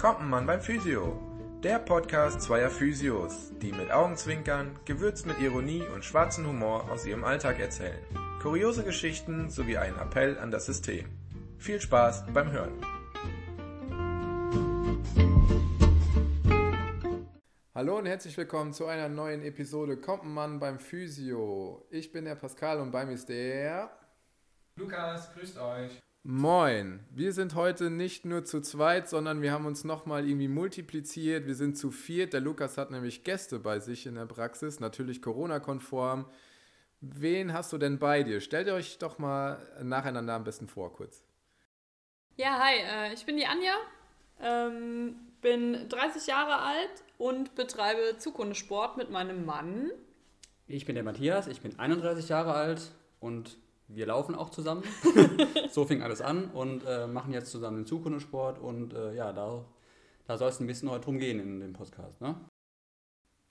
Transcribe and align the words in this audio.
Kommt 0.00 0.20
ein 0.20 0.30
Mann 0.30 0.46
beim 0.46 0.62
Physio. 0.62 1.20
Der 1.62 1.78
Podcast 1.78 2.40
zweier 2.40 2.70
Physios, 2.70 3.52
die 3.60 3.70
mit 3.70 3.90
Augenzwinkern, 3.90 4.80
gewürzt 4.86 5.26
mit 5.26 5.38
Ironie 5.40 5.82
und 5.94 6.06
schwarzem 6.06 6.46
Humor 6.46 6.90
aus 6.90 7.04
ihrem 7.04 7.22
Alltag 7.22 7.60
erzählen. 7.60 8.02
Kuriose 8.40 8.82
Geschichten 8.82 9.50
sowie 9.50 9.76
einen 9.76 9.98
Appell 9.98 10.38
an 10.38 10.50
das 10.50 10.64
System. 10.64 11.04
Viel 11.58 11.82
Spaß 11.82 12.32
beim 12.32 12.50
Hören. 12.50 12.80
Hallo 17.74 17.98
und 17.98 18.06
herzlich 18.06 18.38
willkommen 18.38 18.72
zu 18.72 18.86
einer 18.86 19.10
neuen 19.10 19.42
Episode 19.42 19.98
Kommt 19.98 20.24
ein 20.24 20.32
Mann 20.32 20.60
beim 20.60 20.78
Physio. 20.78 21.86
Ich 21.90 22.10
bin 22.10 22.24
der 22.24 22.36
Pascal 22.36 22.80
und 22.80 22.90
bei 22.90 23.04
mir 23.04 23.12
ist 23.12 23.28
der 23.28 23.90
Lukas, 24.76 25.30
grüßt 25.34 25.58
euch. 25.58 26.00
Moin. 26.22 27.00
Wir 27.10 27.32
sind 27.32 27.54
heute 27.54 27.88
nicht 27.88 28.26
nur 28.26 28.44
zu 28.44 28.60
zweit, 28.60 29.08
sondern 29.08 29.40
wir 29.40 29.52
haben 29.52 29.64
uns 29.64 29.84
nochmal 29.84 30.28
irgendwie 30.28 30.48
multipliziert. 30.48 31.46
Wir 31.46 31.54
sind 31.54 31.78
zu 31.78 31.90
viert. 31.90 32.34
Der 32.34 32.42
Lukas 32.42 32.76
hat 32.76 32.90
nämlich 32.90 33.24
Gäste 33.24 33.58
bei 33.58 33.80
sich 33.80 34.04
in 34.04 34.16
der 34.16 34.26
Praxis, 34.26 34.80
natürlich 34.80 35.22
Corona-konform. 35.22 36.26
Wen 37.00 37.54
hast 37.54 37.72
du 37.72 37.78
denn 37.78 37.98
bei 37.98 38.22
dir? 38.22 38.42
Stellt 38.42 38.66
ihr 38.66 38.74
euch 38.74 38.98
doch 38.98 39.18
mal 39.18 39.66
nacheinander 39.82 40.34
am 40.34 40.44
besten 40.44 40.68
vor, 40.68 40.92
kurz. 40.92 41.24
Ja, 42.36 42.58
hi, 42.58 42.74
äh, 42.76 43.14
ich 43.14 43.24
bin 43.24 43.38
die 43.38 43.46
Anja, 43.46 43.74
ähm, 44.42 45.16
bin 45.40 45.88
30 45.88 46.26
Jahre 46.26 46.58
alt 46.58 47.02
und 47.16 47.54
betreibe 47.54 48.18
Zukundesport 48.18 48.98
mit 48.98 49.10
meinem 49.10 49.46
Mann. 49.46 49.90
Ich 50.66 50.84
bin 50.84 50.96
der 50.96 51.04
Matthias, 51.04 51.46
ich 51.46 51.62
bin 51.62 51.78
31 51.78 52.28
Jahre 52.28 52.52
alt 52.52 52.92
und 53.20 53.56
wir 53.94 54.06
laufen 54.06 54.34
auch 54.34 54.50
zusammen. 54.50 54.82
so 55.70 55.84
fing 55.84 56.02
alles 56.02 56.20
an 56.20 56.50
und 56.50 56.84
äh, 56.86 57.06
machen 57.06 57.32
jetzt 57.32 57.50
zusammen 57.50 57.78
den 57.78 57.86
Zukundesport 57.86 58.58
und 58.58 58.94
äh, 58.94 59.14
ja, 59.14 59.32
da, 59.32 59.64
da 60.26 60.36
soll 60.36 60.48
es 60.48 60.60
ein 60.60 60.66
bisschen 60.66 60.90
heute 60.90 61.04
drum 61.04 61.18
gehen 61.18 61.40
in 61.40 61.60
dem 61.60 61.72
Podcast. 61.72 62.20
Ne? 62.20 62.36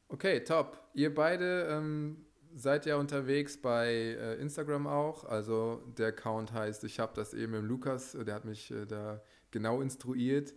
Okay, 0.07 0.43
top. 0.43 0.77
Ihr 0.93 1.13
beide 1.13 1.67
ähm, 1.69 2.25
seid 2.55 2.85
ja 2.85 2.95
unterwegs 2.95 3.61
bei 3.61 3.87
äh, 3.87 4.35
Instagram 4.35 4.87
auch. 4.87 5.23
Also 5.23 5.83
der 5.97 6.07
Account 6.07 6.53
heißt, 6.53 6.83
ich 6.83 6.99
habe 6.99 7.13
das 7.15 7.33
eben 7.33 7.53
im 7.53 7.65
Lukas, 7.65 8.15
äh, 8.15 8.25
der 8.25 8.35
hat 8.35 8.45
mich 8.45 8.71
äh, 8.71 8.85
da 8.85 9.21
genau 9.51 9.81
instruiert. 9.81 10.53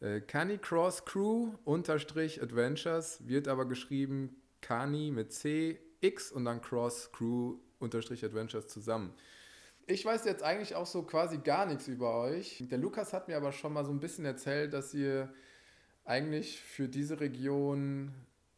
Äh, 0.00 0.20
Canicross 0.20 1.04
Crew 1.04 1.52
unterstrich 1.64 2.42
Adventures 2.42 3.26
wird 3.26 3.48
aber 3.48 3.66
geschrieben 3.66 4.42
Cani 4.60 5.10
mit 5.10 5.32
C, 5.32 5.78
X 6.00 6.32
und 6.32 6.44
dann 6.44 6.60
Cross 6.60 7.10
Crew 7.12 7.58
unterstrich 7.84 8.24
Adventures 8.24 8.68
zusammen. 8.68 9.14
Ich 9.86 10.04
weiß 10.04 10.24
jetzt 10.24 10.42
eigentlich 10.42 10.74
auch 10.74 10.86
so 10.86 11.02
quasi 11.02 11.38
gar 11.38 11.66
nichts 11.66 11.88
über 11.88 12.16
euch. 12.20 12.64
Der 12.70 12.78
Lukas 12.78 13.12
hat 13.12 13.28
mir 13.28 13.36
aber 13.36 13.52
schon 13.52 13.72
mal 13.72 13.84
so 13.84 13.92
ein 13.92 14.00
bisschen 14.00 14.24
erzählt, 14.24 14.72
dass 14.72 14.94
ihr 14.94 15.32
eigentlich 16.04 16.60
für 16.60 16.88
diese 16.88 17.20
Region 17.20 18.12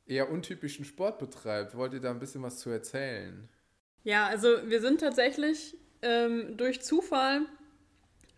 eher 0.07 0.31
untypischen 0.31 0.85
Sport 0.85 1.19
betreibt. 1.19 1.77
Wollt 1.77 1.93
ihr 1.93 2.01
da 2.01 2.11
ein 2.11 2.21
bisschen 2.21 2.43
was 2.43 2.59
zu 2.59 2.71
erzählen? 2.71 3.49
Ja, 4.05 4.27
also 4.27 4.49
wir 4.67 4.81
sind 4.81 5.01
tatsächlich 5.01 5.77
ähm, 6.03 6.57
durch 6.57 6.81
Zufall 6.83 7.43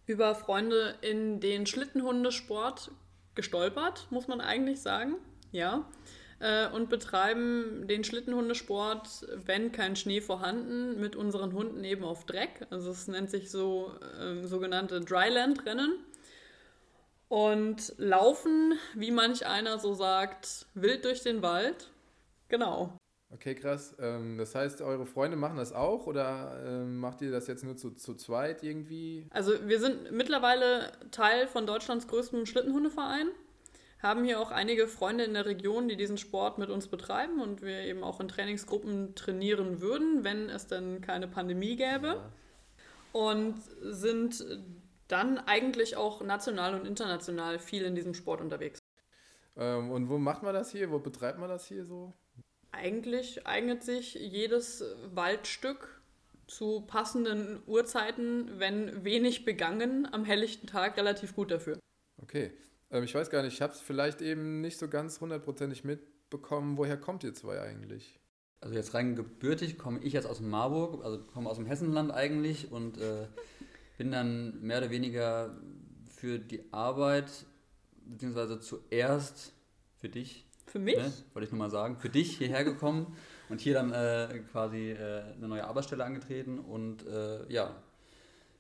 über 0.06 0.34
Freunde 0.34 0.94
in 1.02 1.40
den 1.40 1.66
Schlittenhundesport 1.66 2.90
gestolpert, 3.34 4.06
muss 4.10 4.28
man 4.28 4.40
eigentlich 4.40 4.80
sagen. 4.80 5.16
Ja. 5.52 5.86
Äh, 6.40 6.68
und 6.70 6.88
betreiben 6.88 7.86
den 7.88 8.04
Schlittenhundesport, 8.04 9.26
wenn 9.44 9.72
kein 9.72 9.96
Schnee 9.96 10.20
vorhanden, 10.20 11.00
mit 11.00 11.16
unseren 11.16 11.52
Hunden 11.52 11.82
eben 11.82 12.04
auf 12.04 12.26
Dreck. 12.26 12.66
Also 12.70 12.90
es 12.90 13.08
nennt 13.08 13.30
sich 13.30 13.50
so 13.50 13.92
äh, 14.20 14.46
sogenannte 14.46 15.00
Dryland-Rennen. 15.00 15.98
Und 17.28 17.92
laufen, 17.98 18.78
wie 18.94 19.10
manch 19.10 19.46
einer 19.46 19.78
so 19.78 19.92
sagt, 19.92 20.66
wild 20.74 21.04
durch 21.04 21.22
den 21.22 21.42
Wald. 21.42 21.90
Genau. 22.48 22.98
Okay, 23.30 23.54
krass. 23.54 23.94
Ähm, 24.00 24.38
das 24.38 24.54
heißt, 24.54 24.80
eure 24.80 25.04
Freunde 25.04 25.36
machen 25.36 25.58
das 25.58 25.74
auch 25.74 26.06
oder 26.06 26.62
ähm, 26.64 26.96
macht 26.96 27.20
ihr 27.20 27.30
das 27.30 27.46
jetzt 27.46 27.62
nur 27.62 27.76
zu, 27.76 27.90
zu 27.90 28.14
zweit 28.14 28.62
irgendwie? 28.62 29.26
Also 29.30 29.52
wir 29.68 29.80
sind 29.80 30.12
mittlerweile 30.12 30.92
Teil 31.10 31.46
von 31.46 31.66
Deutschlands 31.66 32.08
größtem 32.08 32.46
Schlittenhundeverein, 32.46 33.28
haben 34.00 34.24
hier 34.24 34.40
auch 34.40 34.50
einige 34.50 34.86
Freunde 34.86 35.24
in 35.24 35.34
der 35.34 35.46
Region, 35.46 35.88
die 35.88 35.96
diesen 35.96 36.18
Sport 36.18 36.58
mit 36.58 36.70
uns 36.70 36.88
betreiben 36.88 37.40
und 37.40 37.62
wir 37.62 37.80
eben 37.80 38.04
auch 38.04 38.20
in 38.20 38.28
Trainingsgruppen 38.28 39.14
trainieren 39.14 39.80
würden, 39.80 40.24
wenn 40.24 40.48
es 40.48 40.66
denn 40.66 41.00
keine 41.00 41.26
Pandemie 41.26 41.76
gäbe. 41.76 42.30
Und 43.12 43.56
sind 43.80 44.44
dann 45.08 45.38
eigentlich 45.38 45.96
auch 45.96 46.22
national 46.22 46.74
und 46.74 46.86
international 46.86 47.58
viel 47.58 47.82
in 47.84 47.94
diesem 47.94 48.14
Sport 48.14 48.40
unterwegs. 48.40 48.78
Ähm, 49.56 49.90
und 49.90 50.08
wo 50.08 50.18
macht 50.18 50.42
man 50.42 50.54
das 50.54 50.70
hier? 50.70 50.90
Wo 50.90 50.98
betreibt 50.98 51.38
man 51.38 51.48
das 51.48 51.66
hier 51.66 51.84
so? 51.84 52.12
Eigentlich 52.70 53.46
eignet 53.46 53.82
sich 53.82 54.14
jedes 54.14 54.84
Waldstück 55.12 56.00
zu 56.46 56.82
passenden 56.82 57.62
Uhrzeiten, 57.66 58.58
wenn 58.58 59.04
wenig 59.04 59.44
begangen, 59.44 60.08
am 60.12 60.24
helllichten 60.24 60.66
Tag 60.66 60.96
relativ 60.96 61.34
gut 61.34 61.50
dafür. 61.50 61.78
Okay. 62.22 62.52
Ähm, 62.90 63.04
ich 63.04 63.14
weiß 63.14 63.30
gar 63.30 63.42
nicht, 63.42 63.54
ich 63.54 63.62
habe 63.62 63.72
es 63.72 63.80
vielleicht 63.80 64.20
eben 64.20 64.60
nicht 64.60 64.78
so 64.78 64.88
ganz 64.88 65.20
hundertprozentig 65.20 65.84
mitbekommen. 65.84 66.76
Woher 66.76 66.96
kommt 66.96 67.24
ihr 67.24 67.34
zwei 67.34 67.60
eigentlich? 67.60 68.18
Also 68.60 68.74
jetzt 68.74 68.94
rein 68.94 69.14
gebürtig 69.14 69.78
komme 69.78 70.00
ich 70.00 70.12
jetzt 70.12 70.26
aus 70.26 70.40
Marburg, 70.40 71.04
also 71.04 71.22
komme 71.22 71.48
aus 71.48 71.56
dem 71.56 71.66
Hessenland 71.66 72.10
eigentlich 72.10 72.72
und 72.72 72.98
äh, 72.98 73.28
bin 73.98 74.10
dann 74.10 74.60
mehr 74.62 74.78
oder 74.78 74.90
weniger 74.90 75.56
für 76.10 76.38
die 76.38 76.72
Arbeit, 76.72 77.30
beziehungsweise 78.04 78.58
zuerst 78.58 79.52
für 80.00 80.08
dich 80.08 80.48
für 80.68 80.78
mich? 80.78 80.96
Ne, 80.96 81.12
wollte 81.32 81.46
ich 81.46 81.52
nur 81.52 81.58
mal 81.58 81.70
sagen. 81.70 81.96
Für 81.96 82.10
dich 82.10 82.36
hierher 82.36 82.64
gekommen 82.64 83.16
und 83.48 83.60
hier 83.60 83.74
dann 83.74 83.92
äh, 83.92 84.40
quasi 84.52 84.90
äh, 84.90 85.22
eine 85.34 85.48
neue 85.48 85.66
Arbeitsstelle 85.66 86.04
angetreten 86.04 86.58
und 86.58 87.06
äh, 87.06 87.50
ja, 87.50 87.74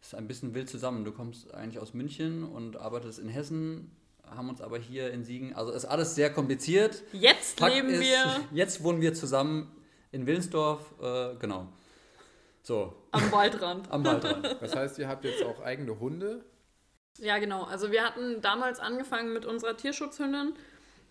ist 0.00 0.14
ein 0.14 0.26
bisschen 0.26 0.54
wild 0.54 0.68
zusammen. 0.70 1.04
Du 1.04 1.12
kommst 1.12 1.52
eigentlich 1.52 1.78
aus 1.78 1.94
München 1.94 2.44
und 2.44 2.76
arbeitest 2.76 3.18
in 3.18 3.28
Hessen, 3.28 3.90
haben 4.36 4.48
uns 4.48 4.60
aber 4.60 4.78
hier 4.78 5.10
in 5.12 5.24
Siegen, 5.24 5.54
also 5.54 5.72
ist 5.72 5.84
alles 5.84 6.14
sehr 6.14 6.32
kompliziert. 6.32 7.02
Jetzt 7.12 7.58
Fakt 7.58 7.74
leben 7.74 7.88
ist, 7.88 8.00
wir. 8.00 8.40
Jetzt 8.52 8.82
wohnen 8.82 9.00
wir 9.00 9.14
zusammen 9.14 9.70
in 10.12 10.26
Willensdorf, 10.26 10.94
äh, 11.00 11.34
genau. 11.36 11.68
So. 12.62 12.94
Am 13.12 13.32
Waldrand. 13.32 13.88
Am 13.90 14.04
Waldrand. 14.04 14.56
Das 14.60 14.74
heißt, 14.74 14.98
ihr 14.98 15.08
habt 15.08 15.24
jetzt 15.24 15.42
auch 15.42 15.60
eigene 15.60 15.98
Hunde? 15.98 16.44
Ja, 17.18 17.38
genau. 17.38 17.64
Also 17.64 17.90
wir 17.90 18.04
hatten 18.04 18.40
damals 18.40 18.78
angefangen 18.78 19.32
mit 19.32 19.46
unserer 19.46 19.76
Tierschutzhündin 19.76 20.54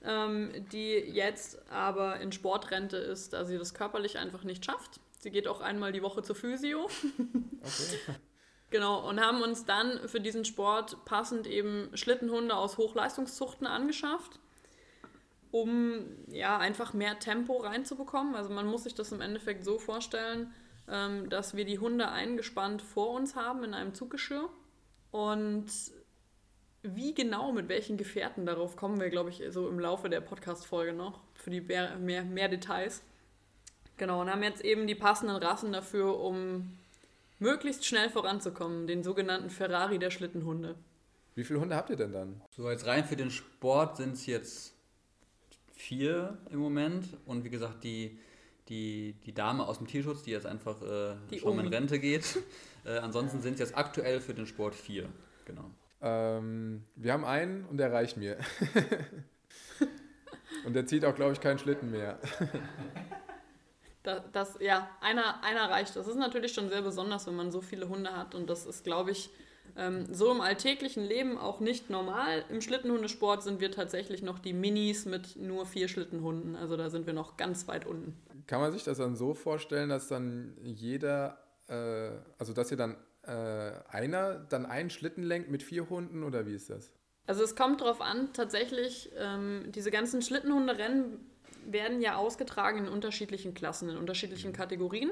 ähm, 0.03 0.51
die 0.71 0.93
jetzt 0.93 1.59
aber 1.71 2.19
in 2.19 2.31
Sportrente 2.31 2.97
ist, 2.97 3.33
da 3.33 3.45
sie 3.45 3.57
das 3.57 3.73
körperlich 3.73 4.17
einfach 4.17 4.43
nicht 4.43 4.65
schafft. 4.65 4.99
Sie 5.19 5.31
geht 5.31 5.47
auch 5.47 5.61
einmal 5.61 5.91
die 5.91 6.03
Woche 6.03 6.21
zur 6.23 6.35
Physio. 6.35 6.85
Okay. 6.85 8.15
Genau, 8.69 9.07
und 9.07 9.21
haben 9.21 9.41
uns 9.41 9.65
dann 9.65 10.07
für 10.09 10.19
diesen 10.19 10.43
Sport 10.43 11.05
passend 11.05 11.47
eben 11.47 11.89
Schlittenhunde 11.93 12.55
aus 12.55 12.77
Hochleistungszuchten 12.77 13.65
angeschafft, 13.65 14.39
um 15.51 16.05
ja 16.27 16.57
einfach 16.57 16.93
mehr 16.93 17.17
Tempo 17.19 17.57
reinzubekommen. 17.57 18.35
Also 18.35 18.49
man 18.49 18.67
muss 18.67 18.83
sich 18.83 18.93
das 18.93 19.13
im 19.13 19.21
Endeffekt 19.21 19.63
so 19.63 19.79
vorstellen, 19.79 20.53
ähm, 20.89 21.29
dass 21.29 21.55
wir 21.55 21.63
die 21.63 21.79
Hunde 21.79 22.09
eingespannt 22.09 22.81
vor 22.81 23.11
uns 23.11 23.35
haben 23.35 23.63
in 23.63 23.73
einem 23.73 23.93
Zuggeschirr 23.93 24.49
und 25.11 25.67
wie 26.83 27.13
genau, 27.13 27.51
mit 27.51 27.69
welchen 27.69 27.97
Gefährten, 27.97 28.45
darauf 28.45 28.75
kommen 28.75 28.99
wir, 28.99 29.09
glaube 29.09 29.29
ich, 29.29 29.43
so 29.49 29.67
im 29.67 29.79
Laufe 29.79 30.09
der 30.09 30.21
Podcast-Folge 30.21 30.93
noch, 30.93 31.21
für 31.33 31.49
die 31.49 31.61
mehr, 31.61 31.97
mehr, 31.97 32.23
mehr 32.23 32.49
Details. 32.49 33.01
Genau, 33.97 34.21
und 34.21 34.29
haben 34.29 34.43
jetzt 34.43 34.63
eben 34.63 34.87
die 34.87 34.95
passenden 34.95 35.37
Rassen 35.37 35.73
dafür, 35.73 36.19
um 36.19 36.77
möglichst 37.39 37.85
schnell 37.85 38.09
voranzukommen, 38.09 38.87
den 38.87 39.03
sogenannten 39.03 39.49
Ferrari 39.49 39.99
der 39.99 40.11
Schlittenhunde. 40.11 40.75
Wie 41.35 41.43
viele 41.43 41.59
Hunde 41.59 41.75
habt 41.75 41.89
ihr 41.89 41.95
denn 41.95 42.11
dann? 42.11 42.41
So, 42.49 42.69
jetzt 42.69 42.85
rein 42.85 43.05
für 43.05 43.15
den 43.15 43.29
Sport 43.29 43.97
sind 43.97 44.13
es 44.13 44.25
jetzt 44.25 44.73
vier 45.75 46.37
im 46.51 46.59
Moment. 46.59 47.05
Und 47.25 47.43
wie 47.43 47.49
gesagt, 47.49 47.83
die, 47.83 48.17
die, 48.69 49.13
die 49.25 49.33
Dame 49.33 49.67
aus 49.67 49.77
dem 49.77 49.87
Tierschutz, 49.87 50.23
die 50.23 50.31
jetzt 50.31 50.47
einfach 50.47 50.81
äh, 50.81 51.37
schon 51.37 51.59
in 51.59 51.67
Rente 51.67 51.99
geht. 51.99 52.39
Äh, 52.85 52.97
ansonsten 52.99 53.41
sind 53.41 53.53
es 53.53 53.59
jetzt 53.59 53.77
aktuell 53.77 54.19
für 54.19 54.33
den 54.33 54.47
Sport 54.47 54.73
vier. 54.73 55.09
Genau. 55.45 55.69
Ähm, 56.01 56.83
wir 56.95 57.13
haben 57.13 57.25
einen 57.25 57.65
und 57.65 57.77
der 57.77 57.91
reicht 57.91 58.17
mir. 58.17 58.37
und 60.65 60.73
der 60.73 60.85
zieht 60.85 61.05
auch, 61.05 61.15
glaube 61.15 61.33
ich, 61.33 61.41
keinen 61.41 61.59
Schlitten 61.59 61.91
mehr. 61.91 62.19
das, 64.07 64.23
das, 64.31 64.57
ja, 64.59 64.89
einer, 65.01 65.43
einer 65.43 65.69
reicht. 65.69 65.95
Das 65.95 66.07
ist 66.07 66.15
natürlich 66.15 66.53
schon 66.53 66.69
sehr 66.69 66.81
besonders, 66.81 67.27
wenn 67.27 67.35
man 67.35 67.51
so 67.51 67.61
viele 67.61 67.89
Hunde 67.89 68.15
hat. 68.15 68.33
Und 68.33 68.49
das 68.49 68.65
ist, 68.65 68.83
glaube 68.83 69.11
ich, 69.11 69.29
ähm, 69.75 70.11
so 70.11 70.31
im 70.31 70.41
alltäglichen 70.41 71.03
Leben 71.03 71.37
auch 71.37 71.59
nicht 71.59 71.89
normal. 71.89 72.43
Im 72.49 72.61
Schlittenhundesport 72.61 73.43
sind 73.43 73.59
wir 73.59 73.71
tatsächlich 73.71 74.23
noch 74.23 74.39
die 74.39 74.53
Minis 74.53 75.05
mit 75.05 75.35
nur 75.35 75.65
vier 75.65 75.87
Schlittenhunden. 75.87 76.55
Also 76.55 76.77
da 76.77 76.89
sind 76.89 77.05
wir 77.05 77.13
noch 77.13 77.37
ganz 77.37 77.67
weit 77.67 77.85
unten. 77.85 78.15
Kann 78.47 78.61
man 78.61 78.71
sich 78.71 78.83
das 78.83 78.97
dann 78.97 79.15
so 79.15 79.33
vorstellen, 79.33 79.89
dass 79.89 80.07
dann 80.07 80.55
jeder, 80.63 81.37
äh, 81.67 82.11
also 82.39 82.53
dass 82.53 82.71
ihr 82.71 82.77
dann 82.77 82.95
äh, 83.23 83.71
einer 83.89 84.35
dann 84.35 84.65
einen 84.65 84.89
Schlitten 84.89 85.23
lenkt 85.23 85.51
mit 85.51 85.61
vier 85.61 85.89
Hunden 85.89 86.23
oder 86.23 86.45
wie 86.45 86.55
ist 86.55 86.69
das? 86.69 86.93
Also 87.27 87.43
es 87.43 87.57
kommt 87.57 87.81
darauf 87.81 87.99
an, 87.99 88.31
tatsächlich, 88.31 89.11
ähm, 89.17 89.65
diese 89.75 89.91
ganzen 89.91 90.21
Schlittenhunderennen 90.21 91.19
werden 91.71 92.01
ja 92.01 92.15
ausgetragen 92.15 92.79
in 92.79 92.87
unterschiedlichen 92.87 93.53
Klassen, 93.53 93.89
in 93.89 93.97
unterschiedlichen 93.97 94.53
Kategorien. 94.53 95.11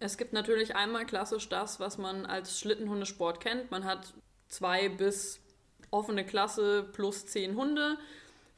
Es 0.00 0.18
gibt 0.18 0.32
natürlich 0.32 0.76
einmal 0.76 1.06
klassisch 1.06 1.48
das, 1.48 1.80
was 1.80 1.98
man 1.98 2.26
als 2.26 2.60
Schlittenhundesport 2.60 3.40
kennt. 3.40 3.70
Man 3.70 3.84
hat 3.84 4.12
zwei 4.48 4.88
bis 4.88 5.40
offene 5.90 6.24
Klasse 6.26 6.88
plus 6.92 7.26
zehn 7.26 7.56
Hunde 7.56 7.96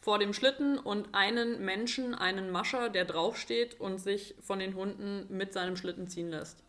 vor 0.01 0.19
dem 0.19 0.33
Schlitten 0.33 0.79
und 0.79 1.15
einen 1.15 1.65
Menschen, 1.65 2.15
einen 2.15 2.51
Mascher, 2.51 2.89
der 2.89 3.05
draufsteht 3.05 3.81
und 3.81 3.99
sich 3.99 4.35
von 4.41 4.59
den 4.59 4.75
Hunden 4.75 5.27
mit 5.29 5.53
seinem 5.53 5.77
Schlitten 5.77 6.09
ziehen 6.09 6.31
lässt. 6.31 6.63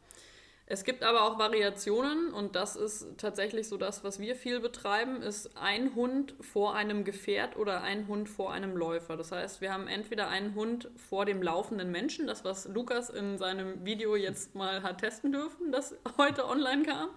Es 0.69 0.83
gibt 0.83 1.03
aber 1.05 1.23
auch 1.23 1.39
Variationen 1.39 2.33
und 2.33 2.57
das 2.57 2.75
ist 2.75 3.17
tatsächlich 3.17 3.69
so 3.69 3.77
das, 3.77 4.03
was 4.03 4.19
wir 4.19 4.35
viel 4.35 4.59
betreiben, 4.59 5.21
ist 5.21 5.55
ein 5.55 5.95
Hund 5.95 6.35
vor 6.41 6.75
einem 6.75 7.05
Gefährt 7.05 7.55
oder 7.55 7.83
ein 7.83 8.09
Hund 8.09 8.27
vor 8.27 8.51
einem 8.51 8.75
Läufer. 8.75 9.15
Das 9.15 9.31
heißt, 9.31 9.61
wir 9.61 9.71
haben 9.71 9.87
entweder 9.87 10.27
einen 10.27 10.55
Hund 10.55 10.89
vor 11.09 11.23
dem 11.23 11.41
laufenden 11.41 11.89
Menschen, 11.89 12.27
das 12.27 12.43
was 12.43 12.67
Lukas 12.67 13.09
in 13.09 13.37
seinem 13.37 13.85
Video 13.85 14.17
jetzt 14.17 14.55
mal 14.55 14.83
hat 14.83 14.99
testen 14.99 15.31
dürfen, 15.31 15.71
das 15.71 15.95
heute 16.17 16.45
online 16.45 16.83
kam, 16.83 17.09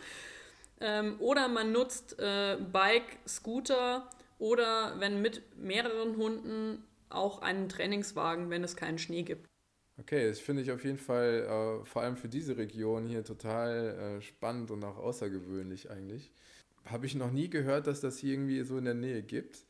ähm, 0.80 1.16
oder 1.18 1.48
man 1.48 1.72
nutzt 1.72 2.20
äh, 2.20 2.56
Bike, 2.72 3.18
Scooter 3.26 4.08
oder 4.38 4.94
wenn 5.00 5.20
mit 5.22 5.42
mehreren 5.58 6.16
Hunden 6.16 6.84
auch 7.08 7.42
einen 7.42 7.68
Trainingswagen, 7.68 8.48
wenn 8.48 8.62
es 8.62 8.76
keinen 8.76 8.98
Schnee 8.98 9.24
gibt. 9.24 9.49
Okay, 10.00 10.28
das 10.28 10.40
finde 10.40 10.62
ich 10.62 10.72
auf 10.72 10.82
jeden 10.84 10.98
Fall 10.98 11.82
äh, 11.82 11.84
vor 11.84 12.02
allem 12.02 12.16
für 12.16 12.28
diese 12.28 12.56
Region 12.56 13.06
hier 13.06 13.22
total 13.22 14.18
äh, 14.18 14.22
spannend 14.22 14.70
und 14.70 14.82
auch 14.82 14.96
außergewöhnlich 14.96 15.90
eigentlich. 15.90 16.32
Habe 16.86 17.04
ich 17.04 17.14
noch 17.14 17.30
nie 17.30 17.50
gehört, 17.50 17.86
dass 17.86 18.00
das 18.00 18.18
hier 18.18 18.32
irgendwie 18.32 18.62
so 18.62 18.78
in 18.78 18.86
der 18.86 18.94
Nähe 18.94 19.22
gibt. 19.22 19.66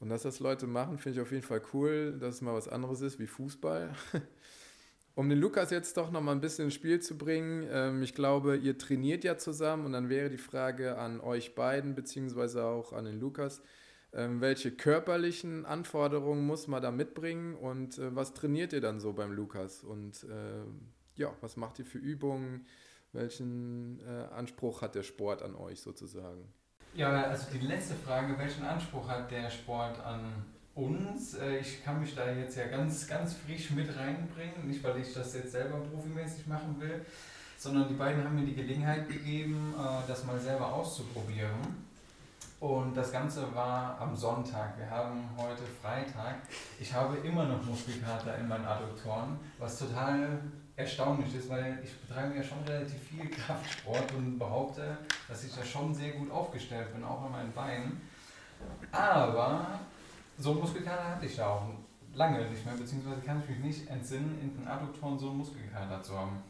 Und 0.00 0.10
dass 0.10 0.22
das 0.22 0.38
Leute 0.38 0.66
machen, 0.68 0.98
finde 0.98 1.18
ich 1.18 1.22
auf 1.22 1.32
jeden 1.32 1.42
Fall 1.42 1.62
cool, 1.72 2.16
dass 2.20 2.36
es 2.36 2.40
mal 2.40 2.54
was 2.54 2.68
anderes 2.68 3.00
ist 3.00 3.18
wie 3.18 3.26
Fußball. 3.26 3.94
um 5.16 5.28
den 5.28 5.40
Lukas 5.40 5.70
jetzt 5.70 5.96
doch 5.96 6.12
noch 6.12 6.20
mal 6.20 6.32
ein 6.32 6.40
bisschen 6.40 6.66
ins 6.66 6.74
Spiel 6.74 7.00
zu 7.00 7.18
bringen, 7.18 7.66
ähm, 7.70 8.02
ich 8.02 8.14
glaube, 8.14 8.56
ihr 8.56 8.78
trainiert 8.78 9.24
ja 9.24 9.38
zusammen 9.38 9.86
und 9.86 9.92
dann 9.92 10.08
wäre 10.08 10.30
die 10.30 10.38
Frage 10.38 10.98
an 10.98 11.20
euch 11.20 11.56
beiden, 11.56 11.96
beziehungsweise 11.96 12.64
auch 12.64 12.92
an 12.92 13.06
den 13.06 13.18
Lukas, 13.18 13.60
welche 14.14 14.70
körperlichen 14.70 15.66
Anforderungen 15.66 16.46
muss 16.46 16.68
man 16.68 16.80
da 16.80 16.90
mitbringen 16.90 17.56
und 17.56 17.98
äh, 17.98 18.14
was 18.14 18.32
trainiert 18.32 18.72
ihr 18.72 18.80
dann 18.80 19.00
so 19.00 19.12
beim 19.12 19.32
Lukas? 19.32 19.82
Und 19.82 20.24
äh, 20.24 21.20
ja, 21.20 21.32
was 21.40 21.56
macht 21.56 21.78
ihr 21.80 21.84
für 21.84 21.98
Übungen? 21.98 22.66
Welchen 23.12 24.00
äh, 24.06 24.32
Anspruch 24.34 24.82
hat 24.82 24.94
der 24.94 25.02
Sport 25.02 25.42
an 25.42 25.54
euch 25.54 25.80
sozusagen? 25.80 26.52
Ja, 26.94 27.24
also 27.24 27.46
die 27.52 27.66
letzte 27.66 27.94
Frage, 27.94 28.38
welchen 28.38 28.64
Anspruch 28.64 29.08
hat 29.08 29.30
der 29.30 29.50
Sport 29.50 29.98
an 30.04 30.44
uns? 30.74 31.34
Äh, 31.34 31.58
ich 31.58 31.84
kann 31.84 32.00
mich 32.00 32.14
da 32.14 32.30
jetzt 32.30 32.56
ja 32.56 32.66
ganz, 32.66 33.08
ganz 33.08 33.34
frisch 33.34 33.70
mit 33.70 33.96
reinbringen, 33.96 34.66
nicht 34.66 34.82
weil 34.84 35.00
ich 35.00 35.12
das 35.12 35.34
jetzt 35.34 35.52
selber 35.52 35.78
profimäßig 35.78 36.46
machen 36.46 36.80
will, 36.80 37.04
sondern 37.56 37.88
die 37.88 37.94
beiden 37.94 38.22
haben 38.22 38.36
mir 38.36 38.46
die 38.46 38.54
Gelegenheit 38.54 39.08
gegeben, 39.08 39.74
äh, 39.76 40.08
das 40.08 40.24
mal 40.24 40.38
selber 40.38 40.72
auszuprobieren. 40.72 41.84
Und 42.64 42.96
das 42.96 43.12
Ganze 43.12 43.54
war 43.54 44.00
am 44.00 44.16
Sonntag. 44.16 44.78
Wir 44.78 44.88
haben 44.88 45.28
heute 45.36 45.64
Freitag. 45.82 46.36
Ich 46.80 46.94
habe 46.94 47.18
immer 47.18 47.44
noch 47.44 47.62
Muskelkater 47.62 48.38
in 48.38 48.48
meinen 48.48 48.64
Adduktoren, 48.64 49.38
was 49.58 49.80
total 49.80 50.40
erstaunlich 50.74 51.34
ist, 51.34 51.50
weil 51.50 51.78
ich 51.84 51.94
betreibe 52.00 52.34
ja 52.36 52.42
schon 52.42 52.64
relativ 52.66 52.98
viel 53.02 53.28
Kraftsport 53.28 54.14
und 54.14 54.38
behaupte, 54.38 54.96
dass 55.28 55.44
ich 55.44 55.54
da 55.54 55.62
schon 55.62 55.92
sehr 55.92 56.12
gut 56.12 56.30
aufgestellt 56.30 56.90
bin, 56.94 57.04
auch 57.04 57.20
an 57.24 57.32
meinen 57.32 57.52
Beinen. 57.52 58.00
Aber 58.90 59.80
so 60.38 60.52
einen 60.52 60.60
Muskelkater 60.60 61.16
hatte 61.16 61.26
ich 61.26 61.36
da 61.36 61.46
auch 61.46 61.68
lange 62.14 62.48
nicht 62.48 62.64
mehr, 62.64 62.76
beziehungsweise 62.76 63.20
kann 63.20 63.42
ich 63.42 63.50
mich 63.50 63.58
nicht 63.58 63.90
entsinnen, 63.90 64.38
in 64.40 64.56
den 64.56 64.66
Adduktoren 64.66 65.18
so 65.18 65.28
einen 65.28 65.36
Muskelkater 65.36 66.02
zu 66.02 66.18
haben. 66.18 66.42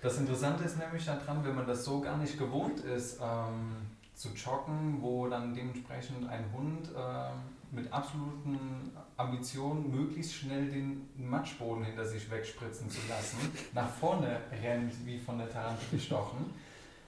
Das 0.00 0.16
Interessante 0.16 0.64
ist 0.64 0.78
nämlich 0.78 1.04
daran, 1.04 1.44
wenn 1.44 1.56
man 1.56 1.66
das 1.66 1.84
so 1.84 2.00
gar 2.00 2.16
nicht 2.16 2.38
gewohnt 2.38 2.80
ist, 2.80 3.20
ähm, 3.20 3.97
zu 4.18 4.30
joggen, 4.30 5.00
wo 5.00 5.28
dann 5.28 5.54
dementsprechend 5.54 6.28
ein 6.28 6.44
Hund 6.52 6.88
äh, 6.88 7.30
mit 7.70 7.92
absoluten 7.92 8.90
Ambitionen 9.16 9.94
möglichst 9.94 10.34
schnell 10.34 10.68
den 10.68 11.08
Matschboden 11.16 11.84
hinter 11.84 12.04
sich 12.04 12.28
wegspritzen 12.28 12.90
zu 12.90 12.98
lassen, 13.08 13.38
nach 13.74 13.88
vorne 13.88 14.40
rennt 14.60 14.92
wie 15.06 15.18
von 15.18 15.38
der 15.38 15.48
Tarantel 15.48 15.86
gestochen, 15.92 16.46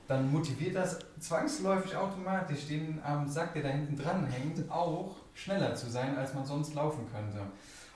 dann 0.07 0.31
motiviert 0.31 0.77
das 0.77 1.01
zwangsläufig 1.19 1.97
automatisch 1.97 2.69
den 2.69 3.01
am 3.03 3.27
Sack, 3.29 3.55
der 3.55 3.65
da 3.65 3.69
hinten 3.71 3.97
dran 3.97 4.27
hängt, 4.27 4.71
auch 4.71 5.17
schneller 5.35 5.75
zu 5.75 5.91
sein, 5.91 6.17
als 6.17 6.33
man 6.35 6.45
sonst 6.45 6.75
laufen 6.75 7.07
könnte. 7.13 7.41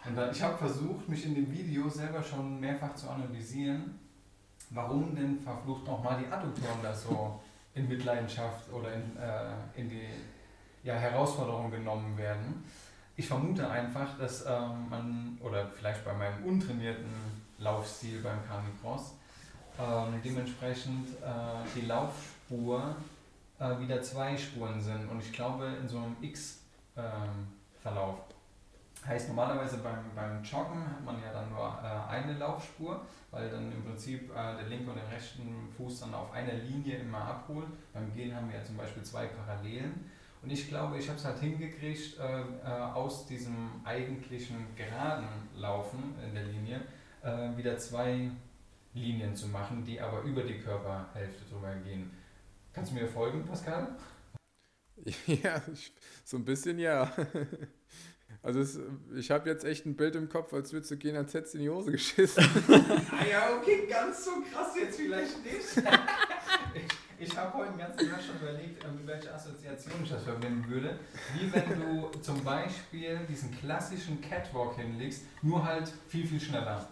Und 0.04 0.16
dann, 0.16 0.32
ich 0.32 0.42
habe 0.42 0.56
versucht, 0.58 1.08
mich 1.08 1.24
in 1.24 1.36
dem 1.36 1.52
Video 1.52 1.88
selber 1.88 2.20
schon 2.20 2.58
mehrfach 2.58 2.96
zu 2.96 3.08
analysieren, 3.08 3.96
warum 4.70 5.14
denn 5.14 5.38
verflucht 5.38 5.86
nochmal 5.86 6.18
die 6.20 6.32
Adduktoren 6.32 6.82
da 6.82 6.92
so 6.92 7.40
in 7.74 7.88
Mitleidenschaft 7.88 8.72
oder 8.72 8.92
in, 8.92 9.16
äh, 9.16 9.80
in 9.80 9.88
die 9.88 10.06
ja, 10.82 10.94
Herausforderung 10.94 11.70
genommen 11.70 12.16
werden. 12.16 12.64
Ich 13.16 13.26
vermute 13.26 13.68
einfach, 13.68 14.18
dass 14.18 14.44
ähm, 14.46 14.88
man, 14.90 15.38
oder 15.40 15.66
vielleicht 15.68 16.04
bei 16.04 16.12
meinem 16.12 16.44
untrainierten 16.44 17.12
Laufstil 17.58 18.20
beim 18.20 18.44
Carnicross, 18.46 19.14
ähm, 19.78 20.20
dementsprechend 20.24 21.08
äh, 21.22 21.64
die 21.74 21.86
Laufspur 21.86 22.96
äh, 23.58 23.78
wieder 23.78 24.02
zwei 24.02 24.36
Spuren 24.36 24.80
sind. 24.80 25.08
Und 25.08 25.20
ich 25.20 25.32
glaube, 25.32 25.66
in 25.80 25.88
so 25.88 25.98
einem 25.98 26.16
X-Verlauf. 26.20 28.18
Heißt 29.06 29.28
normalerweise 29.28 29.78
beim, 29.78 30.14
beim 30.14 30.42
Joggen 30.42 30.88
hat 30.88 31.04
man 31.04 31.22
ja 31.22 31.32
dann 31.32 31.50
nur 31.50 31.78
äh, 31.82 32.10
eine 32.10 32.38
Laufspur, 32.38 33.04
weil 33.30 33.50
dann 33.50 33.70
im 33.70 33.84
Prinzip 33.84 34.30
äh, 34.30 34.56
der 34.56 34.66
linke 34.68 34.90
und 34.90 34.96
der 34.96 35.10
rechten 35.10 35.68
Fuß 35.76 36.00
dann 36.00 36.14
auf 36.14 36.32
einer 36.32 36.54
Linie 36.54 36.98
immer 36.98 37.18
abholt. 37.18 37.68
Beim 37.92 38.14
Gehen 38.14 38.34
haben 38.34 38.50
wir 38.50 38.58
ja 38.58 38.64
zum 38.64 38.78
Beispiel 38.78 39.02
zwei 39.02 39.26
Parallelen. 39.26 40.10
Und 40.42 40.50
ich 40.50 40.68
glaube, 40.68 40.98
ich 40.98 41.08
habe 41.08 41.18
es 41.18 41.24
halt 41.24 41.38
hingekriegt, 41.38 42.18
äh, 42.18 42.40
äh, 42.40 42.66
aus 42.66 43.26
diesem 43.26 43.80
eigentlichen 43.84 44.56
geraden 44.74 45.28
Laufen 45.56 46.14
in 46.26 46.34
der 46.34 46.44
Linie 46.44 46.80
äh, 47.22 47.56
wieder 47.56 47.76
zwei 47.78 48.30
Linien 48.94 49.34
zu 49.34 49.48
machen, 49.48 49.84
die 49.84 50.00
aber 50.00 50.22
über 50.22 50.42
die 50.42 50.58
Körperhälfte 50.58 51.44
drüber 51.50 51.74
gehen. 51.84 52.10
Kannst 52.72 52.92
du 52.92 52.96
mir 52.96 53.08
folgen, 53.08 53.44
Pascal? 53.44 53.88
Ja, 55.26 55.60
so 56.24 56.36
ein 56.36 56.44
bisschen 56.44 56.78
ja. 56.78 57.10
Also 58.44 58.60
es, 58.60 58.78
ich 59.16 59.30
habe 59.30 59.48
jetzt 59.48 59.64
echt 59.64 59.86
ein 59.86 59.96
Bild 59.96 60.14
im 60.16 60.28
Kopf, 60.28 60.52
als 60.52 60.72
würdest 60.72 60.90
du 60.90 60.96
gehen, 60.98 61.16
als 61.16 61.32
hättest 61.32 61.54
du 61.54 61.58
in 61.58 61.64
die 61.64 61.70
Hose 61.70 61.90
geschissen. 61.90 62.44
ah 62.68 63.24
ja, 63.28 63.56
okay, 63.56 63.86
ganz 63.88 64.24
so 64.24 64.32
krass 64.52 64.76
jetzt 64.78 64.96
vielleicht 65.00 65.42
nicht. 65.42 65.84
ich 66.74 66.84
ich 67.18 67.36
habe 67.36 67.54
heute 67.54 67.70
den 67.70 67.78
ganzen 67.78 68.10
Tag 68.10 68.20
schon 68.22 68.36
überlegt, 68.36 68.84
mit 68.92 69.06
welcher 69.06 69.34
Assoziation 69.34 69.94
ich 70.02 70.10
das 70.10 70.24
verbinden 70.24 70.68
würde. 70.68 70.98
Wie 71.34 71.52
wenn 71.52 71.80
du 71.80 72.10
zum 72.20 72.42
Beispiel 72.44 73.20
diesen 73.28 73.50
klassischen 73.50 74.20
Catwalk 74.20 74.76
hinlegst, 74.76 75.22
nur 75.40 75.64
halt 75.64 75.90
viel, 76.08 76.26
viel 76.26 76.40
schneller. 76.40 76.86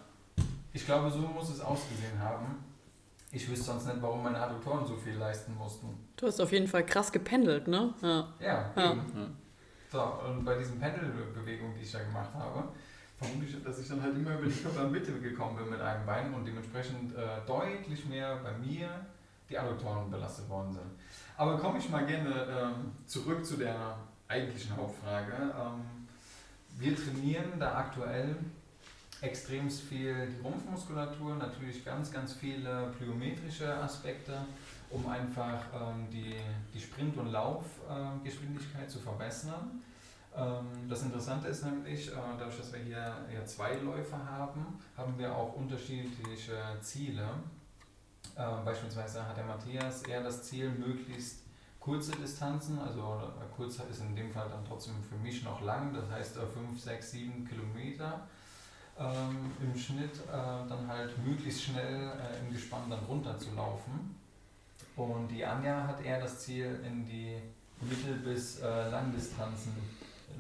Ich 0.73 0.87
glaube, 0.87 1.11
so 1.11 1.19
muss 1.19 1.51
es 1.51 1.61
ausgesehen 1.61 2.19
haben. 2.19 2.65
Ich 3.31 3.49
wüsste 3.51 3.67
sonst 3.67 3.87
nicht, 3.87 4.01
warum 4.01 4.23
meine 4.23 4.41
Adduktoren 4.41 4.87
so 4.87 4.97
viel 4.97 5.15
leisten 5.15 5.55
mussten. 5.57 5.89
Du 6.17 6.27
hast 6.27 6.41
auf 6.41 6.53
jeden 6.53 6.69
Fall 6.69 6.85
krass 6.87 7.13
gependelt, 7.13 7.69
ne? 7.69 7.93
Ja. 8.01 8.33
Ja, 8.41 8.73
ja. 8.77 8.97
So, 9.93 10.01
und 10.27 10.43
bei 10.43 10.57
diesen 10.57 10.81
Pendelbewegungen, 10.81 11.75
die 11.77 11.83
ich 11.83 11.93
da 11.93 11.99
gemacht 11.99 12.31
habe, 12.33 12.65
vermute 13.19 13.45
ich, 13.45 13.63
dass 13.63 13.79
ich 13.79 13.87
dann 13.87 14.01
halt 14.01 14.17
immer 14.17 14.39
über 14.39 14.47
die 14.47 14.63
Körpermitte 14.63 15.13
gekommen 15.21 15.59
bin 15.59 15.69
mit 15.69 15.83
einem 15.83 16.07
Bein 16.07 16.33
und 16.33 16.47
dementsprechend 16.47 17.15
äh, 17.15 17.47
deutlich 17.47 18.07
mehr 18.07 18.37
bei 18.37 18.53
mir 18.53 18.89
die 19.51 19.59
Adduktoren 19.59 20.11
belastet 20.11 20.49
worden 20.49 20.73
sind. 20.73 20.91
Aber 21.37 21.59
komme 21.59 21.79
ich 21.79 21.91
mal 21.91 22.07
gerne 22.07 22.31
ähm, 22.31 22.93
zurück 23.05 23.45
zu 23.45 23.59
der 23.59 23.99
eigentlichen 24.29 24.75
Hauptfrage. 24.75 25.35
Ähm, 25.35 26.09
wir 26.79 26.97
trainieren 26.97 27.61
da 27.61 27.77
aktuell 27.77 28.35
extremst 29.21 29.83
viel 29.83 30.27
die 30.27 30.41
Rumpfmuskulatur, 30.41 31.35
natürlich 31.35 31.85
ganz, 31.85 32.11
ganz 32.11 32.33
viele 32.33 32.91
plyometrische 32.97 33.77
Aspekte, 33.77 34.47
um 34.93 35.09
einfach 35.09 35.65
ähm, 35.75 36.09
die, 36.11 36.35
die 36.73 36.81
Sprint- 36.81 37.17
und 37.17 37.29
Laufgeschwindigkeit 37.33 38.85
äh, 38.85 38.89
zu 38.89 38.99
verbessern. 38.99 39.83
Ähm, 40.37 40.89
das 40.89 41.03
Interessante 41.03 41.49
ist 41.49 41.65
nämlich, 41.65 42.09
äh, 42.09 42.15
dadurch, 42.39 42.59
dass 42.59 42.73
wir 42.73 42.81
hier 42.81 43.15
ja 43.33 43.45
zwei 43.45 43.75
Läufer 43.77 44.19
haben, 44.25 44.79
haben 44.97 45.19
wir 45.19 45.35
auch 45.35 45.55
unterschiedliche 45.55 46.57
Ziele. 46.81 47.29
Äh, 48.37 48.65
beispielsweise 48.65 49.27
hat 49.27 49.37
der 49.37 49.45
Matthias 49.45 50.03
eher 50.03 50.23
das 50.23 50.43
Ziel, 50.45 50.71
möglichst 50.71 51.43
kurze 51.81 52.13
Distanzen, 52.13 52.79
also 52.79 53.01
äh, 53.01 53.57
kurz 53.57 53.79
ist 53.79 54.01
in 54.01 54.15
dem 54.15 54.31
Fall 54.31 54.49
dann 54.49 54.65
trotzdem 54.65 55.03
für 55.03 55.17
mich 55.17 55.43
noch 55.43 55.61
lang, 55.63 55.93
das 55.93 56.09
heißt 56.11 56.37
5, 56.37 56.81
6, 56.81 57.11
7 57.11 57.49
Kilometer 57.49 58.29
ähm, 58.99 59.53
im 59.61 59.77
Schnitt 59.77 60.17
äh, 60.29 60.69
dann 60.69 60.87
halt 60.87 61.17
möglichst 61.25 61.65
schnell 61.65 62.13
äh, 62.13 62.41
im 62.41 62.53
Gespann 62.53 62.89
dann 62.89 63.05
runter 63.05 63.39
zu 63.39 63.55
laufen. 63.55 64.22
Und 64.97 65.29
die 65.29 65.45
Anja 65.45 65.87
hat 65.87 66.05
eher 66.05 66.21
das 66.21 66.41
Ziel, 66.41 66.81
in 66.85 67.07
die 67.07 67.37
Mittel- 67.81 68.17
bis 68.17 68.61
äh, 68.61 68.91
Langdistanzen, 68.91 69.73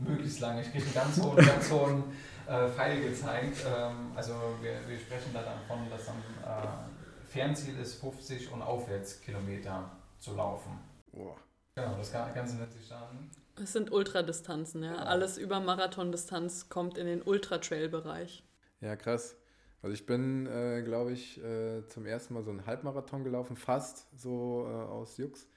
möglichst 0.00 0.40
lange. 0.40 0.62
Ich 0.62 0.71
kriege 0.71 0.85
einen 0.85 0.94
ganz 0.94 1.21
hohen, 1.21 1.37
ganz 1.44 1.71
hohen 1.71 2.04
äh, 2.47 2.68
Pfeil 2.68 3.02
gezeigt. 3.02 3.59
Ähm, 3.66 4.12
also 4.14 4.35
wir, 4.61 4.87
wir 4.87 4.99
sprechen 4.99 5.30
da 5.32 5.42
davon, 5.42 5.88
dass 5.90 6.09
am 6.09 6.16
äh, 6.44 7.26
Fernziel 7.26 7.78
ist 7.78 8.00
50 8.00 8.52
und 8.52 8.62
aufwärts 8.62 9.21
Kilometer 9.21 9.90
zu 10.18 10.35
laufen. 10.35 10.78
Boah. 11.12 11.37
Genau, 11.75 11.97
das 11.97 12.12
Ganze 12.12 12.56
nennt 12.56 12.73
sich 12.73 12.88
dann. 12.88 13.30
Es 13.62 13.73
sind 13.73 13.90
Ultradistanzen, 13.90 14.82
ja. 14.82 14.92
Genau. 14.92 15.04
Alles 15.04 15.38
über 15.38 15.61
Marathondistanz 15.61 16.68
kommt 16.68 16.99
in 16.99 17.06
den 17.06 17.23
Ultra-Trail-Bereich. 17.23 18.42
Ja, 18.80 18.97
krass. 18.97 19.37
Also 19.83 19.95
ich 19.95 20.07
bin, 20.07 20.47
äh, 20.47 20.83
glaube 20.83 21.12
ich, 21.12 21.43
äh, 21.43 21.87
zum 21.89 22.07
ersten 22.07 22.35
Mal 22.35 22.45
so 22.45 22.51
einen 22.51 22.67
Halbmarathon 22.67 23.25
gelaufen, 23.25 23.57
fast 23.57 24.07
so 24.19 24.65
äh, 24.69 24.71
aus 24.71 25.17
Jux. 25.17 25.49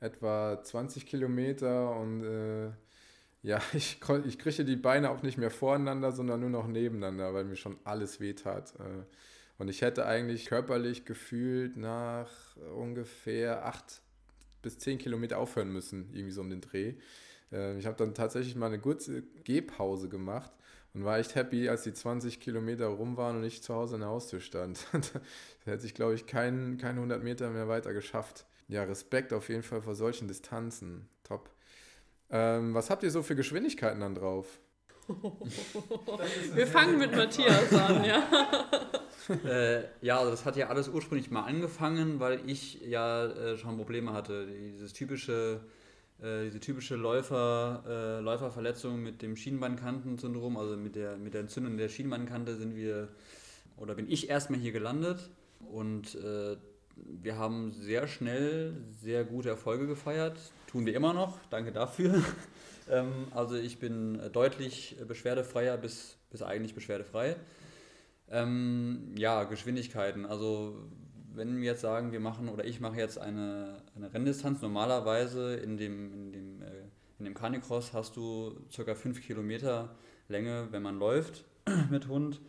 Etwa 0.00 0.62
20 0.62 1.06
Kilometer 1.06 1.96
und 1.96 2.22
äh, 2.24 2.70
ja, 3.42 3.60
ich, 3.72 4.00
ich 4.26 4.38
kriege 4.38 4.64
die 4.64 4.76
Beine 4.76 5.10
auch 5.10 5.22
nicht 5.22 5.38
mehr 5.38 5.50
voreinander, 5.50 6.12
sondern 6.12 6.40
nur 6.40 6.50
noch 6.50 6.66
nebeneinander, 6.68 7.34
weil 7.34 7.44
mir 7.44 7.56
schon 7.56 7.78
alles 7.84 8.20
wehtat. 8.20 8.74
Äh, 8.78 9.04
und 9.58 9.68
ich 9.68 9.82
hätte 9.82 10.06
eigentlich 10.06 10.46
körperlich 10.46 11.04
gefühlt 11.04 11.76
nach 11.76 12.56
ungefähr 12.76 13.64
acht 13.66 14.02
bis 14.62 14.78
zehn 14.78 14.98
Kilometer 14.98 15.38
aufhören 15.38 15.72
müssen, 15.72 16.10
irgendwie 16.12 16.32
so 16.32 16.40
um 16.40 16.50
den 16.50 16.60
Dreh. 16.60 16.94
Äh, 17.52 17.78
ich 17.78 17.86
habe 17.86 17.96
dann 17.96 18.14
tatsächlich 18.14 18.56
mal 18.56 18.66
eine 18.66 18.80
kurze 18.80 19.22
Gehpause 19.44 20.08
gemacht 20.08 20.52
und 20.94 21.04
war 21.04 21.18
echt 21.18 21.34
happy, 21.34 21.68
als 21.68 21.82
die 21.82 21.92
20 21.92 22.40
Kilometer 22.40 22.86
rum 22.86 23.16
waren 23.16 23.36
und 23.36 23.44
ich 23.44 23.62
zu 23.62 23.74
Hause 23.74 23.96
an 23.96 24.02
der 24.02 24.10
Haustür 24.10 24.40
stand. 24.40 24.86
da 24.92 25.72
hätte 25.72 25.86
ich, 25.86 25.94
glaube 25.94 26.14
ich, 26.14 26.26
keinen 26.26 26.78
kein 26.78 26.94
100 26.96 27.22
Meter 27.22 27.50
mehr 27.50 27.68
weiter 27.68 27.92
geschafft. 27.92 28.46
Ja, 28.68 28.84
Respekt 28.84 29.32
auf 29.32 29.48
jeden 29.48 29.62
Fall 29.62 29.82
vor 29.82 29.94
solchen 29.94 30.28
Distanzen. 30.28 31.08
Top. 31.24 31.50
Ähm, 32.30 32.74
was 32.74 32.90
habt 32.90 33.02
ihr 33.02 33.10
so 33.10 33.22
für 33.22 33.36
Geschwindigkeiten 33.36 34.00
dann 34.00 34.14
drauf? 34.14 34.60
Wir 36.54 36.66
fangen 36.66 36.98
mit 36.98 37.14
Matthias 37.14 37.72
an, 37.74 38.04
ja. 38.04 38.22
äh, 39.44 39.84
ja, 40.00 40.18
also 40.18 40.30
das 40.30 40.44
hat 40.46 40.56
ja 40.56 40.68
alles 40.68 40.88
ursprünglich 40.88 41.30
mal 41.30 41.42
angefangen, 41.42 42.20
weil 42.20 42.40
ich 42.48 42.80
ja 42.80 43.26
äh, 43.26 43.58
schon 43.58 43.76
Probleme 43.76 44.12
hatte. 44.12 44.46
Dieses 44.46 44.94
typische, 44.94 45.60
äh, 46.22 46.44
diese 46.44 46.60
typische 46.60 46.96
Läufer, 46.96 47.82
äh, 47.86 48.20
Läuferverletzung 48.20 49.02
mit 49.02 49.22
dem 49.22 49.36
Schienbeinkantensyndrom, 49.36 50.56
also 50.56 50.76
mit 50.76 50.96
der, 50.96 51.16
mit 51.16 51.34
der 51.34 51.42
Entzündung 51.42 51.76
der 51.76 51.88
Schienbeinkante 51.88 52.56
sind 52.56 52.76
wir, 52.76 53.08
oder 53.76 53.94
bin 53.94 54.10
ich 54.10 54.28
erstmal 54.30 54.60
hier 54.60 54.72
gelandet 54.72 55.30
und 55.70 56.14
äh, 56.14 56.56
wir 56.96 57.36
haben 57.36 57.72
sehr 57.72 58.06
schnell 58.06 58.74
sehr 59.02 59.24
gute 59.24 59.48
Erfolge 59.48 59.86
gefeiert. 59.86 60.38
Tun 60.68 60.86
wir 60.86 60.94
immer 60.94 61.12
noch, 61.12 61.38
danke 61.50 61.72
dafür. 61.72 62.22
ähm, 62.90 63.26
also 63.32 63.56
ich 63.56 63.78
bin 63.78 64.20
deutlich 64.32 64.96
beschwerdefreier 65.06 65.76
bis, 65.76 66.16
bis 66.30 66.42
eigentlich 66.42 66.74
beschwerdefrei. 66.74 67.36
Ähm, 68.30 69.14
ja, 69.16 69.44
Geschwindigkeiten. 69.44 70.24
Also 70.24 70.78
wenn 71.36 71.56
wir 71.58 71.64
jetzt 71.64 71.80
sagen, 71.80 72.12
wir 72.12 72.20
machen 72.20 72.48
oder 72.48 72.64
ich 72.64 72.80
mache 72.80 72.96
jetzt 72.96 73.18
eine, 73.18 73.82
eine 73.96 74.12
Renndistanz, 74.12 74.62
normalerweise 74.62 75.54
in 75.56 75.76
dem, 75.76 76.12
in 76.12 76.32
dem, 76.32 76.62
äh, 76.62 76.66
in 77.18 77.24
dem 77.24 77.34
Canicross 77.34 77.92
hast 77.92 78.16
du 78.16 78.54
ca. 78.74 78.94
5 78.94 79.22
Kilometer 79.22 79.94
Länge, 80.28 80.68
wenn 80.70 80.82
man 80.82 80.98
läuft 80.98 81.44
mit 81.90 82.08
Hund. 82.08 82.40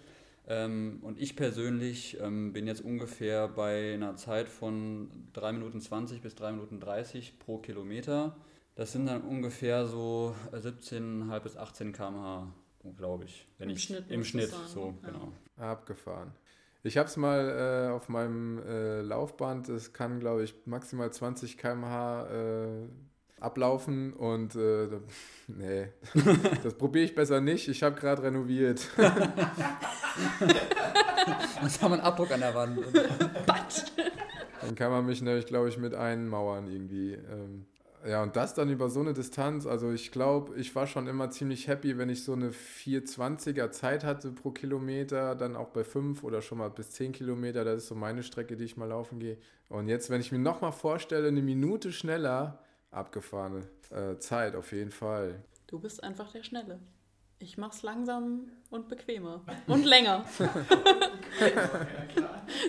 Ähm, 0.47 0.99
und 1.01 1.19
ich 1.19 1.35
persönlich 1.35 2.19
ähm, 2.21 2.53
bin 2.53 2.67
jetzt 2.67 2.81
ungefähr 2.81 3.47
bei 3.47 3.95
einer 3.95 4.15
Zeit 4.15 4.47
von 4.47 5.09
3 5.33 5.53
Minuten 5.53 5.81
20 5.81 6.21
bis 6.21 6.35
3 6.35 6.51
Minuten 6.51 6.79
30 6.79 7.39
pro 7.39 7.57
Kilometer. 7.57 8.35
Das 8.75 8.91
sind 8.91 9.07
dann 9.07 9.21
ungefähr 9.21 9.87
so 9.87 10.35
17,5 10.51 11.39
bis 11.39 11.57
18 11.57 11.93
km/h, 11.93 12.53
glaube 12.97 13.23
ich. 13.23 13.47
Wenn 13.57 13.69
Im 13.69 13.75
ich, 13.75 13.83
Schnitt 13.83 14.11
Im 14.11 14.23
Schnitt, 14.23 14.53
so, 14.67 14.93
ja. 15.01 15.09
genau. 15.09 15.31
Abgefahren. 15.57 16.31
Ich 16.85 16.97
habe 16.97 17.07
es 17.09 17.17
mal 17.17 17.87
äh, 17.89 17.91
auf 17.91 18.09
meinem 18.09 18.59
äh, 18.59 19.01
Laufband, 19.01 19.69
es 19.69 19.91
kann, 19.91 20.19
glaube 20.19 20.43
ich, 20.43 20.53
maximal 20.65 21.11
20 21.11 21.57
km/h 21.57 22.27
äh, 22.27 22.87
ablaufen 23.39 24.13
und 24.13 24.55
äh, 24.55 24.87
da- 24.89 25.01
nee, 25.47 25.87
das 26.63 26.75
probiere 26.75 27.05
ich 27.05 27.15
besser 27.15 27.41
nicht. 27.41 27.67
Ich 27.69 27.81
habe 27.81 27.99
gerade 27.99 28.21
renoviert. 28.21 28.87
Jetzt 31.63 31.81
haben 31.81 31.89
wir 31.91 31.95
einen 31.95 32.01
Abdruck 32.03 32.31
an 32.31 32.41
der 32.41 32.53
Wand. 32.53 32.77
Dann 34.61 34.75
kann 34.75 34.91
man 34.91 35.07
mich 35.07 35.23
nämlich, 35.23 35.47
glaube 35.47 35.69
ich, 35.69 35.79
mit 35.79 35.95
einmauern 35.95 36.67
irgendwie. 36.67 37.13
Ähm, 37.13 37.65
ja, 38.07 38.21
und 38.21 38.35
das 38.35 38.53
dann 38.53 38.69
über 38.69 38.89
so 38.89 38.99
eine 38.99 39.13
Distanz. 39.13 39.65
Also 39.65 39.91
ich 39.91 40.11
glaube, 40.11 40.55
ich 40.57 40.75
war 40.75 40.85
schon 40.85 41.07
immer 41.07 41.31
ziemlich 41.31 41.67
happy, 41.67 41.97
wenn 41.97 42.09
ich 42.09 42.23
so 42.23 42.33
eine 42.33 42.51
420er 42.51 43.71
Zeit 43.71 44.03
hatte 44.03 44.31
pro 44.31 44.51
Kilometer, 44.51 45.35
dann 45.35 45.55
auch 45.55 45.69
bei 45.69 45.83
5 45.83 46.23
oder 46.23 46.41
schon 46.41 46.59
mal 46.59 46.69
bis 46.69 46.91
10 46.91 47.13
Kilometer. 47.13 47.65
Das 47.65 47.77
ist 47.77 47.87
so 47.87 47.95
meine 47.95 48.23
Strecke, 48.23 48.55
die 48.55 48.65
ich 48.65 48.77
mal 48.77 48.89
laufen 48.89 49.19
gehe. 49.19 49.37
Und 49.69 49.87
jetzt, 49.87 50.09
wenn 50.09 50.21
ich 50.21 50.31
mir 50.31 50.39
nochmal 50.39 50.71
vorstelle, 50.71 51.27
eine 51.27 51.41
Minute 51.41 51.91
schneller, 51.91 52.59
abgefahrene 52.91 53.67
äh, 53.89 54.17
Zeit 54.19 54.55
auf 54.55 54.71
jeden 54.71 54.91
Fall. 54.91 55.43
Du 55.67 55.79
bist 55.79 56.03
einfach 56.03 56.31
der 56.31 56.43
Schnelle. 56.43 56.79
Ich 57.39 57.57
mach's 57.57 57.83
langsam 57.83 58.49
und 58.69 58.87
bequemer. 58.87 59.41
Und 59.67 59.85
länger. 59.85 60.25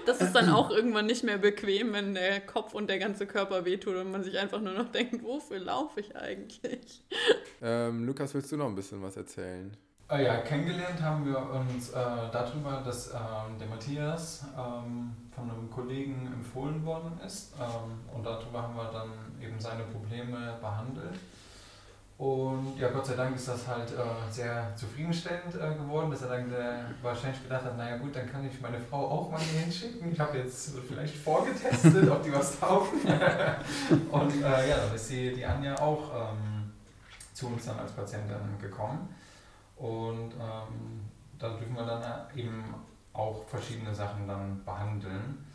Das 0.07 0.21
ist 0.21 0.33
dann 0.33 0.49
auch 0.49 0.71
irgendwann 0.71 1.07
nicht 1.07 1.23
mehr 1.23 1.39
bequem, 1.39 1.93
wenn 1.93 2.15
der 2.15 2.41
Kopf 2.41 2.75
und 2.75 2.89
der 2.89 2.99
ganze 2.99 3.27
Körper 3.27 3.65
wehtut 3.65 3.95
und 3.97 4.11
man 4.11 4.25
sich 4.25 4.39
einfach 4.39 4.61
nur 4.61 4.73
noch 4.73 4.91
denkt, 4.91 5.23
wofür 5.23 5.59
laufe 5.59 6.01
ich 6.01 6.17
eigentlich? 6.17 7.05
Ähm, 7.63 8.05
Lukas, 8.05 8.35
willst 8.35 8.51
du 8.51 8.57
noch 8.57 8.67
ein 8.67 8.75
bisschen 8.75 9.03
was 9.03 9.17
erzählen? 9.17 9.77
Äh, 10.09 10.25
ja, 10.25 10.37
kennengelernt 10.39 11.03
haben 11.03 11.27
wir 11.27 11.39
uns 11.51 11.91
äh, 11.91 11.95
darüber, 12.33 12.81
dass 12.85 13.11
ähm, 13.11 13.59
der 13.59 13.67
Matthias 13.67 14.45
ähm, 14.57 15.13
von 15.35 15.51
einem 15.51 15.71
Kollegen 15.71 16.31
empfohlen 16.33 16.85
worden 16.85 17.19
ist. 17.27 17.55
Ähm, 17.61 18.15
und 18.15 18.25
darüber 18.25 18.63
haben 18.63 18.77
wir 18.77 18.91
dann 18.93 19.11
eben 19.41 19.59
seine 19.59 19.83
Probleme 19.85 20.59
behandelt. 20.61 21.19
Und 22.19 22.79
ja, 22.79 22.89
Gott 22.89 23.05
sei 23.05 23.15
Dank 23.15 23.37
ist 23.37 23.47
das 23.47 23.69
halt 23.69 23.93
äh, 23.93 24.31
sehr 24.31 24.75
zufriedenstellend 24.75 25.55
äh, 25.55 25.75
geworden, 25.75 26.11
dass 26.11 26.23
er 26.23 26.29
dann 26.29 26.51
äh, 26.51 26.85
wahrscheinlich 27.03 27.43
gedacht 27.43 27.65
hat, 27.65 27.77
naja 27.77 27.99
gut, 27.99 28.17
dann 28.17 28.31
kann 28.31 28.47
ich 28.47 28.59
meine 28.59 28.81
Frau 28.81 29.07
auch 29.07 29.31
mal 29.31 29.39
hier 29.39 29.61
hinschicken. 29.61 30.11
Ich 30.11 30.19
habe 30.19 30.39
jetzt 30.39 30.73
vielleicht 30.89 31.15
vorgetestet, 31.15 32.09
ob 32.11 32.23
die 32.23 32.33
was 32.33 32.59
taugen. 32.59 33.01
Und 34.11 34.43
äh, 34.43 34.69
ja, 34.69 34.79
dann 34.79 34.95
ist 34.95 35.11
die, 35.11 35.35
die 35.35 35.45
Anja 35.45 35.79
auch 35.79 36.33
ähm, 36.33 36.73
zu 37.35 37.49
uns 37.49 37.67
dann 37.67 37.79
als 37.81 37.93
Patientin 37.93 38.59
gekommen. 38.59 39.15
Und 39.77 40.33
ähm, 40.33 41.05
da 41.39 41.51
dürfen 41.51 41.75
wir 41.75 41.85
dann 41.85 42.03
eben 42.35 42.65
auch 43.13 43.45
verschiedene 43.47 43.95
Sachen 43.95 44.27
dann 44.27 44.65
behandeln 44.65 45.46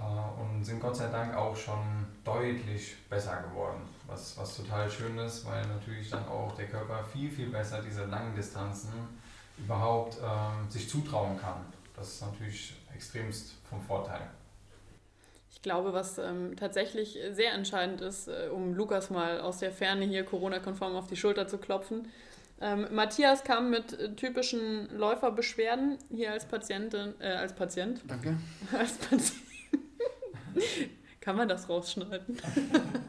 und 0.00 0.64
sind 0.64 0.80
Gott 0.80 0.96
sei 0.96 1.08
Dank 1.08 1.34
auch 1.34 1.56
schon 1.56 2.06
deutlich 2.24 2.96
besser 3.08 3.42
geworden. 3.42 3.80
Was, 4.06 4.36
was 4.38 4.56
total 4.56 4.90
schön 4.90 5.18
ist, 5.18 5.46
weil 5.46 5.66
natürlich 5.66 6.10
dann 6.10 6.26
auch 6.26 6.54
der 6.56 6.66
Körper 6.66 7.04
viel, 7.04 7.30
viel 7.30 7.48
besser 7.48 7.80
diese 7.82 8.04
langen 8.06 8.34
Distanzen 8.34 8.92
überhaupt 9.58 10.18
ähm, 10.18 10.68
sich 10.68 10.88
zutrauen 10.88 11.38
kann. 11.38 11.64
Das 11.94 12.08
ist 12.08 12.22
natürlich 12.22 12.74
extremst 12.94 13.54
vom 13.68 13.80
Vorteil. 13.82 14.22
Ich 15.52 15.62
glaube, 15.62 15.92
was 15.92 16.18
ähm, 16.18 16.56
tatsächlich 16.56 17.18
sehr 17.32 17.52
entscheidend 17.52 18.00
ist, 18.00 18.28
äh, 18.28 18.48
um 18.50 18.74
Lukas 18.74 19.10
mal 19.10 19.40
aus 19.40 19.58
der 19.58 19.72
Ferne 19.72 20.06
hier 20.06 20.24
Corona-konform 20.24 20.96
auf 20.96 21.06
die 21.06 21.16
Schulter 21.16 21.46
zu 21.46 21.58
klopfen. 21.58 22.08
Ähm, 22.62 22.86
Matthias 22.90 23.44
kam 23.44 23.70
mit 23.70 23.92
äh, 23.98 24.14
typischen 24.14 24.88
Läuferbeschwerden 24.96 25.98
hier 26.10 26.32
als 26.32 26.46
Patientin, 26.46 27.14
äh, 27.20 27.28
als 27.28 27.54
Patient, 27.54 28.00
Danke. 28.06 28.36
als 28.78 28.96
Patient. 28.98 29.49
Kann 31.20 31.36
man 31.36 31.48
das 31.48 31.68
rausschneiden? 31.68 32.40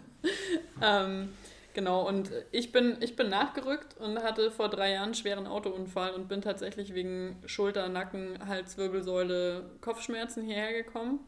ähm, 0.81 1.29
genau, 1.73 2.07
und 2.07 2.31
ich 2.51 2.71
bin, 2.71 2.97
ich 2.99 3.15
bin 3.15 3.29
nachgerückt 3.29 3.97
und 3.97 4.21
hatte 4.21 4.51
vor 4.51 4.69
drei 4.69 4.91
Jahren 4.91 5.05
einen 5.05 5.13
schweren 5.13 5.47
Autounfall 5.47 6.11
und 6.11 6.27
bin 6.27 6.41
tatsächlich 6.41 6.93
wegen 6.93 7.41
Schulter, 7.45 7.87
Nacken, 7.89 8.47
Hals, 8.47 8.77
Wirbelsäule, 8.77 9.69
Kopfschmerzen 9.79 10.43
hierher 10.43 10.73
gekommen. 10.73 11.19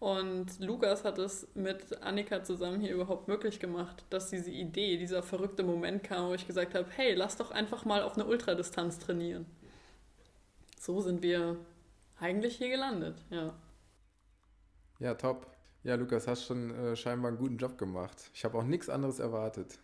Und 0.00 0.60
Lukas 0.60 1.04
hat 1.04 1.18
es 1.18 1.48
mit 1.54 2.02
Annika 2.02 2.44
zusammen 2.44 2.80
hier 2.80 2.94
überhaupt 2.94 3.26
möglich 3.26 3.58
gemacht, 3.58 4.04
dass 4.10 4.30
diese 4.30 4.50
Idee, 4.50 4.96
dieser 4.96 5.24
verrückte 5.24 5.64
Moment 5.64 6.04
kam, 6.04 6.28
wo 6.28 6.34
ich 6.34 6.46
gesagt 6.46 6.74
habe, 6.74 6.86
hey, 6.94 7.14
lass 7.14 7.36
doch 7.36 7.50
einfach 7.50 7.84
mal 7.84 8.02
auf 8.02 8.14
eine 8.14 8.24
Ultradistanz 8.24 9.00
trainieren. 9.00 9.44
So 10.78 11.00
sind 11.00 11.22
wir 11.22 11.56
eigentlich 12.20 12.56
hier 12.56 12.68
gelandet, 12.68 13.16
ja. 13.30 13.54
Ja, 14.98 15.14
top. 15.14 15.46
Ja, 15.84 15.94
Lukas, 15.94 16.26
hast 16.26 16.44
schon 16.44 16.70
äh, 16.74 16.96
scheinbar 16.96 17.28
einen 17.30 17.38
guten 17.38 17.56
Job 17.56 17.78
gemacht. 17.78 18.30
Ich 18.34 18.44
habe 18.44 18.58
auch 18.58 18.64
nichts 18.64 18.88
anderes 18.88 19.20
erwartet. 19.20 19.78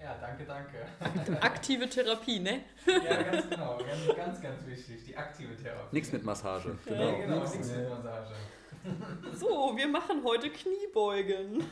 Ja, 0.00 0.16
danke, 0.20 0.44
danke. 0.44 1.40
Aktive 1.42 1.88
Therapie, 1.88 2.40
ne? 2.40 2.62
ja, 2.86 3.22
ganz 3.22 3.48
genau. 3.48 3.78
Ganz, 3.78 4.16
ganz, 4.16 4.40
ganz 4.40 4.66
wichtig. 4.66 5.04
Die 5.04 5.16
aktive 5.16 5.54
Therapie. 5.56 5.94
Nichts 5.94 6.10
mit 6.12 6.24
Massage. 6.24 6.76
Genau, 6.86 7.00
Ja, 7.02 7.18
genau, 7.24 7.38
nix 7.40 7.52
nichts 7.52 7.68
mit- 7.68 7.78
mit 7.78 7.88
Massage. 7.90 8.32
So, 9.34 9.76
wir 9.76 9.86
machen 9.86 10.24
heute 10.24 10.50
Kniebeugen. 10.50 11.62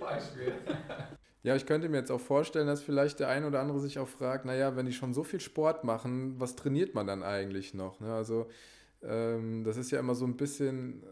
Beispiel. 0.00 0.52
Ja, 1.44 1.56
ich 1.56 1.66
könnte 1.66 1.88
mir 1.88 1.96
jetzt 1.96 2.12
auch 2.12 2.20
vorstellen, 2.20 2.68
dass 2.68 2.82
vielleicht 2.84 3.18
der 3.18 3.26
ein 3.26 3.44
oder 3.44 3.58
andere 3.58 3.80
sich 3.80 3.98
auch 3.98 4.06
fragt, 4.06 4.44
naja, 4.44 4.76
wenn 4.76 4.86
die 4.86 4.92
schon 4.92 5.12
so 5.12 5.24
viel 5.24 5.40
Sport 5.40 5.82
machen, 5.82 6.38
was 6.38 6.54
trainiert 6.54 6.94
man 6.94 7.08
dann 7.08 7.24
eigentlich 7.24 7.74
noch? 7.74 7.98
Ne? 7.98 8.14
Also 8.14 8.48
ähm, 9.06 9.64
das 9.64 9.76
ist 9.76 9.90
ja 9.90 10.00
immer 10.00 10.14
so 10.14 10.24
ein 10.24 10.36
bisschen, 10.36 11.02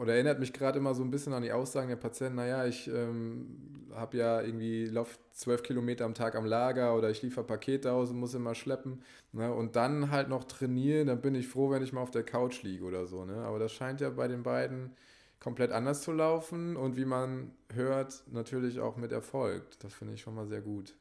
oder 0.00 0.14
erinnert 0.14 0.40
mich 0.40 0.52
gerade 0.52 0.78
immer 0.78 0.94
so 0.94 1.02
ein 1.02 1.10
bisschen 1.10 1.32
an 1.32 1.42
die 1.42 1.52
Aussagen 1.52 1.88
der 1.88 1.96
Patienten, 1.96 2.36
naja, 2.36 2.66
ich 2.66 2.88
ähm, 2.88 3.76
habe 3.94 4.16
ja 4.18 4.42
irgendwie, 4.42 4.86
lauf 4.86 5.18
zwölf 5.32 5.62
Kilometer 5.62 6.04
am 6.04 6.14
Tag 6.14 6.34
am 6.34 6.44
Lager 6.46 6.96
oder 6.96 7.10
ich 7.10 7.22
liefere 7.22 7.44
Pakete 7.44 7.92
aus 7.92 8.10
und 8.10 8.18
muss 8.18 8.34
immer 8.34 8.54
schleppen. 8.54 9.02
Ne? 9.32 9.52
Und 9.52 9.76
dann 9.76 10.10
halt 10.10 10.28
noch 10.28 10.44
trainieren, 10.44 11.08
dann 11.08 11.20
bin 11.20 11.34
ich 11.34 11.48
froh, 11.48 11.70
wenn 11.70 11.82
ich 11.82 11.92
mal 11.92 12.00
auf 12.02 12.10
der 12.10 12.24
Couch 12.24 12.62
liege 12.62 12.84
oder 12.84 13.06
so. 13.06 13.24
Ne? 13.24 13.36
Aber 13.36 13.58
das 13.58 13.72
scheint 13.72 14.00
ja 14.00 14.10
bei 14.10 14.28
den 14.28 14.42
beiden 14.42 14.92
komplett 15.40 15.72
anders 15.72 16.02
zu 16.02 16.12
laufen 16.12 16.76
und 16.76 16.96
wie 16.96 17.04
man 17.04 17.52
hört, 17.72 18.22
natürlich 18.32 18.80
auch 18.80 18.96
mit 18.96 19.12
Erfolg. 19.12 19.64
Das 19.80 19.94
finde 19.94 20.14
ich 20.14 20.20
schon 20.20 20.34
mal 20.34 20.46
sehr 20.46 20.60
gut. 20.60 20.94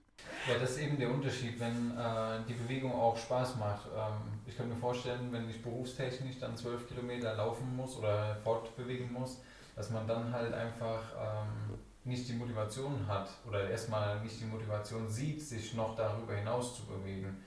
Ja, 0.47 0.59
das 0.59 0.71
ist 0.71 0.79
eben 0.79 0.97
der 0.97 1.09
Unterschied, 1.09 1.59
wenn 1.59 1.97
äh, 1.97 2.39
die 2.47 2.53
Bewegung 2.53 2.93
auch 2.93 3.17
Spaß 3.17 3.55
macht. 3.55 3.87
Ähm, 3.87 4.39
ich 4.45 4.55
kann 4.55 4.69
mir 4.69 4.75
vorstellen, 4.75 5.31
wenn 5.31 5.49
ich 5.49 5.61
berufstechnisch 5.61 6.39
dann 6.39 6.55
zwölf 6.55 6.87
Kilometer 6.87 7.33
laufen 7.33 7.75
muss 7.75 7.97
oder 7.97 8.35
fortbewegen 8.43 9.11
muss, 9.11 9.41
dass 9.75 9.89
man 9.89 10.07
dann 10.07 10.31
halt 10.31 10.53
einfach 10.53 11.01
ähm, 11.19 11.79
nicht 12.03 12.27
die 12.27 12.33
Motivation 12.33 13.07
hat 13.07 13.27
oder 13.47 13.67
erstmal 13.69 14.19
nicht 14.21 14.39
die 14.39 14.45
Motivation 14.45 15.09
sieht, 15.09 15.41
sich 15.41 15.73
noch 15.73 15.95
darüber 15.95 16.35
hinaus 16.35 16.75
zu 16.75 16.85
bewegen. 16.85 17.43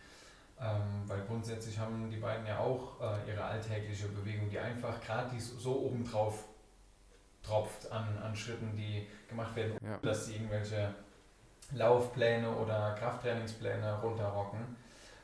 Ähm, 0.61 1.05
weil 1.07 1.21
grundsätzlich 1.21 1.79
haben 1.79 2.11
die 2.11 2.17
beiden 2.17 2.45
ja 2.45 2.59
auch 2.59 3.01
äh, 3.01 3.31
ihre 3.31 3.45
alltägliche 3.45 4.09
Bewegung, 4.09 4.51
die 4.51 4.59
einfach 4.59 5.01
gerade 5.01 5.39
so 5.39 5.83
obendrauf 5.83 6.47
tropft 7.45 7.93
an, 7.93 8.19
an 8.19 8.35
Schritten, 8.35 8.75
die 8.75 9.07
gemacht 9.29 9.55
werden, 9.55 9.79
ja. 9.81 9.99
dass 9.99 10.27
sie 10.27 10.35
irgendwelche 10.35 10.93
Laufpläne 11.73 12.51
oder 12.51 12.97
Krafttrainingspläne 12.99 14.01
runterrocken. 14.01 14.61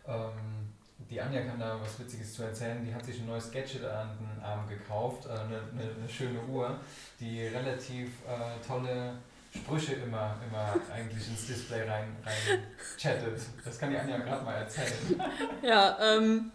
Ähm, 0.07 0.65
die 1.11 1.21
Anja 1.21 1.43
kann 1.43 1.59
da 1.59 1.79
was 1.81 1.99
Witziges 1.99 2.35
zu 2.35 2.43
erzählen. 2.45 2.85
Die 2.85 2.95
hat 2.95 3.05
sich 3.05 3.21
ein 3.21 3.27
neues 3.27 3.51
Gadget 3.51 3.85
an 3.85 4.11
den 4.19 4.43
Arm 4.43 4.69
gekauft, 4.69 5.27
äh, 5.27 5.31
eine, 5.31 5.61
eine, 5.73 5.95
eine, 5.99 6.09
schöne 6.09 6.41
Uhr, 6.43 6.79
die 7.21 7.47
relativ 7.47 8.09
äh, 8.27 8.67
tolle 8.67 9.15
Sprüche 9.55 9.95
immer, 9.95 10.37
immer 10.47 10.75
eigentlich 10.93 11.29
ins 11.29 11.47
Display 11.47 11.83
rein, 11.83 12.17
rein 12.25 12.59
chattet. 12.99 13.41
Das 13.65 13.79
kann 13.79 13.91
die 13.91 13.99
Anja 13.99 14.19
gerade 14.19 14.45
mal 14.45 14.55
erzählen. 14.55 15.23
Ja, 15.63 15.97
ähm, 16.01 16.51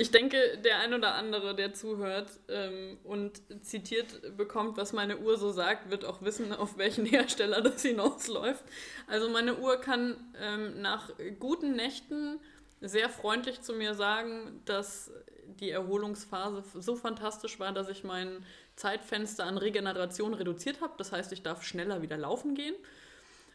ich 0.00 0.10
denke, 0.10 0.56
der 0.64 0.78
ein 0.78 0.94
oder 0.94 1.14
andere, 1.14 1.54
der 1.54 1.74
zuhört 1.74 2.30
ähm, 2.48 2.96
und 3.04 3.42
zitiert 3.62 4.34
bekommt, 4.34 4.78
was 4.78 4.94
meine 4.94 5.18
Uhr 5.18 5.36
so 5.36 5.52
sagt, 5.52 5.90
wird 5.90 6.06
auch 6.06 6.22
wissen, 6.22 6.52
auf 6.54 6.78
welchen 6.78 7.04
Hersteller 7.04 7.60
das 7.62 7.82
hinausläuft. 7.82 8.64
Also 9.06 9.28
meine 9.28 9.58
Uhr 9.58 9.76
kann 9.76 10.16
ähm, 10.40 10.80
nach 10.80 11.10
guten 11.38 11.76
Nächten 11.76 12.40
sehr 12.80 13.10
freundlich 13.10 13.60
zu 13.60 13.74
mir 13.74 13.92
sagen, 13.92 14.62
dass 14.64 15.12
die 15.46 15.70
Erholungsphase 15.70 16.64
so 16.80 16.96
fantastisch 16.96 17.60
war, 17.60 17.72
dass 17.72 17.90
ich 17.90 18.02
mein 18.02 18.46
Zeitfenster 18.76 19.44
an 19.44 19.58
Regeneration 19.58 20.32
reduziert 20.32 20.80
habe. 20.80 20.94
Das 20.96 21.12
heißt, 21.12 21.30
ich 21.32 21.42
darf 21.42 21.62
schneller 21.62 22.00
wieder 22.00 22.16
laufen 22.16 22.54
gehen. 22.54 22.74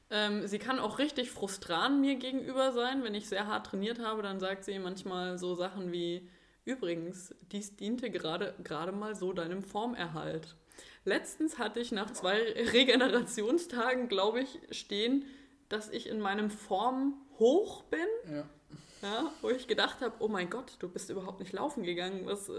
Ähm, 0.10 0.46
sie 0.48 0.60
kann 0.60 0.80
auch 0.80 1.00
richtig 1.00 1.32
frustran 1.32 2.02
mir 2.02 2.16
gegenüber 2.16 2.72
sein. 2.72 3.04
Wenn 3.04 3.16
ich 3.16 3.28
sehr 3.28 3.48
hart 3.48 3.68
trainiert 3.68 4.00
habe, 4.00 4.22
dann 4.22 4.40
sagt 4.40 4.64
sie 4.64 4.78
manchmal 4.80 5.38
so 5.38 5.56
Sachen 5.56 5.92
wie, 5.92 6.30
übrigens, 6.64 7.34
dies 7.52 7.76
diente 7.76 8.12
gerade, 8.12 8.54
gerade 8.64 8.92
mal 8.92 9.16
so 9.16 9.34
deinem 9.34 9.64
Formerhalt. 9.64 10.56
Letztens 11.06 11.58
hatte 11.58 11.80
ich 11.80 11.92
nach 11.92 12.12
zwei 12.12 12.40
Regenerationstagen, 12.74 14.08
glaube 14.08 14.42
ich, 14.42 14.60
stehen, 14.72 15.26
dass 15.70 15.90
ich 15.90 16.08
in 16.08 16.20
meinem 16.20 16.50
Form 16.50 17.16
hoch 17.40 17.84
bin. 17.84 18.08
Ja. 18.32 18.50
Ja, 19.02 19.32
wo 19.42 19.50
ich 19.50 19.68
gedacht 19.68 20.02
habe, 20.02 20.16
oh 20.20 20.28
mein 20.28 20.50
Gott, 20.50 20.78
du 20.80 20.90
bist 20.90 21.10
überhaupt 21.10 21.40
nicht 21.40 21.54
laufen 21.54 21.84
gegangen. 21.84 22.26
Was, 22.26 22.50
äh, 22.50 22.54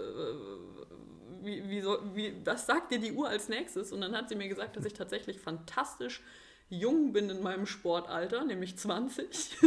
wie, 1.41 1.67
wie, 1.67 1.81
so, 1.81 1.97
wie, 2.13 2.33
was 2.45 2.65
sagt 2.65 2.91
dir 2.91 2.99
die 2.99 3.11
Uhr 3.11 3.27
als 3.27 3.49
nächstes? 3.49 3.91
Und 3.91 4.01
dann 4.01 4.15
hat 4.15 4.29
sie 4.29 4.35
mir 4.35 4.47
gesagt, 4.47 4.77
dass 4.77 4.85
ich 4.85 4.93
tatsächlich 4.93 5.39
fantastisch 5.39 6.23
jung 6.69 7.13
bin 7.13 7.29
in 7.29 7.41
meinem 7.41 7.65
Sportalter, 7.65 8.43
nämlich 8.45 8.77
20. 8.77 9.57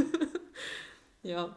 ja, 1.23 1.57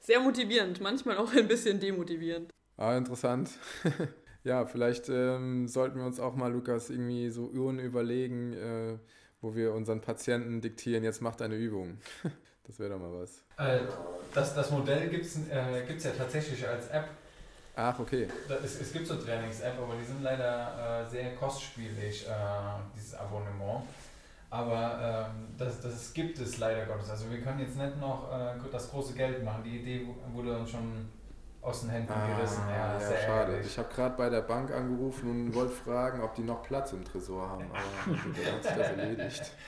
sehr 0.00 0.20
motivierend, 0.20 0.80
manchmal 0.80 1.18
auch 1.18 1.32
ein 1.32 1.48
bisschen 1.48 1.80
demotivierend. 1.80 2.50
Ah, 2.76 2.96
interessant. 2.96 3.50
ja, 4.44 4.66
vielleicht 4.66 5.08
ähm, 5.08 5.68
sollten 5.68 5.98
wir 5.98 6.06
uns 6.06 6.20
auch 6.20 6.34
mal, 6.34 6.52
Lukas, 6.52 6.90
irgendwie 6.90 7.30
so 7.30 7.48
Uhren 7.48 7.78
überlegen, 7.78 8.52
äh, 8.52 8.98
wo 9.40 9.54
wir 9.54 9.72
unseren 9.72 10.00
Patienten 10.00 10.60
diktieren, 10.60 11.04
jetzt 11.04 11.22
macht 11.22 11.42
eine 11.42 11.54
Übung. 11.54 11.98
das 12.64 12.78
wäre 12.78 12.90
doch 12.90 12.98
mal 12.98 13.12
was. 13.12 13.44
Äh, 13.58 13.80
das, 14.32 14.54
das 14.54 14.70
Modell 14.70 15.08
gibt 15.08 15.24
es 15.24 15.36
äh, 15.48 15.86
ja 15.86 16.10
tatsächlich 16.16 16.66
als 16.66 16.88
App. 16.88 17.08
Ach, 17.76 17.98
okay. 17.98 18.28
Es, 18.62 18.80
es 18.80 18.92
gibt 18.92 19.06
so 19.06 19.16
Trainings-App, 19.16 19.76
aber 19.80 19.96
die 19.96 20.04
sind 20.04 20.22
leider 20.22 21.06
äh, 21.06 21.10
sehr 21.10 21.34
kostspielig, 21.34 22.26
äh, 22.26 22.30
dieses 22.94 23.14
Abonnement. 23.14 23.82
Aber 24.54 25.26
ähm, 25.34 25.48
das, 25.58 25.80
das 25.80 26.14
gibt 26.14 26.38
es 26.38 26.58
leider 26.58 26.86
Gottes. 26.86 27.10
Also 27.10 27.28
wir 27.28 27.40
können 27.40 27.58
jetzt 27.58 27.76
nicht 27.76 27.98
noch 27.98 28.30
äh, 28.30 28.54
das 28.70 28.88
große 28.88 29.14
Geld 29.14 29.42
machen. 29.44 29.64
Die 29.64 29.78
Idee 29.80 30.06
wurde 30.32 30.56
uns 30.56 30.70
schon 30.70 31.08
aus 31.60 31.80
den 31.80 31.90
Händen 31.90 32.12
ah, 32.12 32.36
gerissen. 32.36 32.62
Ja, 32.68 33.00
ja 33.00 33.18
schade. 33.26 33.52
Ehrlich. 33.54 33.66
Ich 33.66 33.78
habe 33.78 33.92
gerade 33.92 34.16
bei 34.16 34.30
der 34.30 34.42
Bank 34.42 34.70
angerufen 34.70 35.28
und 35.28 35.54
wollte 35.54 35.72
fragen, 35.84 36.22
ob 36.22 36.36
die 36.36 36.42
noch 36.42 36.62
Platz 36.62 36.92
im 36.92 37.04
Tresor 37.04 37.48
haben. 37.48 37.64
Aber 37.64 37.80
dann 38.06 38.54
hat 38.54 38.62
sich 38.62 38.72
das 38.72 38.88
erledigt. 38.90 39.52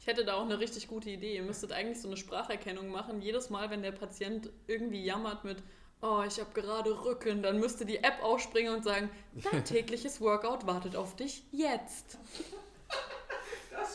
Ich 0.00 0.08
hätte 0.08 0.26
da 0.26 0.34
auch 0.34 0.44
eine 0.44 0.60
richtig 0.60 0.86
gute 0.86 1.08
Idee. 1.08 1.36
Ihr 1.36 1.42
müsstet 1.42 1.72
eigentlich 1.72 1.98
so 1.98 2.08
eine 2.08 2.18
Spracherkennung 2.18 2.90
machen. 2.90 3.22
Jedes 3.22 3.48
Mal, 3.48 3.70
wenn 3.70 3.80
der 3.80 3.92
Patient 3.92 4.50
irgendwie 4.66 5.02
jammert 5.02 5.44
mit 5.44 5.62
oh, 6.04 6.22
ich 6.26 6.38
habe 6.38 6.50
gerade 6.52 7.04
Rücken, 7.04 7.42
dann 7.42 7.58
müsste 7.58 7.86
die 7.86 7.98
App 7.98 8.22
aufspringen 8.22 8.74
und 8.74 8.84
sagen, 8.84 9.08
dein 9.50 9.64
tägliches 9.64 10.20
Workout 10.20 10.66
wartet 10.66 10.96
auf 10.96 11.16
dich 11.16 11.42
jetzt. 11.50 12.18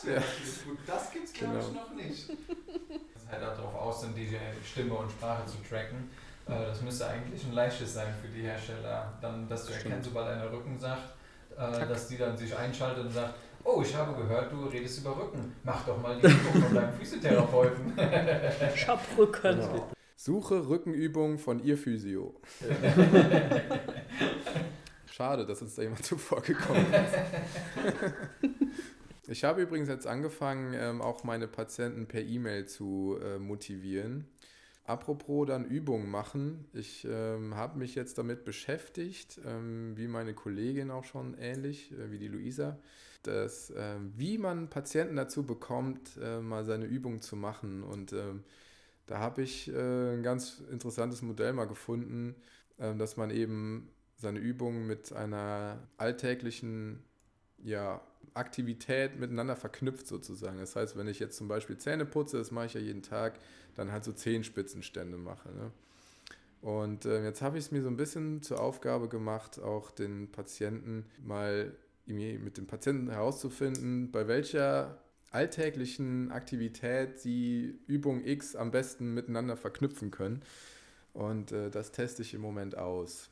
Das 0.00 0.06
wäre 0.06 0.20
ja. 0.20 0.26
gut. 0.66 0.78
Das 0.86 1.10
gibt 1.12 1.26
es, 1.26 1.32
glaube 1.32 1.58
genau. 1.58 1.66
ich, 1.66 1.74
noch 1.74 1.94
nicht. 1.94 2.30
Das 2.30 3.22
ist 3.22 3.30
halt 3.30 3.42
auch 3.44 3.56
darauf 3.56 3.74
aus, 3.74 4.00
dann 4.02 4.14
die 4.14 4.28
Stimme 4.64 4.94
und 4.94 5.10
Sprache 5.10 5.44
zu 5.46 5.56
tracken. 5.68 6.10
Äh, 6.46 6.66
das 6.66 6.80
müsste 6.80 7.06
eigentlich 7.06 7.44
ein 7.44 7.52
leichtes 7.52 7.94
sein 7.94 8.14
für 8.20 8.28
die 8.28 8.42
Hersteller, 8.42 9.12
dann, 9.20 9.46
dass 9.48 9.66
du 9.66 9.72
erkennst, 9.74 10.08
sobald 10.08 10.28
einer 10.28 10.50
Rücken 10.50 10.78
sagt, 10.78 11.14
äh, 11.56 11.86
dass 11.86 12.08
die 12.08 12.16
dann 12.16 12.36
sich 12.36 12.56
einschaltet 12.56 13.04
und 13.04 13.12
sagt, 13.12 13.34
oh, 13.62 13.82
ich 13.82 13.94
habe 13.94 14.14
gehört, 14.20 14.50
du 14.50 14.64
redest 14.66 15.00
über 15.00 15.16
Rücken. 15.16 15.54
Mach 15.64 15.84
doch 15.84 16.00
mal 16.00 16.18
die 16.18 16.26
Übung 16.26 16.62
von 16.62 16.74
deinem 16.74 16.92
Physiotherapeuten. 16.98 17.92
ich 18.74 18.88
hab 18.88 19.00
Rücken. 19.18 19.60
Genau. 19.60 19.90
Suche 20.16 20.66
Rückenübung 20.68 21.38
von 21.38 21.62
ihr 21.62 21.76
Physio. 21.76 22.34
Schade, 25.10 25.44
dass 25.44 25.60
uns 25.60 25.74
da 25.74 25.82
jemand 25.82 26.04
zuvor 26.04 26.40
gekommen 26.40 26.86
ist. 26.92 27.14
Ich 29.26 29.44
habe 29.44 29.62
übrigens 29.62 29.88
jetzt 29.88 30.06
angefangen, 30.06 30.74
ähm, 30.74 31.02
auch 31.02 31.24
meine 31.24 31.46
Patienten 31.46 32.06
per 32.06 32.22
E-Mail 32.22 32.66
zu 32.66 33.18
äh, 33.22 33.38
motivieren. 33.38 34.26
Apropos 34.84 35.46
dann 35.46 35.66
Übungen 35.66 36.10
machen. 36.10 36.66
Ich 36.72 37.06
ähm, 37.08 37.54
habe 37.54 37.78
mich 37.78 37.94
jetzt 37.94 38.18
damit 38.18 38.44
beschäftigt, 38.44 39.40
ähm, 39.46 39.96
wie 39.96 40.08
meine 40.08 40.34
Kollegin 40.34 40.90
auch 40.90 41.04
schon 41.04 41.34
ähnlich, 41.38 41.92
äh, 41.92 42.10
wie 42.10 42.18
die 42.18 42.28
Luisa, 42.28 42.78
dass, 43.22 43.70
äh, 43.70 43.96
wie 44.16 44.38
man 44.38 44.68
Patienten 44.70 45.16
dazu 45.16 45.46
bekommt, 45.46 46.16
äh, 46.20 46.40
mal 46.40 46.64
seine 46.64 46.86
Übungen 46.86 47.20
zu 47.20 47.36
machen. 47.36 47.82
Und 47.84 48.12
ähm, 48.12 48.42
da 49.06 49.18
habe 49.18 49.42
ich 49.42 49.68
äh, 49.68 50.14
ein 50.14 50.22
ganz 50.22 50.62
interessantes 50.70 51.22
Modell 51.22 51.52
mal 51.52 51.66
gefunden, 51.66 52.34
ähm, 52.78 52.98
dass 52.98 53.16
man 53.16 53.30
eben 53.30 53.90
seine 54.16 54.38
Übungen 54.38 54.86
mit 54.86 55.12
einer 55.12 55.78
alltäglichen 55.98 57.04
ja, 57.64 58.00
Aktivität 58.34 59.18
miteinander 59.18 59.56
verknüpft 59.56 60.06
sozusagen. 60.06 60.58
Das 60.58 60.76
heißt, 60.76 60.96
wenn 60.96 61.08
ich 61.08 61.18
jetzt 61.18 61.36
zum 61.36 61.48
Beispiel 61.48 61.78
Zähne 61.78 62.06
putze, 62.06 62.38
das 62.38 62.50
mache 62.50 62.66
ich 62.66 62.74
ja 62.74 62.80
jeden 62.80 63.02
Tag, 63.02 63.38
dann 63.74 63.90
halt 63.92 64.04
so 64.04 64.12
Zehenspitzenstände 64.12 65.16
mache. 65.16 65.48
Ne? 65.50 65.72
Und 66.62 67.06
äh, 67.06 67.24
jetzt 67.24 67.42
habe 67.42 67.58
ich 67.58 67.64
es 67.64 67.70
mir 67.70 67.82
so 67.82 67.88
ein 67.88 67.96
bisschen 67.96 68.42
zur 68.42 68.60
Aufgabe 68.60 69.08
gemacht, 69.08 69.60
auch 69.60 69.90
den 69.90 70.30
Patienten 70.30 71.06
mal 71.24 71.74
mit 72.06 72.56
dem 72.56 72.66
Patienten 72.66 73.08
herauszufinden, 73.10 74.10
bei 74.10 74.26
welcher 74.26 74.98
alltäglichen 75.30 76.32
Aktivität 76.32 77.20
sie 77.20 77.78
Übung 77.86 78.24
X 78.24 78.56
am 78.56 78.72
besten 78.72 79.14
miteinander 79.14 79.56
verknüpfen 79.56 80.10
können. 80.10 80.42
Und 81.12 81.52
äh, 81.52 81.70
das 81.70 81.92
teste 81.92 82.22
ich 82.22 82.34
im 82.34 82.40
Moment 82.40 82.76
aus. 82.76 83.30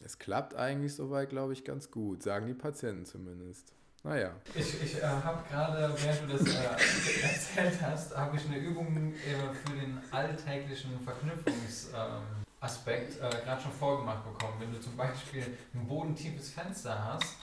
Es 0.00 0.18
klappt 0.18 0.54
eigentlich 0.54 0.94
soweit, 0.94 1.28
glaube 1.30 1.52
ich, 1.52 1.64
ganz 1.64 1.90
gut, 1.90 2.22
sagen 2.22 2.46
die 2.46 2.54
Patienten 2.54 3.04
zumindest. 3.04 3.74
Naja. 4.04 4.30
Ich, 4.54 4.80
ich 4.82 4.98
äh, 4.98 5.02
habe 5.02 5.42
gerade, 5.48 5.92
während 5.96 6.22
du 6.22 6.28
das 6.36 6.46
äh, 6.54 6.76
erzählt 7.22 7.82
hast, 7.82 8.16
habe 8.16 8.36
ich 8.36 8.46
eine 8.46 8.58
Übung 8.58 9.12
äh, 9.12 9.52
für 9.52 9.72
den 9.76 9.98
alltäglichen 10.10 11.00
Verknüpfungsaspekt 11.00 13.16
äh, 13.16 13.30
gerade 13.44 13.60
schon 13.60 13.72
vorgemacht 13.72 14.22
bekommen. 14.24 14.60
Wenn 14.60 14.72
du 14.72 14.80
zum 14.80 14.96
Beispiel 14.96 15.58
ein 15.74 15.88
bodentiefes 15.88 16.50
Fenster 16.50 17.04
hast 17.04 17.38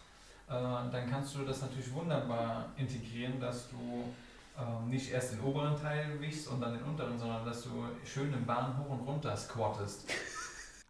äh, 0.48 0.52
dann 0.52 1.10
kannst 1.10 1.36
du 1.36 1.44
das 1.44 1.62
natürlich 1.62 1.92
wunderbar 1.94 2.72
integrieren, 2.78 3.40
dass 3.40 3.70
du 3.70 4.14
ähm, 4.60 4.90
nicht 4.90 5.12
erst 5.12 5.34
den 5.34 5.42
oberen 5.42 5.76
Teil 5.76 6.20
wichst 6.20 6.48
und 6.48 6.62
dann 6.62 6.74
den 6.74 6.84
unteren, 6.84 7.18
sondern 7.18 7.44
dass 7.46 7.64
du 7.64 7.86
schön 8.04 8.32
im 8.32 8.46
Bahn 8.46 8.78
hoch 8.78 8.92
und 8.92 9.08
runter 9.08 9.36
squattest. 9.36 10.08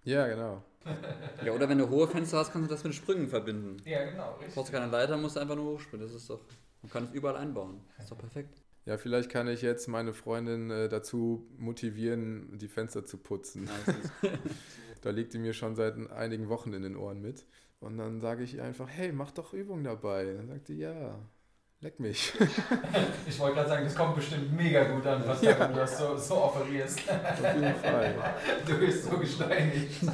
Ja, 0.03 0.27
genau. 0.27 0.61
Ja, 1.43 1.51
oder 1.53 1.67
wenn 1.69 1.77
du 1.77 1.89
hohe 1.89 2.07
Fenster 2.07 2.37
hast, 2.37 2.51
kannst 2.51 2.69
du 2.69 2.73
das 2.73 2.83
mit 2.83 2.93
Sprüngen 2.93 3.27
verbinden. 3.27 3.77
Ja, 3.85 4.03
genau, 4.09 4.33
Du 4.33 4.39
richtig. 4.39 4.55
brauchst 4.55 4.71
keine 4.71 4.87
Leiter, 4.91 5.17
musst 5.17 5.35
du 5.35 5.39
einfach 5.39 5.55
nur 5.55 5.73
hochspringen. 5.73 6.05
Das 6.05 6.15
ist 6.15 6.29
doch. 6.29 6.41
Man 6.81 6.91
kann 6.91 7.03
es 7.05 7.11
überall 7.13 7.37
einbauen. 7.37 7.81
Das 7.97 8.05
ist 8.05 8.11
doch 8.11 8.17
perfekt. 8.17 8.61
Ja, 8.85 8.97
vielleicht 8.97 9.31
kann 9.31 9.47
ich 9.47 9.63
jetzt 9.63 9.87
meine 9.87 10.13
Freundin 10.13 10.69
äh, 10.69 10.87
dazu 10.89 11.47
motivieren, 11.57 12.57
die 12.59 12.67
Fenster 12.67 13.05
zu 13.05 13.17
putzen. 13.17 13.67
Da 15.01 15.11
liegt 15.11 15.35
die 15.35 15.37
mir 15.37 15.53
schon 15.53 15.75
seit 15.75 15.95
einigen 16.11 16.49
Wochen 16.49 16.73
in 16.73 16.81
den 16.81 16.95
Ohren 16.95 17.21
mit. 17.21 17.45
Und 17.79 17.97
dann 17.99 18.21
sage 18.21 18.43
ich 18.43 18.55
ihr 18.55 18.63
einfach, 18.63 18.87
hey, 18.89 19.11
mach 19.11 19.29
doch 19.29 19.53
Übung 19.53 19.83
dabei. 19.83 20.33
Dann 20.33 20.47
sagt 20.47 20.67
die, 20.69 20.77
ja, 20.77 21.19
leck 21.81 21.99
mich. 21.99 22.33
Ich 23.27 23.39
wollte 23.39 23.55
gerade 23.55 23.69
sagen, 23.69 23.83
das 23.85 23.95
kommt 23.95 24.15
bestimmt 24.15 24.51
mega 24.55 24.83
gut 24.85 25.05
an, 25.07 25.23
was 25.27 25.41
Ja. 25.41 25.53
du 25.67 25.73
das 25.73 25.97
so, 25.97 26.15
so 26.17 26.35
offerierst. 26.43 26.99
Auf 27.09 27.55
jeden 27.55 27.75
Fall. 27.75 28.15
Du 28.65 28.77
bist 28.79 29.03
so 29.05 29.17
gesteinigt. 29.17 30.01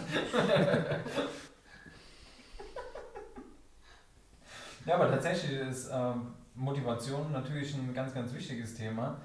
ja, 4.85 4.95
aber 4.95 5.09
tatsächlich 5.11 5.59
ist 5.59 5.89
ähm, 5.93 6.33
Motivation 6.55 7.31
natürlich 7.31 7.73
ein 7.75 7.93
ganz, 7.93 8.13
ganz 8.13 8.33
wichtiges 8.33 8.75
Thema. 8.75 9.17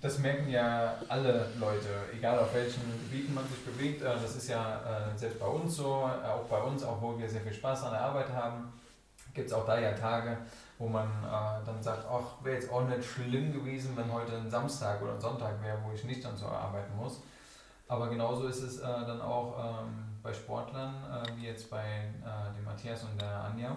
Das 0.00 0.18
merken 0.18 0.48
ja 0.50 0.96
alle 1.08 1.48
Leute, 1.60 1.88
egal 2.16 2.38
auf 2.40 2.52
welchen 2.54 2.82
Gebieten 3.08 3.34
man 3.34 3.46
sich 3.48 3.64
bewegt. 3.64 4.02
Äh, 4.02 4.06
Das 4.22 4.34
ist 4.36 4.48
ja 4.48 4.80
äh, 5.14 5.16
selbst 5.18 5.38
bei 5.38 5.46
uns 5.46 5.76
so, 5.76 5.84
äh, 6.22 6.26
auch 6.28 6.44
bei 6.48 6.60
uns, 6.60 6.82
obwohl 6.84 7.18
wir 7.18 7.28
sehr 7.28 7.40
viel 7.42 7.52
Spaß 7.54 7.84
an 7.84 7.92
der 7.92 8.00
Arbeit 8.02 8.28
haben, 8.30 8.72
gibt 9.36 9.48
es 9.48 9.52
auch 9.52 9.66
da 9.66 9.78
ja 9.78 9.92
Tage, 9.92 10.36
wo 10.78 10.88
man 10.88 11.06
äh, 11.06 11.64
dann 11.64 11.80
sagt, 11.80 12.04
ach, 12.10 12.42
wäre 12.42 12.56
jetzt 12.56 12.72
auch 12.72 12.88
nicht 12.88 13.04
schlimm 13.04 13.52
gewesen, 13.52 13.96
wenn 13.96 14.12
heute 14.12 14.36
ein 14.36 14.50
Samstag 14.50 15.00
oder 15.02 15.12
ein 15.12 15.20
Sonntag 15.20 15.62
wäre, 15.62 15.78
wo 15.84 15.92
ich 15.92 16.02
nicht 16.04 16.24
dann 16.24 16.36
so 16.36 16.46
arbeiten 16.46 16.96
muss. 16.96 17.20
Aber 17.86 18.08
genauso 18.08 18.48
ist 18.48 18.62
es 18.62 18.80
äh, 18.80 18.82
dann 18.82 19.20
auch 19.20 19.84
ähm, 19.84 20.18
bei 20.22 20.32
Sportlern, 20.32 20.94
äh, 21.04 21.36
wie 21.36 21.46
jetzt 21.46 21.70
bei 21.70 21.84
äh, 21.84 22.56
dem 22.56 22.64
Matthias 22.64 23.04
und 23.04 23.20
der 23.20 23.44
Anja, 23.44 23.76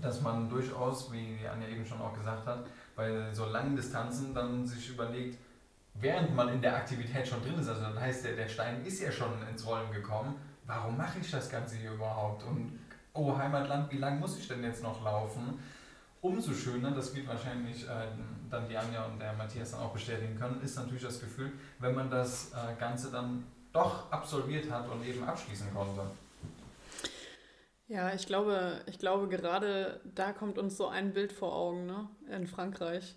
dass 0.00 0.20
man 0.20 0.48
durchaus, 0.48 1.10
wie 1.10 1.36
die 1.36 1.48
Anja 1.48 1.66
eben 1.66 1.84
schon 1.84 2.00
auch 2.00 2.14
gesagt 2.14 2.46
hat, 2.46 2.64
bei 2.94 3.32
so 3.32 3.46
langen 3.46 3.74
Distanzen 3.74 4.32
dann 4.32 4.64
sich 4.66 4.90
überlegt, 4.90 5.38
während 5.94 6.34
man 6.36 6.48
in 6.48 6.60
der 6.60 6.76
Aktivität 6.76 7.26
schon 7.26 7.42
drin 7.42 7.58
ist, 7.58 7.68
also 7.68 7.82
dann 7.82 7.98
heißt 8.00 8.24
der, 8.24 8.36
der 8.36 8.48
Stein 8.48 8.84
ist 8.84 9.00
ja 9.00 9.10
schon 9.10 9.32
ins 9.50 9.66
Rollen 9.66 9.90
gekommen, 9.90 10.36
warum 10.66 10.96
mache 10.96 11.18
ich 11.18 11.30
das 11.30 11.50
Ganze 11.50 11.76
hier 11.76 11.92
überhaupt? 11.92 12.44
Und 12.44 12.78
oh 13.18 13.36
Heimatland, 13.36 13.90
wie 13.92 13.98
lange 13.98 14.20
muss 14.20 14.38
ich 14.38 14.46
denn 14.48 14.62
jetzt 14.62 14.82
noch 14.82 15.04
laufen? 15.04 15.58
Umso 16.20 16.52
schöner, 16.52 16.92
das 16.92 17.14
wird 17.14 17.28
wahrscheinlich 17.28 17.84
äh, 17.84 18.06
dann 18.50 18.68
die 18.68 18.76
Anja 18.76 19.04
und 19.04 19.20
der 19.20 19.32
Matthias 19.34 19.72
dann 19.72 19.80
auch 19.80 19.92
bestätigen 19.92 20.36
können, 20.36 20.60
ist 20.62 20.76
natürlich 20.76 21.02
das 21.02 21.20
Gefühl, 21.20 21.52
wenn 21.78 21.94
man 21.94 22.10
das 22.10 22.52
äh, 22.52 22.78
Ganze 22.78 23.10
dann 23.10 23.44
doch 23.72 24.10
absolviert 24.10 24.70
hat 24.70 24.88
und 24.88 25.04
eben 25.04 25.22
abschließen 25.22 25.72
konnte. 25.74 26.02
Ja, 27.86 28.12
ich 28.12 28.26
glaube, 28.26 28.80
ich 28.86 28.98
glaube, 28.98 29.28
gerade 29.28 30.00
da 30.04 30.32
kommt 30.32 30.58
uns 30.58 30.76
so 30.76 30.88
ein 30.88 31.12
Bild 31.12 31.32
vor 31.32 31.54
Augen, 31.54 31.86
ne? 31.86 32.08
In 32.30 32.46
Frankreich. 32.46 33.16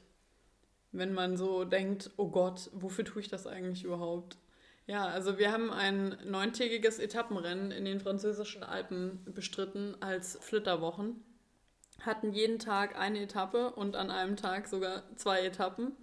Wenn 0.94 1.14
man 1.14 1.38
so 1.38 1.66
denkt, 1.66 2.12
oh 2.18 2.30
Gott, 2.30 2.70
wofür 2.74 3.06
tue 3.06 3.22
ich 3.22 3.30
das 3.30 3.48
eigentlich 3.48 3.84
überhaupt? 3.84 4.38
Ja, 4.88 5.06
also 5.06 5.38
wir 5.38 5.52
haben 5.52 5.72
ein 5.72 6.18
neuntägiges 6.26 7.00
Etappenrennen 7.00 7.72
in 7.72 7.86
den 7.86 8.00
französischen 8.00 8.64
Alpen 8.64 9.24
bestritten 9.34 9.96
als 10.02 10.38
Flitterwochen. 10.42 11.24
Hatten 12.02 12.34
jeden 12.34 12.60
Tag 12.60 12.98
eine 12.98 13.22
Etappe 13.22 13.72
und 13.72 13.96
an 13.96 14.10
einem 14.10 14.36
Tag 14.36 14.68
sogar 14.68 15.04
zwei 15.16 15.46
Etappen. 15.46 15.96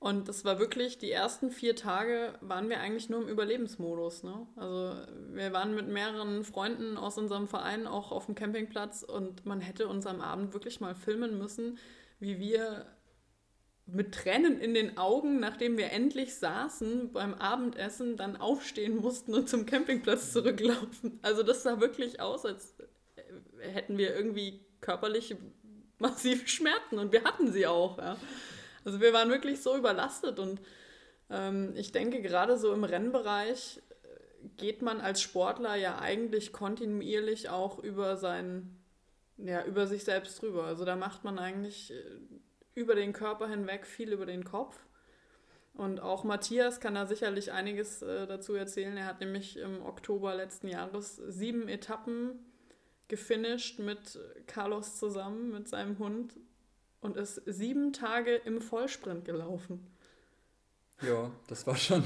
Und 0.00 0.28
das 0.28 0.44
war 0.44 0.60
wirklich, 0.60 0.98
die 0.98 1.10
ersten 1.10 1.50
vier 1.50 1.74
Tage 1.74 2.34
waren 2.40 2.68
wir 2.68 2.78
eigentlich 2.78 3.08
nur 3.08 3.22
im 3.22 3.28
Überlebensmodus. 3.28 4.22
Ne? 4.22 4.46
Also 4.54 4.94
wir 5.32 5.52
waren 5.52 5.74
mit 5.74 5.88
mehreren 5.88 6.44
Freunden 6.44 6.96
aus 6.96 7.18
unserem 7.18 7.48
Verein 7.48 7.88
auch 7.88 8.12
auf 8.12 8.26
dem 8.26 8.36
Campingplatz 8.36 9.02
und 9.02 9.44
man 9.44 9.60
hätte 9.60 9.88
uns 9.88 10.06
am 10.06 10.20
Abend 10.20 10.52
wirklich 10.54 10.80
mal 10.80 10.94
filmen 10.94 11.36
müssen, 11.36 11.78
wie 12.20 12.38
wir 12.38 12.86
mit 13.90 14.14
Tränen 14.14 14.60
in 14.60 14.74
den 14.74 14.98
Augen, 14.98 15.40
nachdem 15.40 15.78
wir 15.78 15.92
endlich 15.92 16.34
saßen 16.34 17.12
beim 17.12 17.34
Abendessen, 17.34 18.16
dann 18.16 18.36
aufstehen 18.36 18.96
mussten 18.96 19.34
und 19.34 19.48
zum 19.48 19.64
Campingplatz 19.64 20.32
zurücklaufen. 20.32 21.18
Also 21.22 21.42
das 21.42 21.62
sah 21.62 21.80
wirklich 21.80 22.20
aus, 22.20 22.44
als 22.44 22.76
hätten 23.60 23.96
wir 23.96 24.14
irgendwie 24.14 24.60
körperlich 24.80 25.36
massive 25.98 26.46
Schmerzen 26.48 26.98
und 26.98 27.12
wir 27.12 27.24
hatten 27.24 27.50
sie 27.50 27.66
auch. 27.66 27.98
Ja. 27.98 28.16
Also 28.84 29.00
wir 29.00 29.12
waren 29.12 29.30
wirklich 29.30 29.62
so 29.62 29.76
überlastet 29.76 30.38
und 30.38 30.60
ähm, 31.30 31.72
ich 31.74 31.90
denke, 31.90 32.20
gerade 32.20 32.58
so 32.58 32.72
im 32.72 32.84
Rennbereich 32.84 33.80
äh, 34.02 34.48
geht 34.58 34.82
man 34.82 35.00
als 35.00 35.22
Sportler 35.22 35.76
ja 35.76 35.98
eigentlich 35.98 36.52
kontinuierlich 36.52 37.48
auch 37.48 37.78
über 37.78 38.16
sein, 38.16 38.78
ja, 39.38 39.64
über 39.64 39.86
sich 39.86 40.04
selbst 40.04 40.42
drüber. 40.42 40.64
Also 40.64 40.84
da 40.84 40.94
macht 40.94 41.24
man 41.24 41.38
eigentlich 41.38 41.90
äh, 41.90 41.94
über 42.78 42.94
den 42.94 43.12
Körper 43.12 43.48
hinweg 43.48 43.86
viel 43.86 44.12
über 44.12 44.26
den 44.26 44.44
Kopf. 44.44 44.78
Und 45.74 46.00
auch 46.00 46.24
Matthias 46.24 46.80
kann 46.80 46.94
da 46.94 47.06
sicherlich 47.06 47.52
einiges 47.52 48.02
äh, 48.02 48.26
dazu 48.26 48.54
erzählen. 48.54 48.96
Er 48.96 49.06
hat 49.06 49.20
nämlich 49.20 49.56
im 49.58 49.84
Oktober 49.84 50.34
letzten 50.34 50.68
Jahres 50.68 51.16
sieben 51.16 51.68
Etappen 51.68 52.38
gefinisht 53.08 53.78
mit 53.78 54.18
Carlos 54.46 54.98
zusammen, 54.98 55.50
mit 55.50 55.68
seinem 55.68 55.98
Hund 55.98 56.34
und 57.00 57.16
ist 57.16 57.42
sieben 57.46 57.92
Tage 57.92 58.34
im 58.34 58.60
Vollsprint 58.60 59.24
gelaufen. 59.24 59.86
Ja, 61.00 61.30
das 61.46 61.66
war 61.66 61.76
schon, 61.76 62.04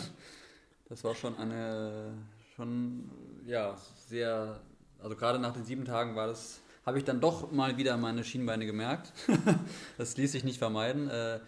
das 0.88 1.02
war 1.02 1.14
schon 1.14 1.36
eine, 1.36 2.12
schon, 2.54 3.10
ja, 3.46 3.76
sehr, 4.06 4.60
also 4.98 5.16
gerade 5.16 5.38
nach 5.38 5.54
den 5.54 5.64
sieben 5.64 5.84
Tagen 5.84 6.14
war 6.14 6.26
das, 6.26 6.61
habe 6.84 6.98
ich 6.98 7.04
dann 7.04 7.20
doch 7.20 7.52
mal 7.52 7.76
wieder 7.76 7.96
meine 7.96 8.24
Schienbeine 8.24 8.66
gemerkt. 8.66 9.12
das 9.98 10.16
ließ 10.16 10.32
sich 10.32 10.44
nicht 10.44 10.58
vermeiden. 10.58 11.08
Äh, 11.08 11.40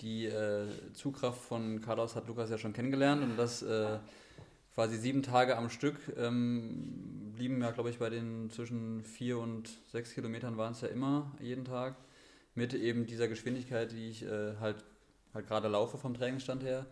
die 0.00 0.26
äh, 0.26 0.66
Zugkraft 0.94 1.40
von 1.40 1.80
Carlos 1.80 2.16
hat 2.16 2.26
Lukas 2.26 2.50
ja 2.50 2.58
schon 2.58 2.72
kennengelernt 2.72 3.22
und 3.22 3.36
das 3.36 3.62
äh, 3.62 3.98
quasi 4.74 4.96
sieben 4.96 5.22
Tage 5.22 5.56
am 5.56 5.70
Stück 5.70 5.96
ähm, 6.16 7.32
blieben 7.36 7.60
ja, 7.60 7.70
glaube 7.70 7.90
ich, 7.90 7.98
bei 7.98 8.10
den 8.10 8.50
zwischen 8.50 9.02
vier 9.04 9.38
und 9.38 9.70
sechs 9.92 10.14
Kilometern 10.14 10.56
waren 10.56 10.72
es 10.72 10.80
ja 10.80 10.88
immer 10.88 11.32
jeden 11.40 11.64
Tag 11.64 11.94
mit 12.54 12.74
eben 12.74 13.06
dieser 13.06 13.28
Geschwindigkeit, 13.28 13.92
die 13.92 14.10
ich 14.10 14.24
äh, 14.24 14.56
halt, 14.60 14.84
halt 15.34 15.46
gerade 15.46 15.68
laufe 15.68 15.98
vom 15.98 16.14
Trainingsstand 16.14 16.64
her. 16.64 16.86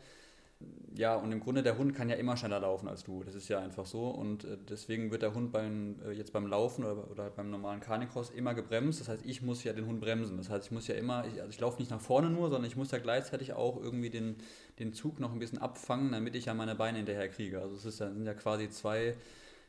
Ja, 0.96 1.14
und 1.14 1.32
im 1.32 1.40
Grunde 1.40 1.62
der 1.62 1.78
Hund 1.78 1.94
kann 1.94 2.10
ja 2.10 2.16
immer 2.16 2.36
schneller 2.36 2.60
laufen 2.60 2.88
als 2.88 3.04
du. 3.04 3.22
Das 3.22 3.34
ist 3.34 3.48
ja 3.48 3.60
einfach 3.60 3.86
so. 3.86 4.08
Und 4.08 4.44
äh, 4.44 4.58
deswegen 4.68 5.10
wird 5.10 5.22
der 5.22 5.32
Hund 5.34 5.52
beim, 5.52 5.96
äh, 6.04 6.12
jetzt 6.12 6.32
beim 6.32 6.46
Laufen 6.46 6.84
oder, 6.84 7.10
oder 7.10 7.30
beim 7.30 7.48
normalen 7.50 7.80
Carnicross 7.80 8.30
immer 8.30 8.54
gebremst. 8.54 9.00
Das 9.00 9.08
heißt, 9.08 9.24
ich 9.24 9.40
muss 9.40 9.64
ja 9.64 9.72
den 9.72 9.86
Hund 9.86 10.00
bremsen. 10.00 10.36
Das 10.36 10.50
heißt, 10.50 10.66
ich 10.66 10.70
muss 10.72 10.88
ja 10.88 10.96
immer, 10.96 11.24
ich, 11.26 11.40
also 11.40 11.48
ich 11.48 11.60
laufe 11.60 11.78
nicht 11.78 11.90
nach 11.90 12.00
vorne 12.00 12.28
nur, 12.28 12.50
sondern 12.50 12.68
ich 12.68 12.76
muss 12.76 12.90
ja 12.90 12.98
gleichzeitig 12.98 13.54
auch 13.54 13.80
irgendwie 13.80 14.10
den, 14.10 14.36
den 14.78 14.92
Zug 14.92 15.20
noch 15.20 15.32
ein 15.32 15.38
bisschen 15.38 15.58
abfangen, 15.58 16.12
damit 16.12 16.34
ich 16.34 16.46
ja 16.46 16.54
meine 16.54 16.74
Beine 16.74 16.98
hinterher 16.98 17.28
kriege. 17.28 17.62
Also 17.62 17.76
es 17.76 17.84
ist 17.86 18.00
ja, 18.00 18.10
sind 18.12 18.26
ja 18.26 18.34
quasi 18.34 18.68
zwei, 18.68 19.14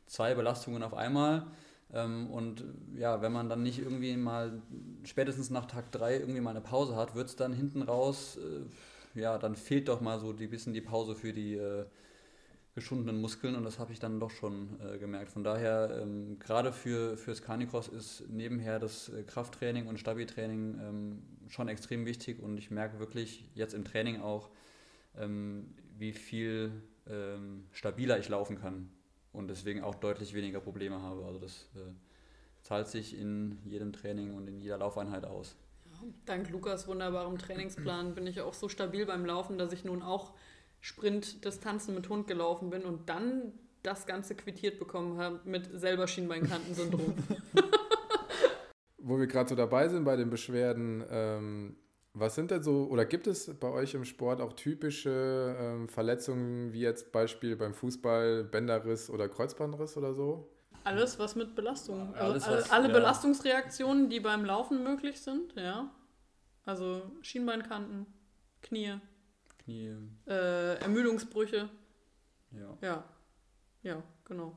zwei 0.08 0.34
Belastungen 0.34 0.84
auf 0.84 0.94
einmal. 0.94 1.48
Ähm, 1.94 2.30
und 2.30 2.64
ja, 2.98 3.22
wenn 3.22 3.32
man 3.32 3.50
dann 3.50 3.64
nicht 3.64 3.80
irgendwie 3.80 4.16
mal 4.18 4.62
spätestens 5.04 5.50
nach 5.50 5.66
Tag 5.66 5.92
3 5.92 6.18
irgendwie 6.18 6.42
mal 6.42 6.52
eine 6.52 6.62
Pause 6.62 6.96
hat, 6.96 7.16
wird 7.16 7.28
es 7.28 7.36
dann 7.36 7.54
hinten 7.54 7.82
raus, 7.82 8.38
äh, 8.38 8.66
ja, 9.16 9.38
dann 9.38 9.56
fehlt 9.56 9.88
doch 9.88 10.02
mal 10.02 10.20
so 10.20 10.32
ein 10.32 10.50
bisschen 10.50 10.74
die 10.74 10.82
Pause 10.82 11.16
für 11.16 11.34
die 11.34 11.56
äh, 11.56 11.86
geschundenen 12.74 13.20
Muskeln 13.20 13.56
und 13.56 13.64
das 13.64 13.80
habe 13.80 13.92
ich 13.92 14.00
dann 14.00 14.20
doch 14.20 14.32
schon 14.32 14.80
äh, 14.80 14.98
gemerkt. 14.98 15.32
Von 15.32 15.44
daher, 15.44 16.00
ähm, 16.02 16.40
gerade 16.40 16.72
für, 16.72 17.18
fürs 17.18 17.42
Carnicross 17.42 17.88
ist 17.90 18.30
nebenher 18.30 18.80
das 18.80 19.10
äh, 19.10 19.24
Krafttraining 19.24 19.88
und 19.88 20.00
Stabi-Training 20.00 20.80
ähm, 20.82 21.22
schon 21.50 21.68
extrem 21.68 22.06
wichtig 22.06 22.42
und 22.42 22.58
ich 22.58 22.72
merke 22.72 23.00
wirklich 23.00 23.50
jetzt 23.56 23.74
im 23.74 23.84
Training 23.84 24.22
auch, 24.22 24.50
ähm, 25.18 25.74
wie 25.98 26.14
viel 26.14 26.72
ähm, 27.10 27.66
stabiler 27.72 28.20
ich 28.20 28.30
laufen 28.30 28.58
kann 28.58 28.90
und 29.34 29.50
deswegen 29.50 29.82
auch 29.82 29.96
deutlich 29.96 30.34
weniger 30.34 30.62
Probleme 30.62 31.02
habe. 31.02 31.26
Also 31.26 31.40
das 31.40 31.68
äh, 31.76 31.92
zahlt 32.62 32.88
sich 32.88 33.20
in 33.20 33.60
jedem 33.66 33.92
Training 33.92 34.34
und 34.34 34.48
in 34.48 34.62
jeder 34.62 34.78
Laufeinheit 34.78 35.26
aus. 35.26 35.58
Dank 36.26 36.50
Lukas 36.50 36.88
wunderbarem 36.88 37.38
Trainingsplan 37.38 38.16
bin 38.16 38.28
ich 38.28 38.42
auch 38.42 38.54
so 38.54 38.70
stabil 38.70 39.06
beim 39.06 39.26
Laufen, 39.26 39.58
dass 39.58 39.74
ich 39.74 39.84
nun 39.84 40.02
auch 40.02 40.34
Sprintdistanzen 40.80 41.94
mit 41.94 42.10
Hund 42.10 42.28
gelaufen 42.28 42.70
bin 42.70 42.84
und 42.84 43.10
dann 43.10 43.54
das 43.84 44.06
Ganze 44.06 44.36
quittiert 44.36 44.80
bekommen 44.80 45.18
habe 45.18 45.40
mit 45.46 45.70
selber 45.80 46.08
Schienbeinkantensyndrom. 46.08 47.16
Wo 48.98 49.20
wir 49.20 49.28
gerade 49.28 49.50
so 49.50 49.56
dabei 49.56 49.88
sind 49.90 50.04
bei 50.04 50.16
den 50.16 50.30
Beschwerden, 50.30 51.04
ähm, 51.10 51.76
was 52.14 52.36
sind 52.36 52.52
denn 52.52 52.62
so, 52.62 52.88
oder 52.90 53.06
gibt 53.06 53.28
es 53.28 53.58
bei 53.60 53.70
euch 53.70 53.94
im 53.94 54.04
Sport 54.04 54.42
auch 54.42 54.54
typische 54.54 55.56
ähm, 55.58 55.88
Verletzungen, 55.88 56.74
wie 56.74 56.82
jetzt 56.82 57.12
Beispiel 57.12 57.56
beim 57.56 57.74
Fußball, 57.74 58.44
Bänderriss 58.44 59.10
oder 59.10 59.30
Kreuzbandriss 59.30 59.96
oder 59.96 60.14
so? 60.14 60.50
Alles, 60.84 61.20
was 61.20 61.36
mit 61.36 61.56
Belastung. 61.56 62.14
Also 62.16 62.32
Alles, 62.32 62.44
alle, 62.46 62.58
was- 62.58 62.72
alle 62.72 62.88
ja. 62.88 62.94
Belastungsreaktionen, 62.94 64.10
die 64.10 64.20
beim 64.20 64.46
Laufen 64.46 64.84
möglich 64.84 65.22
sind, 65.22 65.54
ja. 65.56 65.90
Also 66.66 67.02
Schienbeinkanten, 67.22 68.06
Knie, 68.62 68.96
Knie, 69.64 69.96
äh, 70.28 70.76
Ermüdungsbrüche, 70.80 71.70
ja. 72.52 72.78
ja. 72.82 73.04
Ja, 73.84 74.04
genau. 74.26 74.56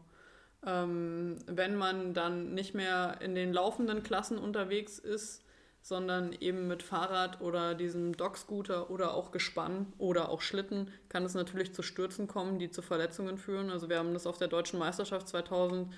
Ähm, 0.67 1.39
wenn 1.47 1.77
man 1.77 2.13
dann 2.15 2.53
nicht 2.55 2.75
mehr 2.75 3.19
in 3.21 3.35
den 3.35 3.53
laufenden 3.53 4.03
Klassen 4.03 4.37
unterwegs 4.39 4.99
ist, 4.99 5.43
sondern 5.81 6.33
eben 6.41 6.67
mit 6.67 6.83
Fahrrad 6.83 7.41
oder 7.43 7.75
diesem 7.75 8.17
Dockscooter 8.17 8.91
oder 8.91 9.15
auch 9.15 9.33
Gespann 9.33 9.93
oder 9.99 10.31
auch 10.31 10.41
Schlitten, 10.41 10.91
kann 11.11 11.25
es 11.25 11.35
natürlich 11.35 11.75
zu 11.75 11.83
Stürzen 11.83 12.27
kommen, 12.27 12.59
die 12.59 12.71
zu 12.71 12.81
Verletzungen 12.81 13.37
führen. 13.37 13.69
Also 13.71 13.91
wir 13.91 13.99
haben 13.99 14.15
das 14.15 14.27
auf 14.27 14.39
der 14.39 14.49
Deutschen 14.49 14.79
Meisterschaft 14.79 15.29
2000 15.29 15.93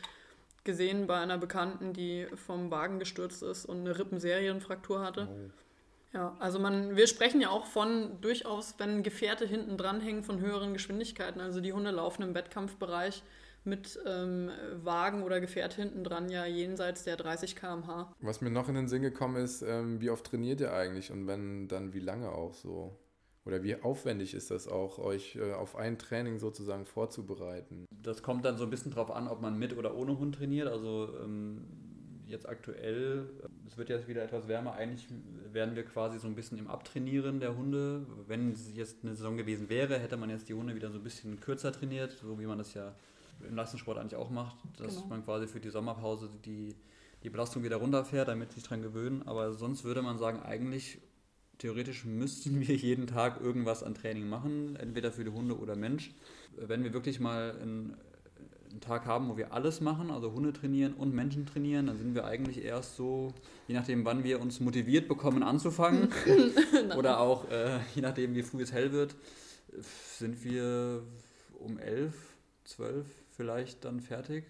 gesehen 0.66 1.06
bei 1.06 1.18
einer 1.18 1.38
Bekannten, 1.38 1.94
die 1.94 2.26
vom 2.34 2.70
Wagen 2.70 2.98
gestürzt 2.98 3.42
ist 3.42 3.64
und 3.64 3.80
eine 3.80 3.98
Rippenserienfraktur 3.98 5.00
hatte. 5.00 5.50
Ja, 6.12 6.36
also 6.38 6.58
man, 6.58 6.96
wir 6.96 7.06
sprechen 7.06 7.40
ja 7.40 7.48
auch 7.48 7.66
von 7.66 8.20
durchaus, 8.20 8.74
wenn 8.78 9.02
Gefährte 9.02 9.46
hinten 9.46 9.78
dranhängen, 9.78 10.22
von 10.22 10.40
höheren 10.40 10.72
Geschwindigkeiten. 10.72 11.40
Also 11.40 11.60
die 11.60 11.72
Hunde 11.72 11.90
laufen 11.90 12.22
im 12.22 12.34
Wettkampfbereich 12.34 13.22
mit 13.64 13.98
ähm, 14.06 14.50
Wagen 14.82 15.22
oder 15.22 15.40
Gefährt 15.40 15.74
hinten 15.74 16.04
dran 16.04 16.28
ja 16.28 16.46
jenseits 16.46 17.04
der 17.04 17.16
30 17.16 17.56
km/h. 17.56 18.12
Was 18.20 18.40
mir 18.40 18.50
noch 18.50 18.68
in 18.68 18.76
den 18.76 18.88
Sinn 18.88 19.02
gekommen 19.02 19.36
ist, 19.36 19.62
ähm, 19.62 20.00
wie 20.00 20.10
oft 20.10 20.24
trainiert 20.24 20.60
ihr 20.60 20.72
eigentlich 20.72 21.10
und 21.10 21.26
wenn 21.26 21.68
dann 21.68 21.92
wie 21.92 22.00
lange 22.00 22.30
auch 22.30 22.54
so? 22.54 22.96
Oder 23.46 23.62
wie 23.62 23.80
aufwendig 23.80 24.34
ist 24.34 24.50
das 24.50 24.66
auch, 24.66 24.98
euch 24.98 25.36
äh, 25.36 25.52
auf 25.52 25.76
ein 25.76 25.98
Training 25.98 26.38
sozusagen 26.38 26.84
vorzubereiten? 26.84 27.86
Das 28.02 28.22
kommt 28.22 28.44
dann 28.44 28.58
so 28.58 28.64
ein 28.64 28.70
bisschen 28.70 28.90
drauf 28.90 29.10
an, 29.10 29.28
ob 29.28 29.40
man 29.40 29.56
mit 29.58 29.76
oder 29.76 29.94
ohne 29.96 30.18
Hund 30.18 30.34
trainiert. 30.34 30.66
Also 30.68 31.10
ähm, 31.22 31.62
jetzt 32.26 32.48
aktuell, 32.48 33.28
äh, 33.42 33.46
es 33.68 33.78
wird 33.78 33.88
jetzt 33.88 34.08
wieder 34.08 34.24
etwas 34.24 34.48
wärmer, 34.48 34.72
eigentlich 34.74 35.06
werden 35.52 35.76
wir 35.76 35.84
quasi 35.84 36.18
so 36.18 36.26
ein 36.26 36.34
bisschen 36.34 36.58
im 36.58 36.66
Abtrainieren 36.68 37.38
der 37.38 37.56
Hunde. 37.56 38.04
Wenn 38.26 38.50
es 38.50 38.74
jetzt 38.74 39.04
eine 39.04 39.14
Saison 39.14 39.36
gewesen 39.36 39.68
wäre, 39.68 39.98
hätte 39.98 40.16
man 40.16 40.28
jetzt 40.28 40.48
die 40.48 40.54
Hunde 40.54 40.74
wieder 40.74 40.90
so 40.90 40.98
ein 40.98 41.04
bisschen 41.04 41.38
kürzer 41.38 41.70
trainiert, 41.72 42.10
so 42.20 42.38
wie 42.40 42.46
man 42.46 42.58
das 42.58 42.74
ja 42.74 42.94
im 43.46 43.54
Leistungssport 43.54 43.98
eigentlich 43.98 44.16
auch 44.16 44.30
macht, 44.30 44.56
dass 44.78 44.96
Genau. 44.96 45.06
man 45.08 45.24
quasi 45.24 45.46
für 45.46 45.60
die 45.60 45.68
Sommerpause 45.70 46.28
die, 46.44 46.74
die 47.22 47.30
Belastung 47.30 47.62
wieder 47.62 47.76
runterfährt, 47.76 48.26
damit 48.28 48.50
sie 48.50 48.60
sich 48.60 48.68
dran 48.68 48.82
gewöhnen. 48.82 49.22
Aber 49.26 49.52
sonst 49.52 49.84
würde 49.84 50.02
man 50.02 50.18
sagen, 50.18 50.40
eigentlich 50.40 50.98
theoretisch 51.58 52.04
müssten 52.04 52.60
wir 52.60 52.74
jeden 52.74 53.06
Tag 53.06 53.40
irgendwas 53.40 53.82
an 53.82 53.94
Training 53.94 54.28
machen, 54.28 54.76
entweder 54.76 55.12
für 55.12 55.24
die 55.24 55.30
Hunde 55.30 55.58
oder 55.58 55.76
Mensch. 55.76 56.14
Wenn 56.56 56.84
wir 56.84 56.92
wirklich 56.92 57.20
mal 57.20 57.52
einen, 57.60 57.96
einen 58.70 58.80
Tag 58.80 59.06
haben, 59.06 59.28
wo 59.28 59.36
wir 59.36 59.52
alles 59.52 59.80
machen, 59.80 60.10
also 60.10 60.32
Hunde 60.32 60.52
trainieren 60.52 60.94
und 60.94 61.14
Menschen 61.14 61.46
trainieren, 61.46 61.86
dann 61.86 61.98
sind 61.98 62.14
wir 62.14 62.24
eigentlich 62.24 62.62
erst 62.64 62.96
so, 62.96 63.32
je 63.68 63.74
nachdem, 63.74 64.04
wann 64.04 64.24
wir 64.24 64.40
uns 64.40 64.60
motiviert 64.60 65.08
bekommen 65.08 65.42
anzufangen 65.42 66.08
oder 66.96 67.20
auch 67.20 67.50
äh, 67.50 67.78
je 67.94 68.02
nachdem, 68.02 68.34
wie 68.34 68.42
früh 68.42 68.62
es 68.62 68.72
hell 68.72 68.92
wird, 68.92 69.16
sind 70.18 70.44
wir 70.44 71.02
um 71.58 71.78
elf, 71.78 72.14
zwölf 72.64 73.06
vielleicht 73.30 73.84
dann 73.84 74.00
fertig. 74.00 74.44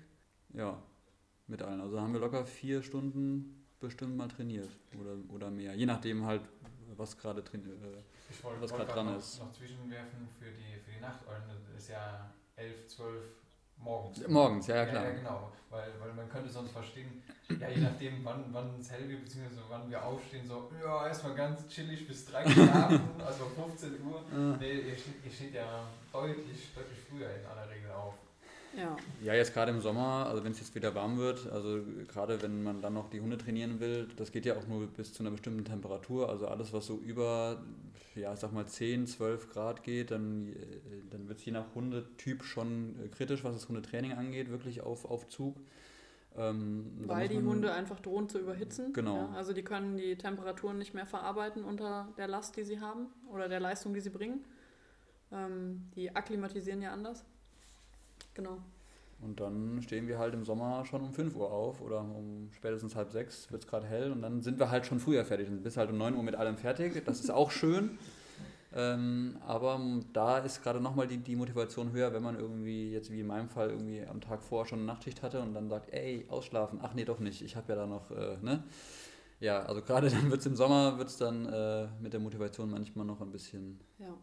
Ja, 0.54 0.82
mit 1.46 1.62
allen. 1.62 1.80
Also 1.80 2.00
haben 2.00 2.12
wir 2.12 2.20
locker 2.20 2.46
vier 2.46 2.82
Stunden 2.82 3.66
bestimmt 3.80 4.16
mal 4.16 4.28
trainiert 4.28 4.68
oder, 4.98 5.16
oder 5.34 5.50
mehr. 5.50 5.74
Je 5.74 5.86
nachdem 5.86 6.24
halt, 6.24 6.42
was 6.96 7.16
gerade 7.16 7.42
drin 7.42 7.62
äh, 7.64 8.02
Ich 8.30 8.42
wollte 8.42 8.62
Was 8.62 8.72
grad 8.72 8.94
dran 8.94 9.06
noch, 9.06 9.18
ist. 9.18 9.38
noch 9.40 9.52
zwischenwerfen 9.52 10.28
für 10.38 10.50
die, 10.50 10.78
für 10.84 10.92
die 10.92 11.00
Nachteulen. 11.00 11.42
Das 11.48 11.82
ist 11.82 11.88
ja 11.90 12.30
11, 12.56 12.88
12 12.88 13.22
morgens. 13.78 14.28
Morgens, 14.28 14.66
ja, 14.66 14.76
ja, 14.76 14.86
klar. 14.86 15.04
Ja, 15.04 15.10
genau. 15.12 15.52
Weil, 15.70 15.92
weil 16.00 16.12
man 16.14 16.28
könnte 16.28 16.48
sonst 16.48 16.70
verstehen, 16.70 17.22
ja, 17.60 17.68
je 17.68 17.80
nachdem, 17.82 18.24
wann, 18.24 18.44
wann 18.52 18.80
es 18.80 18.90
hell 18.90 19.08
wird, 19.08 19.24
beziehungsweise 19.24 19.62
wann 19.68 19.90
wir 19.90 20.02
aufstehen, 20.02 20.46
so, 20.46 20.70
ja, 20.82 21.06
erstmal 21.08 21.34
ganz 21.34 21.66
chillig 21.68 22.06
bis 22.06 22.26
3 22.26 22.44
Uhr 22.46 22.72
Abend, 22.74 23.22
also 23.22 23.44
15 23.46 24.00
Uhr. 24.06 24.24
Ah. 24.32 24.56
Nee, 24.58 24.80
ihr 24.80 24.96
steht, 24.96 25.24
ihr 25.24 25.30
steht 25.32 25.54
ja 25.54 25.84
deutlich, 26.12 26.72
deutlich 26.74 26.98
früher 27.10 27.28
in 27.34 27.44
aller 27.46 27.68
Regel 27.68 27.90
auf. 27.90 28.14
Ja, 28.76 28.96
Ja, 29.22 29.34
jetzt 29.34 29.54
gerade 29.54 29.70
im 29.70 29.80
Sommer, 29.80 30.26
also 30.26 30.44
wenn 30.44 30.52
es 30.52 30.60
jetzt 30.60 30.74
wieder 30.74 30.94
warm 30.94 31.16
wird, 31.16 31.50
also 31.50 31.80
gerade 32.08 32.42
wenn 32.42 32.62
man 32.62 32.82
dann 32.82 32.92
noch 32.92 33.08
die 33.08 33.20
Hunde 33.20 33.38
trainieren 33.38 33.80
will, 33.80 34.08
das 34.16 34.32
geht 34.32 34.44
ja 34.44 34.56
auch 34.56 34.66
nur 34.66 34.86
bis 34.86 35.12
zu 35.12 35.22
einer 35.22 35.30
bestimmten 35.30 35.64
Temperatur. 35.64 36.28
Also 36.28 36.46
alles, 36.46 36.72
was 36.72 36.86
so 36.86 36.96
über, 36.98 37.62
ja, 38.14 38.34
ich 38.34 38.38
sag 38.38 38.52
mal 38.52 38.66
10, 38.66 39.06
12 39.06 39.50
Grad 39.50 39.82
geht, 39.82 40.10
dann, 40.10 40.48
äh, 40.48 40.54
dann 41.10 41.28
wird 41.28 41.38
es 41.38 41.44
je 41.46 41.52
nach 41.52 41.74
Hundetyp 41.74 42.44
schon 42.44 42.96
äh, 43.02 43.08
kritisch, 43.08 43.44
was 43.44 43.54
das 43.54 43.68
Hundetraining 43.68 44.12
angeht, 44.12 44.50
wirklich 44.50 44.82
auf, 44.82 45.06
auf 45.06 45.26
Zug. 45.28 45.56
Ähm, 46.36 46.92
weil 47.06 47.28
die 47.28 47.38
Hunde 47.38 47.72
einfach 47.72 47.98
drohen 48.00 48.28
zu 48.28 48.38
überhitzen. 48.38 48.92
Genau. 48.92 49.16
Ja, 49.16 49.30
also 49.30 49.54
die 49.54 49.62
können 49.62 49.96
die 49.96 50.16
Temperaturen 50.16 50.76
nicht 50.76 50.92
mehr 50.92 51.06
verarbeiten 51.06 51.64
unter 51.64 52.08
der 52.18 52.28
Last, 52.28 52.56
die 52.56 52.62
sie 52.62 52.78
haben 52.78 53.06
oder 53.32 53.48
der 53.48 53.60
Leistung, 53.60 53.94
die 53.94 54.00
sie 54.00 54.10
bringen. 54.10 54.44
Ähm, 55.32 55.88
die 55.94 56.14
akklimatisieren 56.14 56.82
ja 56.82 56.92
anders. 56.92 57.24
Genau. 58.36 58.58
Und 59.22 59.40
dann 59.40 59.80
stehen 59.80 60.08
wir 60.08 60.18
halt 60.18 60.34
im 60.34 60.44
Sommer 60.44 60.84
schon 60.84 61.00
um 61.00 61.14
5 61.14 61.34
Uhr 61.36 61.50
auf 61.50 61.80
oder 61.80 62.00
um 62.00 62.50
spätestens 62.52 62.94
halb 62.94 63.10
sechs 63.10 63.50
wird 63.50 63.64
es 63.64 63.68
gerade 63.68 63.86
hell 63.86 64.12
und 64.12 64.20
dann 64.20 64.42
sind 64.42 64.58
wir 64.58 64.70
halt 64.70 64.84
schon 64.84 65.00
früher 65.00 65.24
fertig. 65.24 65.48
Dann 65.48 65.62
bist 65.62 65.78
halt 65.78 65.90
um 65.90 65.96
9 65.96 66.14
Uhr 66.14 66.22
mit 66.22 66.36
allem 66.36 66.58
fertig. 66.58 67.02
Das 67.06 67.20
ist 67.20 67.30
auch 67.30 67.50
schön. 67.50 67.98
Ähm, 68.74 69.38
aber 69.46 69.80
da 70.12 70.38
ist 70.38 70.62
gerade 70.62 70.82
nochmal 70.82 71.06
die, 71.06 71.16
die 71.16 71.34
Motivation 71.34 71.92
höher, 71.92 72.12
wenn 72.12 72.22
man 72.22 72.38
irgendwie, 72.38 72.92
jetzt 72.92 73.10
wie 73.10 73.20
in 73.20 73.26
meinem 73.26 73.48
Fall, 73.48 73.70
irgendwie 73.70 74.04
am 74.04 74.20
Tag 74.20 74.42
vorher 74.42 74.68
schon 74.68 74.80
eine 74.80 74.86
Nachtschicht 74.86 75.22
hatte 75.22 75.40
und 75.40 75.54
dann 75.54 75.70
sagt, 75.70 75.94
ey, 75.94 76.26
ausschlafen. 76.28 76.80
Ach 76.82 76.92
nee, 76.92 77.06
doch 77.06 77.18
nicht. 77.18 77.40
Ich 77.40 77.56
habe 77.56 77.72
ja 77.72 77.76
da 77.76 77.86
noch, 77.86 78.10
äh, 78.10 78.36
ne? 78.42 78.64
Ja, 79.40 79.62
also 79.62 79.80
gerade 79.80 80.10
dann 80.10 80.30
wird 80.30 80.40
es 80.40 80.46
im 80.46 80.56
Sommer, 80.56 80.98
wird 80.98 81.08
es 81.08 81.16
dann 81.16 81.46
äh, 81.46 81.88
mit 82.02 82.12
der 82.12 82.20
Motivation 82.20 82.70
manchmal 82.70 83.06
noch 83.06 83.22
ein 83.22 83.32
bisschen 83.32 83.80
Ja. 83.98 84.14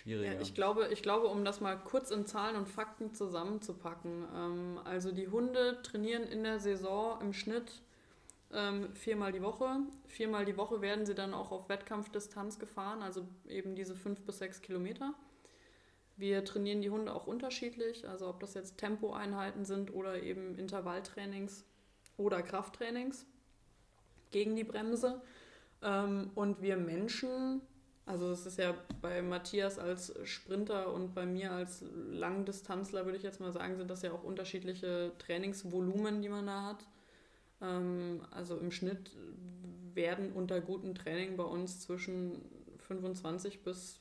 Schwieriger. 0.00 0.34
Ja, 0.34 0.40
ich, 0.40 0.54
glaube, 0.54 0.88
ich 0.92 1.02
glaube, 1.02 1.28
um 1.28 1.44
das 1.44 1.60
mal 1.60 1.76
kurz 1.76 2.10
in 2.10 2.26
Zahlen 2.26 2.56
und 2.56 2.68
Fakten 2.68 3.14
zusammenzupacken, 3.14 4.26
ähm, 4.34 4.80
also 4.84 5.12
die 5.12 5.28
Hunde 5.28 5.80
trainieren 5.82 6.24
in 6.24 6.42
der 6.42 6.60
Saison 6.60 7.20
im 7.20 7.32
Schnitt 7.32 7.82
ähm, 8.52 8.94
viermal 8.94 9.32
die 9.32 9.42
Woche. 9.42 9.80
Viermal 10.06 10.44
die 10.44 10.56
Woche 10.56 10.80
werden 10.80 11.06
sie 11.06 11.14
dann 11.14 11.34
auch 11.34 11.52
auf 11.52 11.68
Wettkampfdistanz 11.68 12.58
gefahren, 12.58 13.02
also 13.02 13.26
eben 13.48 13.74
diese 13.74 13.94
fünf 13.94 14.20
bis 14.22 14.38
sechs 14.38 14.60
Kilometer. 14.60 15.14
Wir 16.16 16.44
trainieren 16.44 16.82
die 16.82 16.90
Hunde 16.90 17.14
auch 17.14 17.26
unterschiedlich, 17.26 18.06
also 18.06 18.28
ob 18.28 18.40
das 18.40 18.54
jetzt 18.54 18.76
Tempoeinheiten 18.78 19.64
sind 19.64 19.94
oder 19.94 20.22
eben 20.22 20.58
Intervalltrainings 20.58 21.64
oder 22.16 22.42
Krafttrainings 22.42 23.24
gegen 24.30 24.56
die 24.56 24.64
Bremse. 24.64 25.22
Ähm, 25.82 26.30
und 26.34 26.60
wir 26.60 26.76
Menschen 26.76 27.62
also 28.10 28.32
es 28.32 28.44
ist 28.44 28.58
ja 28.58 28.74
bei 29.00 29.22
Matthias 29.22 29.78
als 29.78 30.12
Sprinter 30.24 30.92
und 30.92 31.14
bei 31.14 31.26
mir 31.26 31.52
als 31.52 31.84
Langdistanzler, 32.10 33.04
würde 33.04 33.16
ich 33.16 33.22
jetzt 33.22 33.40
mal 33.40 33.52
sagen, 33.52 33.76
sind 33.76 33.88
das 33.88 34.02
ja 34.02 34.12
auch 34.12 34.24
unterschiedliche 34.24 35.12
Trainingsvolumen, 35.18 36.20
die 36.20 36.28
man 36.28 36.46
da 36.46 36.64
hat. 36.64 36.84
Ähm, 37.62 38.22
also 38.32 38.58
im 38.58 38.72
Schnitt 38.72 39.12
werden 39.94 40.32
unter 40.32 40.60
gutem 40.60 40.96
Training 40.96 41.36
bei 41.36 41.44
uns 41.44 41.80
zwischen 41.80 42.42
25 42.78 43.62
bis 43.62 44.00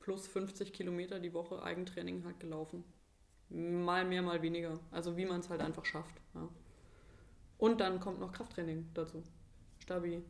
plus 0.00 0.26
50 0.26 0.72
Kilometer 0.72 1.20
die 1.20 1.34
Woche 1.34 1.62
Eigentraining 1.62 2.24
halt 2.24 2.40
gelaufen. 2.40 2.84
Mal 3.50 4.06
mehr, 4.06 4.22
mal 4.22 4.40
weniger. 4.40 4.80
Also 4.90 5.18
wie 5.18 5.26
man 5.26 5.40
es 5.40 5.50
halt 5.50 5.60
einfach 5.60 5.84
schafft. 5.84 6.14
Ja. 6.34 6.48
Und 7.58 7.80
dann 7.80 8.00
kommt 8.00 8.20
noch 8.20 8.32
Krafttraining 8.32 8.88
dazu. 8.94 9.22
Stabi, 9.78 10.22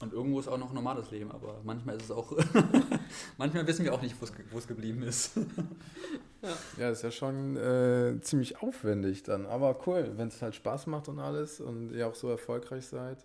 Und 0.00 0.12
irgendwo 0.12 0.38
ist 0.38 0.46
auch 0.46 0.58
noch 0.58 0.72
normales 0.72 1.10
Leben, 1.10 1.32
aber 1.32 1.60
manchmal 1.64 1.96
ist 1.96 2.04
es 2.04 2.10
auch, 2.12 2.32
manchmal 3.38 3.66
wissen 3.66 3.84
wir 3.84 3.92
auch 3.92 4.00
nicht, 4.00 4.14
wo 4.20 4.24
es 4.26 4.32
ge- 4.32 4.44
wo 4.52 4.58
es 4.58 4.68
geblieben 4.68 5.02
ist. 5.02 5.32
Ja, 6.78 6.90
ist 6.90 7.02
ja 7.02 7.10
schon 7.10 7.56
äh, 7.56 8.20
ziemlich 8.20 8.62
aufwendig 8.62 9.24
dann. 9.24 9.44
Aber 9.46 9.76
cool, 9.86 10.12
wenn 10.16 10.28
es 10.28 10.40
halt 10.40 10.54
Spaß 10.54 10.86
macht 10.86 11.08
und 11.08 11.18
alles 11.18 11.60
und 11.60 11.90
ihr 11.92 12.06
auch 12.06 12.14
so 12.14 12.30
erfolgreich 12.30 12.86
seid. 12.86 13.18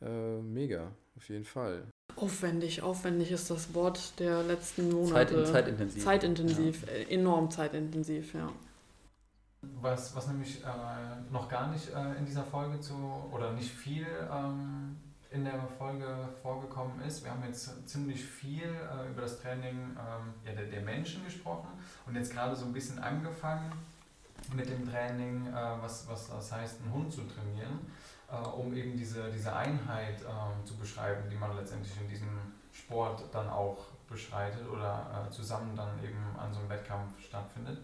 Äh, 0.00 0.38
mega, 0.42 0.92
auf 1.16 1.28
jeden 1.28 1.44
Fall. 1.44 1.82
Aufwendig, 2.14 2.82
aufwendig 2.82 3.32
ist 3.32 3.50
das 3.50 3.74
Wort 3.74 4.18
der 4.20 4.44
letzten 4.44 4.88
Zeit, 5.08 5.32
Monate. 5.32 5.44
zeitintensiv. 5.44 6.04
Zeitintensiv, 6.04 6.86
äh, 6.86 7.02
enorm 7.12 7.50
zeitintensiv, 7.50 8.32
ja. 8.34 8.52
Was, 9.82 10.14
was 10.14 10.28
nämlich 10.28 10.62
äh, 10.62 11.32
noch 11.32 11.48
gar 11.48 11.72
nicht 11.72 11.88
äh, 11.92 12.14
in 12.18 12.24
dieser 12.26 12.44
Folge 12.44 12.78
zu, 12.80 12.94
oder 13.32 13.52
nicht 13.54 13.70
viel 13.72 14.06
ähm, 14.32 14.96
in 15.36 15.44
der 15.44 15.68
Folge 15.78 16.06
vorgekommen 16.42 17.00
ist, 17.02 17.22
wir 17.22 17.30
haben 17.30 17.44
jetzt 17.44 17.86
ziemlich 17.86 18.24
viel 18.24 18.64
äh, 18.64 19.10
über 19.10 19.22
das 19.22 19.40
Training 19.40 19.76
ähm, 19.76 20.32
ja, 20.46 20.52
der, 20.52 20.64
der 20.64 20.80
Menschen 20.80 21.24
gesprochen 21.24 21.68
und 22.06 22.16
jetzt 22.16 22.32
gerade 22.32 22.56
so 22.56 22.64
ein 22.64 22.72
bisschen 22.72 22.98
angefangen 22.98 23.70
mit 24.54 24.68
dem 24.68 24.90
Training, 24.90 25.46
äh, 25.48 25.52
was, 25.52 26.08
was 26.08 26.28
das 26.28 26.52
heißt, 26.52 26.80
einen 26.82 26.92
Hund 26.94 27.12
zu 27.12 27.20
trainieren, 27.22 27.80
äh, 28.30 28.48
um 28.48 28.74
eben 28.74 28.96
diese, 28.96 29.30
diese 29.30 29.54
Einheit 29.54 30.22
ähm, 30.22 30.64
zu 30.64 30.74
beschreiben, 30.76 31.28
die 31.30 31.36
man 31.36 31.54
letztendlich 31.54 32.00
in 32.00 32.08
diesem 32.08 32.38
Sport 32.72 33.24
dann 33.30 33.48
auch 33.48 33.76
beschreitet 34.08 34.66
oder 34.66 35.26
äh, 35.28 35.30
zusammen 35.30 35.76
dann 35.76 36.02
eben 36.02 36.34
an 36.38 36.50
so 36.50 36.60
einem 36.60 36.70
Wettkampf 36.70 37.20
stattfindet. 37.20 37.78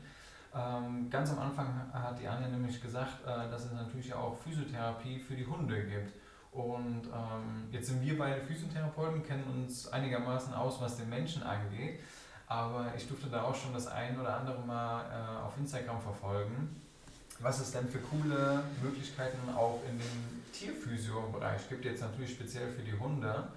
Ähm, 0.55 1.11
ganz 1.11 1.31
am 1.31 1.39
Anfang 1.39 1.67
hat 1.93 2.19
die 2.19 2.29
Anja 2.29 2.49
nämlich 2.49 2.81
gesagt, 2.81 3.25
äh, 3.25 3.51
dass 3.51 3.67
es 3.67 3.73
natürlich 3.73 4.15
auch 4.15 4.39
Physiotherapie 4.39 5.19
für 5.19 5.35
die 5.35 5.47
Hunde 5.47 5.85
gibt. 5.85 6.22
Und 6.53 7.07
ähm, 7.07 7.69
jetzt 7.71 7.89
sind 7.89 8.03
wir 8.03 8.19
beide 8.19 8.43
Physiotherapeuten, 8.43 9.25
kennen 9.25 9.45
uns 9.55 9.89
einigermaßen 9.89 10.53
aus, 10.53 10.81
was 10.81 10.99
den 10.99 11.09
Menschen 11.09 11.43
angeht. 11.43 12.01
Aber 12.47 12.93
ich 12.95 13.09
durfte 13.09 13.29
da 13.29 13.45
auch 13.45 13.55
schon 13.55 13.73
das 13.73 13.87
ein 13.87 14.21
oder 14.21 14.37
andere 14.37 14.61
Mal 14.61 15.05
äh, 15.07 15.43
auf 15.43 15.57
Instagram 15.57 15.99
verfolgen, 16.03 16.81
was 17.39 17.61
es 17.61 17.73
denn 17.73 17.89
für 17.89 18.01
coole 18.01 18.63
Möglichkeiten 18.83 19.39
auch 19.57 19.81
in 19.89 19.99
dem 19.99 20.43
Tierphysio-Bereich 20.53 21.71
gibt, 21.71 21.87
jetzt 21.87 22.03
natürlich 22.03 22.33
speziell 22.33 22.69
für 22.69 22.83
die 22.83 22.93
Hunde. 22.93 23.49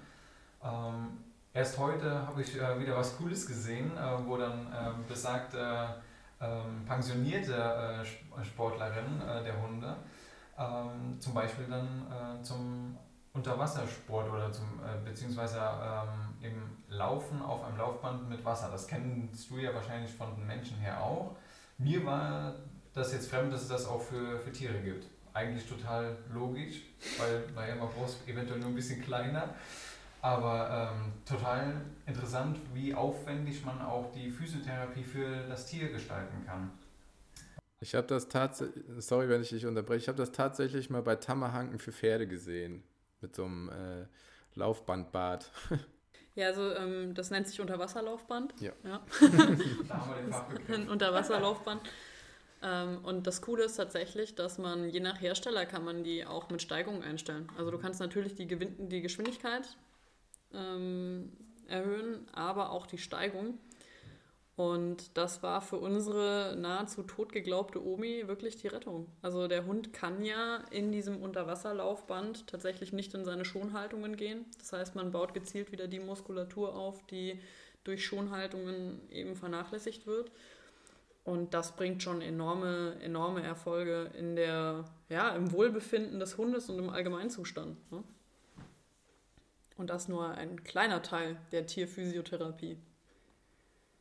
Ähm, 0.64 1.18
erst 1.52 1.76
heute 1.76 2.26
habe 2.26 2.40
ich 2.40 2.58
äh, 2.58 2.80
wieder 2.80 2.96
was 2.96 3.18
Cooles 3.18 3.46
gesehen, 3.46 3.90
äh, 3.98 4.26
wo 4.26 4.38
dann 4.38 4.66
ähm, 4.74 5.04
besagte 5.06 5.96
ähm, 6.40 6.86
pensionierte 6.86 7.54
äh, 7.54 8.44
Sportlerin 8.44 9.20
äh, 9.20 9.44
der 9.44 9.60
Hunde 9.60 9.96
ähm, 10.58 11.20
zum 11.20 11.34
Beispiel 11.34 11.66
dann 11.66 12.06
äh, 12.10 12.42
zum 12.42 12.96
Unterwassersport 13.32 14.30
oder 14.30 14.50
zum 14.50 14.80
äh, 14.80 15.04
beziehungsweise 15.04 15.58
ähm, 15.58 16.34
im 16.40 16.76
Laufen 16.88 17.42
auf 17.42 17.64
einem 17.64 17.76
Laufband 17.76 18.28
mit 18.28 18.44
Wasser. 18.44 18.70
Das 18.70 18.86
kennst 18.86 19.50
du 19.50 19.58
ja 19.58 19.74
wahrscheinlich 19.74 20.12
von 20.12 20.34
den 20.34 20.46
Menschen 20.46 20.78
her 20.78 21.02
auch. 21.02 21.36
Mir 21.78 22.04
war 22.06 22.54
das 22.94 23.12
jetzt 23.12 23.30
fremd, 23.30 23.52
dass 23.52 23.62
es 23.62 23.68
das 23.68 23.86
auch 23.86 24.00
für, 24.00 24.40
für 24.40 24.50
Tiere 24.50 24.78
gibt. 24.80 25.06
Eigentlich 25.34 25.68
total 25.68 26.16
logisch, 26.32 26.80
weil, 27.18 27.44
naja, 27.54 27.74
man 27.74 27.88
braucht 27.88 28.26
eventuell 28.26 28.58
nur 28.58 28.70
ein 28.70 28.74
bisschen 28.74 29.02
kleiner. 29.02 29.50
Aber 30.22 30.90
ähm, 30.94 31.12
total 31.26 31.82
interessant, 32.06 32.58
wie 32.72 32.94
aufwendig 32.94 33.64
man 33.64 33.80
auch 33.82 34.10
die 34.12 34.30
Physiotherapie 34.30 35.04
für 35.04 35.46
das 35.46 35.66
Tier 35.66 35.92
gestalten 35.92 36.44
kann. 36.46 36.70
Ich 37.80 37.94
habe 37.94 38.06
das 38.06 38.28
tatsächlich, 38.28 38.84
sorry, 38.98 39.28
wenn 39.28 39.42
ich 39.42 39.50
dich 39.50 39.66
unterbreche, 39.66 39.98
ich 39.98 40.08
habe 40.08 40.18
das 40.18 40.32
tatsächlich 40.32 40.88
mal 40.88 41.02
bei 41.02 41.16
Tammerhanken 41.16 41.78
für 41.78 41.92
Pferde 41.92 42.26
gesehen. 42.26 42.82
Mit 43.20 43.34
so 43.34 43.44
einem 43.44 43.68
äh, 43.68 44.06
Laufbandbad. 44.54 45.50
Ja, 46.36 46.48
also 46.48 46.74
ähm, 46.74 47.14
das 47.14 47.30
nennt 47.30 47.48
sich 47.48 47.62
Unterwasserlaufband. 47.62 48.52
Ja. 48.60 48.72
ja. 48.84 49.00
Ein 50.68 50.86
Unterwasserlaufband. 50.90 51.80
Ähm, 52.62 52.98
und 53.04 53.26
das 53.26 53.40
Coole 53.40 53.64
ist 53.64 53.76
tatsächlich, 53.76 54.34
dass 54.34 54.58
man 54.58 54.90
je 54.90 55.00
nach 55.00 55.18
Hersteller 55.18 55.64
kann 55.64 55.82
man 55.82 56.04
die 56.04 56.26
auch 56.26 56.50
mit 56.50 56.60
Steigung 56.60 57.02
einstellen. 57.02 57.48
Also 57.56 57.70
du 57.70 57.78
kannst 57.78 58.00
natürlich 58.00 58.34
die, 58.34 58.46
Gewin 58.46 58.88
die 58.90 59.00
Geschwindigkeit 59.00 59.78
ähm, 60.52 61.32
erhöhen, 61.68 62.28
aber 62.32 62.70
auch 62.70 62.86
die 62.86 62.98
Steigung. 62.98 63.58
Und 64.56 65.18
das 65.18 65.42
war 65.42 65.60
für 65.60 65.76
unsere 65.76 66.56
nahezu 66.58 67.02
tot 67.02 67.30
geglaubte 67.30 67.84
Omi 67.84 68.26
wirklich 68.26 68.56
die 68.56 68.68
Rettung. 68.68 69.06
Also 69.20 69.48
der 69.48 69.66
Hund 69.66 69.92
kann 69.92 70.24
ja 70.24 70.64
in 70.70 70.92
diesem 70.92 71.22
Unterwasserlaufband 71.22 72.46
tatsächlich 72.46 72.94
nicht 72.94 73.12
in 73.12 73.26
seine 73.26 73.44
Schonhaltungen 73.44 74.16
gehen. 74.16 74.46
Das 74.58 74.72
heißt, 74.72 74.94
man 74.94 75.12
baut 75.12 75.34
gezielt 75.34 75.72
wieder 75.72 75.88
die 75.88 76.00
Muskulatur 76.00 76.74
auf, 76.74 77.06
die 77.06 77.38
durch 77.84 78.06
Schonhaltungen 78.06 79.06
eben 79.10 79.36
vernachlässigt 79.36 80.06
wird. 80.06 80.32
Und 81.24 81.52
das 81.52 81.76
bringt 81.76 82.02
schon 82.02 82.22
enorme, 82.22 82.96
enorme 83.02 83.42
Erfolge 83.42 84.10
in 84.16 84.36
der, 84.36 84.86
ja, 85.10 85.30
im 85.30 85.52
Wohlbefinden 85.52 86.18
des 86.18 86.38
Hundes 86.38 86.70
und 86.70 86.78
im 86.78 86.88
Allgemeinzustand. 86.88 87.76
Ne? 87.92 88.02
Und 89.76 89.90
das 89.90 90.08
nur 90.08 90.30
ein 90.30 90.64
kleiner 90.64 91.02
Teil 91.02 91.36
der 91.52 91.66
Tierphysiotherapie. 91.66 92.78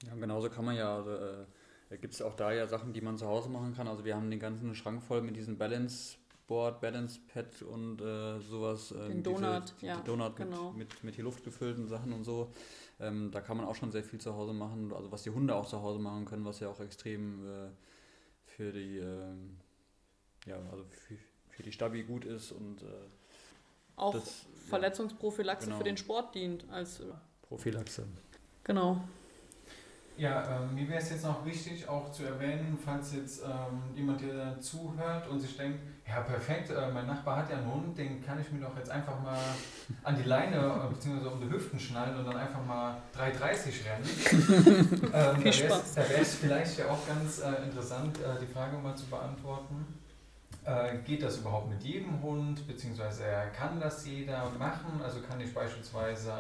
Ja, 0.07 0.15
genauso 0.15 0.49
kann 0.49 0.65
man 0.65 0.75
ja, 0.75 0.95
also, 0.97 1.11
äh, 1.11 1.97
gibt 1.97 2.13
es 2.13 2.21
auch 2.21 2.35
da 2.35 2.51
ja 2.51 2.67
Sachen, 2.67 2.93
die 2.93 3.01
man 3.01 3.17
zu 3.17 3.27
Hause 3.27 3.49
machen 3.49 3.73
kann. 3.75 3.87
Also 3.87 4.05
wir 4.05 4.15
haben 4.15 4.29
den 4.29 4.39
ganzen 4.39 4.75
Schrank 4.75 5.03
voll 5.03 5.21
mit 5.21 5.35
diesem 5.35 5.57
Balance 5.57 6.17
Board, 6.47 6.79
Balance 6.79 7.19
Pad 7.33 7.61
und 7.63 8.01
äh, 8.01 8.39
sowas. 8.39 8.91
Ähm, 8.91 9.07
den 9.07 9.23
Donut, 9.23 9.73
diese, 9.77 9.87
ja. 9.87 10.01
Donut 10.01 10.35
genau. 10.35 10.71
mit, 10.71 10.89
mit, 10.89 11.03
mit 11.03 11.15
hier 11.15 11.23
luftgefüllten 11.23 11.87
Sachen 11.87 12.13
und 12.13 12.23
so. 12.23 12.51
Ähm, 12.99 13.31
da 13.31 13.41
kann 13.41 13.57
man 13.57 13.65
auch 13.65 13.75
schon 13.75 13.91
sehr 13.91 14.03
viel 14.03 14.19
zu 14.19 14.35
Hause 14.35 14.53
machen. 14.53 14.93
Also 14.93 15.11
was 15.11 15.23
die 15.23 15.31
Hunde 15.31 15.55
auch 15.55 15.65
zu 15.65 15.81
Hause 15.81 15.99
machen 15.99 16.25
können, 16.25 16.45
was 16.45 16.59
ja 16.59 16.69
auch 16.69 16.79
extrem 16.79 17.45
äh, 17.45 17.69
für 18.45 18.71
die, 18.71 18.99
ähm, 18.99 19.57
ja, 20.45 20.57
also 20.71 20.85
für, 20.85 21.17
für 21.49 21.63
die 21.63 21.71
Stabi 21.71 22.03
gut 22.03 22.25
ist 22.25 22.51
und 22.51 22.83
äh, 22.83 22.85
auch 23.97 24.13
das, 24.13 24.45
Verletzungsprophylaxe 24.67 25.65
ja, 25.65 25.67
genau. 25.67 25.77
für 25.77 25.83
den 25.83 25.97
Sport 25.97 26.35
dient 26.35 26.69
als 26.69 27.01
Prophylaxe. 27.41 28.05
Genau. 28.63 29.01
Ja, 30.17 30.43
ähm, 30.49 30.75
mir 30.75 30.87
wäre 30.87 31.01
es 31.01 31.09
jetzt 31.09 31.25
noch 31.25 31.45
wichtig, 31.45 31.89
auch 31.89 32.09
zu 32.09 32.23
erwähnen, 32.23 32.77
falls 32.83 33.13
jetzt 33.13 33.43
ähm, 33.43 33.81
jemand 33.93 34.21
hier 34.21 34.55
zuhört 34.61 35.27
und 35.27 35.39
sich 35.39 35.57
denkt, 35.57 35.79
ja 36.07 36.21
perfekt, 36.21 36.69
äh, 36.69 36.89
mein 36.93 37.05
Nachbar 37.05 37.37
hat 37.37 37.49
ja 37.49 37.57
einen 37.57 37.69
Hund, 37.73 37.97
den 37.97 38.23
kann 38.23 38.39
ich 38.39 38.49
mir 38.51 38.61
doch 38.61 38.77
jetzt 38.77 38.89
einfach 38.89 39.21
mal 39.21 39.37
an 40.03 40.15
die 40.15 40.23
Leine 40.23 40.55
äh, 40.55 40.93
bzw. 40.93 41.27
um 41.27 41.41
die 41.41 41.49
Hüften 41.49 41.77
schnallen 41.77 42.17
und 42.17 42.25
dann 42.25 42.37
einfach 42.37 42.63
mal 42.65 42.97
3,30 43.17 43.85
rennen. 43.85 45.01
ähm. 45.13 45.43
Da 45.95 46.09
wäre 46.09 46.21
es 46.21 46.35
vielleicht 46.35 46.77
ja 46.77 46.85
auch 46.85 47.05
ganz 47.05 47.39
äh, 47.39 47.63
interessant, 47.63 48.17
äh, 48.19 48.39
die 48.39 48.47
Frage 48.47 48.77
mal 48.77 48.95
zu 48.95 49.07
beantworten. 49.07 49.85
Äh, 50.63 50.97
geht 51.05 51.23
das 51.23 51.37
überhaupt 51.37 51.69
mit 51.69 51.83
jedem 51.83 52.21
Hund, 52.21 52.65
beziehungsweise 52.65 53.23
kann 53.55 53.79
das 53.81 54.05
jeder 54.05 54.49
machen? 54.57 55.01
Also 55.03 55.19
kann 55.21 55.39
ich 55.41 55.53
beispielsweise 55.53 56.33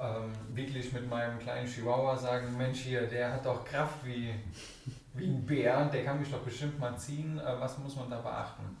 ähm, 0.00 0.32
wirklich 0.54 0.92
mit 0.92 1.08
meinem 1.08 1.38
kleinen 1.38 1.66
Chihuahua 1.68 2.16
sagen, 2.16 2.56
Mensch 2.56 2.80
hier, 2.80 3.02
der 3.02 3.34
hat 3.34 3.46
doch 3.46 3.64
Kraft 3.64 4.04
wie, 4.04 4.34
wie 5.14 5.26
ein 5.26 5.44
Bär, 5.44 5.84
der 5.86 6.04
kann 6.04 6.18
mich 6.18 6.30
doch 6.30 6.40
bestimmt 6.40 6.78
mal 6.78 6.96
ziehen. 6.96 7.38
Äh, 7.38 7.60
was 7.60 7.78
muss 7.78 7.96
man 7.96 8.08
da 8.08 8.20
beachten? 8.20 8.76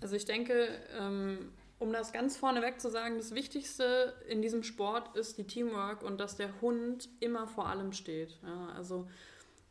Also 0.00 0.16
ich 0.16 0.24
denke, 0.24 0.68
ähm, 0.98 1.52
um 1.78 1.92
das 1.92 2.12
ganz 2.12 2.36
vorneweg 2.36 2.80
zu 2.80 2.90
sagen, 2.90 3.18
das 3.18 3.34
Wichtigste 3.34 4.14
in 4.28 4.42
diesem 4.42 4.62
Sport 4.62 5.16
ist 5.16 5.38
die 5.38 5.44
Teamwork 5.44 6.02
und 6.02 6.18
dass 6.18 6.36
der 6.36 6.60
Hund 6.60 7.08
immer 7.20 7.46
vor 7.46 7.68
allem 7.68 7.92
steht. 7.92 8.38
Ja, 8.42 8.74
also 8.74 9.08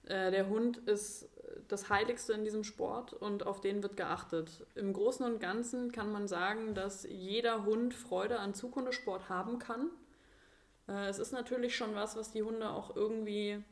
äh, 0.06 0.32
der 0.32 0.48
Hund 0.48 0.78
ist 0.78 1.30
das 1.68 1.90
Heiligste 1.90 2.34
in 2.34 2.44
diesem 2.44 2.64
Sport 2.64 3.14
und 3.14 3.46
auf 3.46 3.62
den 3.62 3.82
wird 3.82 3.98
geachtet. 3.98 4.66
Im 4.76 4.94
Großen 4.94 5.26
und 5.26 5.40
Ganzen 5.40 5.92
kann 5.92 6.12
man 6.12 6.28
sagen, 6.28 6.76
dass 6.76 7.06
jeder 7.10 7.66
Hund 7.66 7.94
Freude 7.94 8.40
an 8.40 8.54
Zukunftssport 8.54 9.30
haben 9.30 9.60
kann. 9.60 9.90
Äh, 10.88 11.08
es 11.08 11.20
ist 11.20 11.32
natürlich 11.32 11.76
schon 11.76 11.96
was, 11.96 12.16
was 12.16 12.32
die 12.32 12.44
Hunde 12.44 12.70
auch 12.70 12.96
irgendwie 12.96 13.64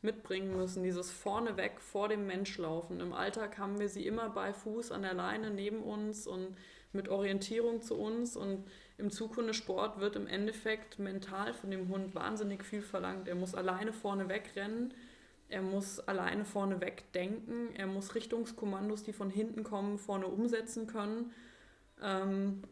mitbringen 0.00 0.56
müssen, 0.56 0.82
dieses 0.82 1.10
vorneweg 1.10 1.80
vor 1.80 2.08
dem 2.08 2.26
Mensch 2.26 2.58
laufen. 2.58 3.00
Im 3.00 3.12
Alltag 3.12 3.58
haben 3.58 3.78
wir 3.78 3.88
sie 3.88 4.06
immer 4.06 4.30
bei 4.30 4.52
Fuß 4.52 4.92
an 4.92 5.02
der 5.02 5.14
Leine 5.14 5.50
neben 5.50 5.82
uns 5.82 6.26
und 6.26 6.56
mit 6.92 7.08
Orientierung 7.08 7.80
zu 7.80 7.96
uns 7.96 8.36
und 8.36 8.66
im 8.98 9.10
Zukunftssport 9.10 9.98
wird 9.98 10.16
im 10.16 10.26
Endeffekt 10.26 10.98
mental 10.98 11.54
von 11.54 11.70
dem 11.70 11.88
Hund 11.88 12.14
wahnsinnig 12.14 12.64
viel 12.64 12.82
verlangt. 12.82 13.28
Er 13.28 13.34
muss 13.34 13.54
alleine 13.54 13.92
vorne 13.92 14.28
wegrennen, 14.28 14.92
er 15.48 15.62
muss 15.62 16.00
alleine 16.00 16.44
vorne 16.44 16.80
wegdenken, 16.80 17.74
er 17.74 17.86
muss 17.86 18.14
Richtungskommandos, 18.14 19.04
die 19.04 19.12
von 19.12 19.30
hinten 19.30 19.64
kommen, 19.64 19.98
vorne 19.98 20.26
umsetzen 20.26 20.86
können. 20.86 21.32
Ähm, 22.02 22.62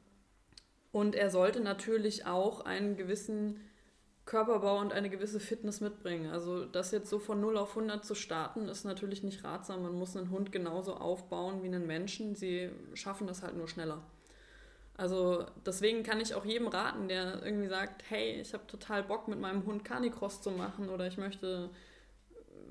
und 0.92 1.14
er 1.14 1.30
sollte 1.30 1.60
natürlich 1.60 2.26
auch 2.26 2.64
einen 2.64 2.96
gewissen 2.96 3.60
Körperbau 4.30 4.78
und 4.78 4.92
eine 4.92 5.10
gewisse 5.10 5.40
Fitness 5.40 5.80
mitbringen. 5.80 6.30
Also 6.30 6.64
das 6.64 6.92
jetzt 6.92 7.10
so 7.10 7.18
von 7.18 7.40
0 7.40 7.56
auf 7.56 7.70
100 7.70 8.04
zu 8.04 8.14
starten, 8.14 8.68
ist 8.68 8.84
natürlich 8.84 9.24
nicht 9.24 9.42
ratsam. 9.42 9.82
Man 9.82 9.98
muss 9.98 10.16
einen 10.16 10.30
Hund 10.30 10.52
genauso 10.52 10.94
aufbauen 10.94 11.64
wie 11.64 11.66
einen 11.66 11.84
Menschen. 11.84 12.36
Sie 12.36 12.70
schaffen 12.94 13.26
das 13.26 13.42
halt 13.42 13.56
nur 13.56 13.66
schneller. 13.66 14.00
Also 14.96 15.46
deswegen 15.66 16.04
kann 16.04 16.20
ich 16.20 16.36
auch 16.36 16.44
jedem 16.44 16.68
raten, 16.68 17.08
der 17.08 17.42
irgendwie 17.42 17.66
sagt, 17.66 18.04
hey, 18.08 18.40
ich 18.40 18.54
habe 18.54 18.64
total 18.68 19.02
Bock 19.02 19.26
mit 19.26 19.40
meinem 19.40 19.66
Hund 19.66 19.84
Canicross 19.84 20.40
zu 20.40 20.52
machen 20.52 20.90
oder 20.90 21.08
ich 21.08 21.18
möchte 21.18 21.68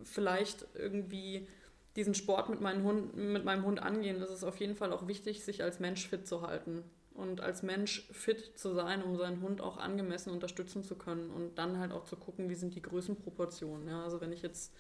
vielleicht 0.05 0.65
irgendwie 0.75 1.45
diesen 1.97 2.15
Sport 2.15 2.47
mit, 2.47 2.61
meinem 2.61 2.85
Hund, 2.85 3.17
mit 3.17 3.43
meinem 3.43 3.65
Hund 3.65 3.83
angehen. 3.83 4.21
Das 4.21 4.31
ist 4.31 4.45
auf 4.45 4.61
jeden 4.61 4.77
Fall 4.77 4.93
auch 4.93 5.07
wichtig, 5.07 5.43
sich 5.43 5.61
als 5.61 5.81
Mensch 5.81 6.07
fit 6.07 6.25
zu 6.25 6.41
halten 6.41 6.85
und 7.19 7.41
als 7.41 7.63
Mensch 7.63 8.07
fit 8.11 8.57
zu 8.57 8.73
sein, 8.73 9.03
um 9.03 9.17
seinen 9.17 9.41
Hund 9.41 9.61
auch 9.61 9.77
angemessen 9.77 10.31
unterstützen 10.31 10.83
zu 10.83 10.95
können 10.95 11.29
und 11.29 11.57
dann 11.57 11.77
halt 11.77 11.91
auch 11.91 12.05
zu 12.05 12.15
gucken, 12.15 12.49
wie 12.49 12.55
sind 12.55 12.75
die 12.75 12.81
Größenproportionen. 12.81 13.87
Ja, 13.87 14.03
also 14.03 14.21
wenn 14.21 14.31
ich 14.31 14.41
jetzt, 14.41 14.73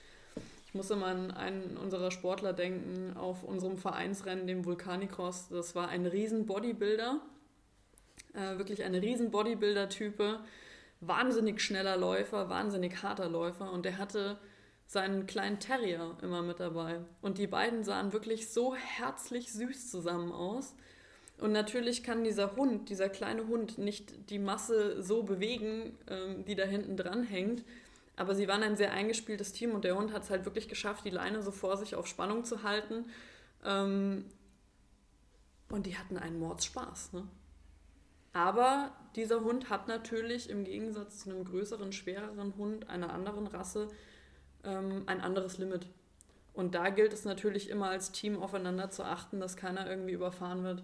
ich 0.65 0.73
muss 0.73 0.89
immer 0.89 1.07
an 1.07 1.31
einen 1.31 1.77
unserer 1.77 2.11
Sportler 2.11 2.53
denken, 2.53 3.15
auf 3.17 3.43
unserem 3.43 3.77
Vereinsrennen, 3.77 4.47
dem 4.47 4.65
Vulkanicross, 4.65 5.49
das 5.49 5.75
war 5.75 5.89
ein 5.89 6.05
riesen 6.05 6.45
Bodybuilder, 6.45 7.19
äh, 8.33 8.57
wirklich 8.57 8.83
ein 8.83 8.95
riesen 8.95 9.31
Bodybuilder-Type, 9.31 10.39
wahnsinnig 11.01 11.61
schneller 11.61 11.97
Läufer, 11.97 12.49
wahnsinnig 12.49 13.03
harter 13.03 13.29
Läufer 13.29 13.71
und 13.71 13.83
der 13.83 13.97
hatte 13.97 14.37
seinen 14.85 15.27
kleinen 15.27 15.59
Terrier 15.59 16.17
immer 16.23 16.41
mit 16.41 16.59
dabei. 16.59 17.01
Und 17.21 17.37
die 17.37 17.45
beiden 17.45 17.83
sahen 17.83 18.11
wirklich 18.11 18.49
so 18.49 18.75
herzlich 18.75 19.53
süß 19.53 19.91
zusammen 19.91 20.31
aus. 20.31 20.73
Und 21.39 21.53
natürlich 21.53 22.03
kann 22.03 22.23
dieser 22.23 22.55
Hund, 22.55 22.89
dieser 22.89 23.07
kleine 23.07 23.47
Hund, 23.47 23.77
nicht 23.77 24.29
die 24.29 24.39
Masse 24.39 25.01
so 25.01 25.23
bewegen, 25.23 25.97
ähm, 26.07 26.43
die 26.45 26.55
da 26.55 26.65
hinten 26.65 26.97
dran 26.97 27.23
hängt. 27.23 27.63
Aber 28.17 28.35
sie 28.35 28.49
waren 28.49 28.63
ein 28.63 28.75
sehr 28.75 28.91
eingespieltes 28.91 29.53
Team 29.53 29.71
und 29.71 29.85
der 29.85 29.95
Hund 29.95 30.11
hat 30.11 30.23
es 30.23 30.29
halt 30.29 30.43
wirklich 30.43 30.67
geschafft, 30.67 31.05
die 31.05 31.09
Leine 31.09 31.41
so 31.41 31.51
vor 31.51 31.77
sich 31.77 31.95
auf 31.95 32.07
Spannung 32.07 32.43
zu 32.43 32.63
halten. 32.63 33.05
Ähm, 33.63 34.25
und 35.69 35.85
die 35.85 35.97
hatten 35.97 36.17
einen 36.17 36.39
Mordspaß. 36.39 37.13
Ne? 37.13 37.25
Aber 38.33 38.91
dieser 39.15 39.41
Hund 39.41 39.69
hat 39.69 39.87
natürlich 39.87 40.49
im 40.49 40.65
Gegensatz 40.65 41.19
zu 41.19 41.29
einem 41.29 41.45
größeren, 41.45 41.93
schwereren 41.93 42.55
Hund 42.57 42.89
einer 42.89 43.13
anderen 43.13 43.47
Rasse 43.47 43.87
ähm, 44.65 45.03
ein 45.05 45.21
anderes 45.21 45.57
Limit. 45.57 45.87
Und 46.53 46.75
da 46.75 46.89
gilt 46.89 47.13
es 47.13 47.23
natürlich 47.23 47.69
immer 47.69 47.89
als 47.89 48.11
Team 48.11 48.41
aufeinander 48.41 48.89
zu 48.89 49.03
achten, 49.03 49.39
dass 49.39 49.55
keiner 49.55 49.89
irgendwie 49.89 50.13
überfahren 50.13 50.63
wird. 50.63 50.83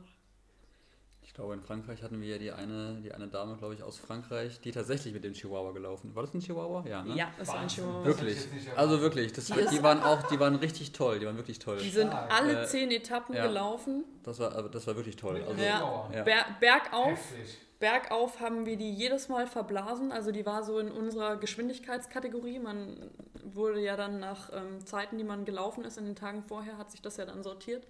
Ich 1.28 1.34
glaube, 1.34 1.56
in 1.56 1.62
Frankreich 1.62 2.04
hatten 2.04 2.22
wir 2.22 2.28
ja 2.30 2.38
die 2.38 2.52
eine, 2.52 3.00
die 3.04 3.12
eine 3.12 3.28
Dame, 3.28 3.58
glaube 3.58 3.74
ich, 3.74 3.82
aus 3.84 3.98
Frankreich, 3.98 4.62
die 4.62 4.72
tatsächlich 4.72 5.12
mit 5.14 5.24
dem 5.24 5.34
Chihuahua 5.34 5.72
gelaufen. 5.72 6.16
War 6.16 6.24
das 6.24 6.34
ein 6.36 6.40
Chihuahua? 6.40 6.86
Ja, 6.88 7.04
ne? 7.04 7.16
Ja, 7.16 7.32
das 7.38 7.48
war 7.48 7.60
ein 7.60 7.68
Chihuahua. 7.68 8.06
Wirklich. 8.06 8.38
Also 8.76 9.02
wirklich. 9.02 9.34
Das, 9.34 9.48
die, 9.48 9.54
die 9.72 9.84
waren 9.84 10.02
auch, 10.04 10.22
die 10.28 10.40
waren 10.40 10.56
richtig 10.56 10.92
toll. 10.92 11.20
Die 11.20 11.26
waren 11.26 11.36
wirklich 11.36 11.58
toll. 11.60 11.78
Die 11.78 11.90
sind 11.90 12.10
Stark. 12.10 12.32
alle 12.32 12.62
Äh, 12.64 12.68
zehn 12.68 12.92
Etappen 12.92 13.36
ja. 13.36 13.48
gelaufen. 13.48 14.06
Das 14.24 14.40
war, 14.40 14.56
also 14.56 14.70
das 14.70 14.86
war 14.88 14.96
wirklich 14.96 15.16
toll. 15.16 15.44
Also, 15.46 15.62
Ja. 15.62 16.10
ja. 16.14 16.24
Ber 16.24 16.46
bergauf, 16.60 17.10
Heftig. 17.10 17.58
bergauf 17.80 18.40
haben 18.40 18.66
wir 18.68 18.78
die 18.78 18.94
jedes 18.94 19.28
Mal 19.28 19.48
verblasen. 19.48 20.12
Also 20.12 20.32
die 20.32 20.46
war 20.46 20.64
so 20.64 20.78
in 20.78 20.92
unserer 20.92 21.38
Geschwindigkeitskategorie. 21.38 22.60
Man 22.60 23.10
wurde 23.44 23.82
ja 23.82 23.98
dann 23.98 24.20
nach 24.20 24.52
ähm, 24.54 24.86
Zeiten, 24.86 25.18
die 25.18 25.24
man 25.24 25.44
gelaufen 25.44 25.84
ist 25.86 25.98
in 25.98 26.06
den 26.06 26.16
Tagen 26.16 26.44
vorher, 26.44 26.78
hat 26.78 26.92
sich 26.92 27.02
das 27.02 27.18
ja 27.18 27.26
dann 27.26 27.42
sortiert. 27.44 27.88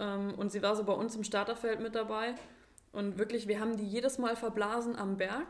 Ähm, 0.00 0.34
und 0.34 0.50
sie 0.50 0.62
war 0.62 0.74
so 0.74 0.82
bei 0.84 0.92
uns 0.94 1.14
im 1.14 1.22
Starterfeld 1.22 1.80
mit 1.80 1.94
dabei. 1.94 2.34
Und 2.92 3.18
wirklich, 3.18 3.46
wir 3.46 3.60
haben 3.60 3.76
die 3.76 3.86
jedes 3.86 4.18
Mal 4.18 4.34
verblasen 4.34 4.96
am 4.96 5.16
Berg. 5.16 5.46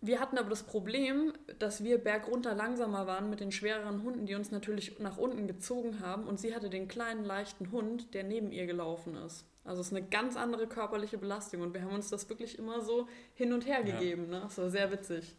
Wir 0.00 0.20
hatten 0.20 0.38
aber 0.38 0.50
das 0.50 0.62
Problem, 0.62 1.32
dass 1.58 1.82
wir 1.82 1.98
bergunter 1.98 2.54
langsamer 2.54 3.08
waren 3.08 3.30
mit 3.30 3.40
den 3.40 3.50
schwereren 3.50 4.04
Hunden, 4.04 4.26
die 4.26 4.36
uns 4.36 4.52
natürlich 4.52 5.00
nach 5.00 5.16
unten 5.18 5.48
gezogen 5.48 5.98
haben. 6.00 6.24
Und 6.28 6.38
sie 6.38 6.54
hatte 6.54 6.70
den 6.70 6.86
kleinen, 6.86 7.24
leichten 7.24 7.72
Hund, 7.72 8.14
der 8.14 8.22
neben 8.22 8.52
ihr 8.52 8.66
gelaufen 8.66 9.16
ist. 9.16 9.44
Also 9.64 9.80
es 9.80 9.88
ist 9.88 9.96
eine 9.96 10.06
ganz 10.06 10.36
andere 10.36 10.68
körperliche 10.68 11.18
Belastung. 11.18 11.62
Und 11.62 11.74
wir 11.74 11.82
haben 11.82 11.92
uns 11.94 12.10
das 12.10 12.28
wirklich 12.28 12.58
immer 12.58 12.80
so 12.80 13.08
hin 13.34 13.52
und 13.52 13.66
her 13.66 13.80
Ja. 13.84 13.98
gegeben. 13.98 14.28
Ne? 14.28 14.40
Das 14.40 14.56
war 14.58 14.70
sehr 14.70 14.92
witzig. 14.92 15.34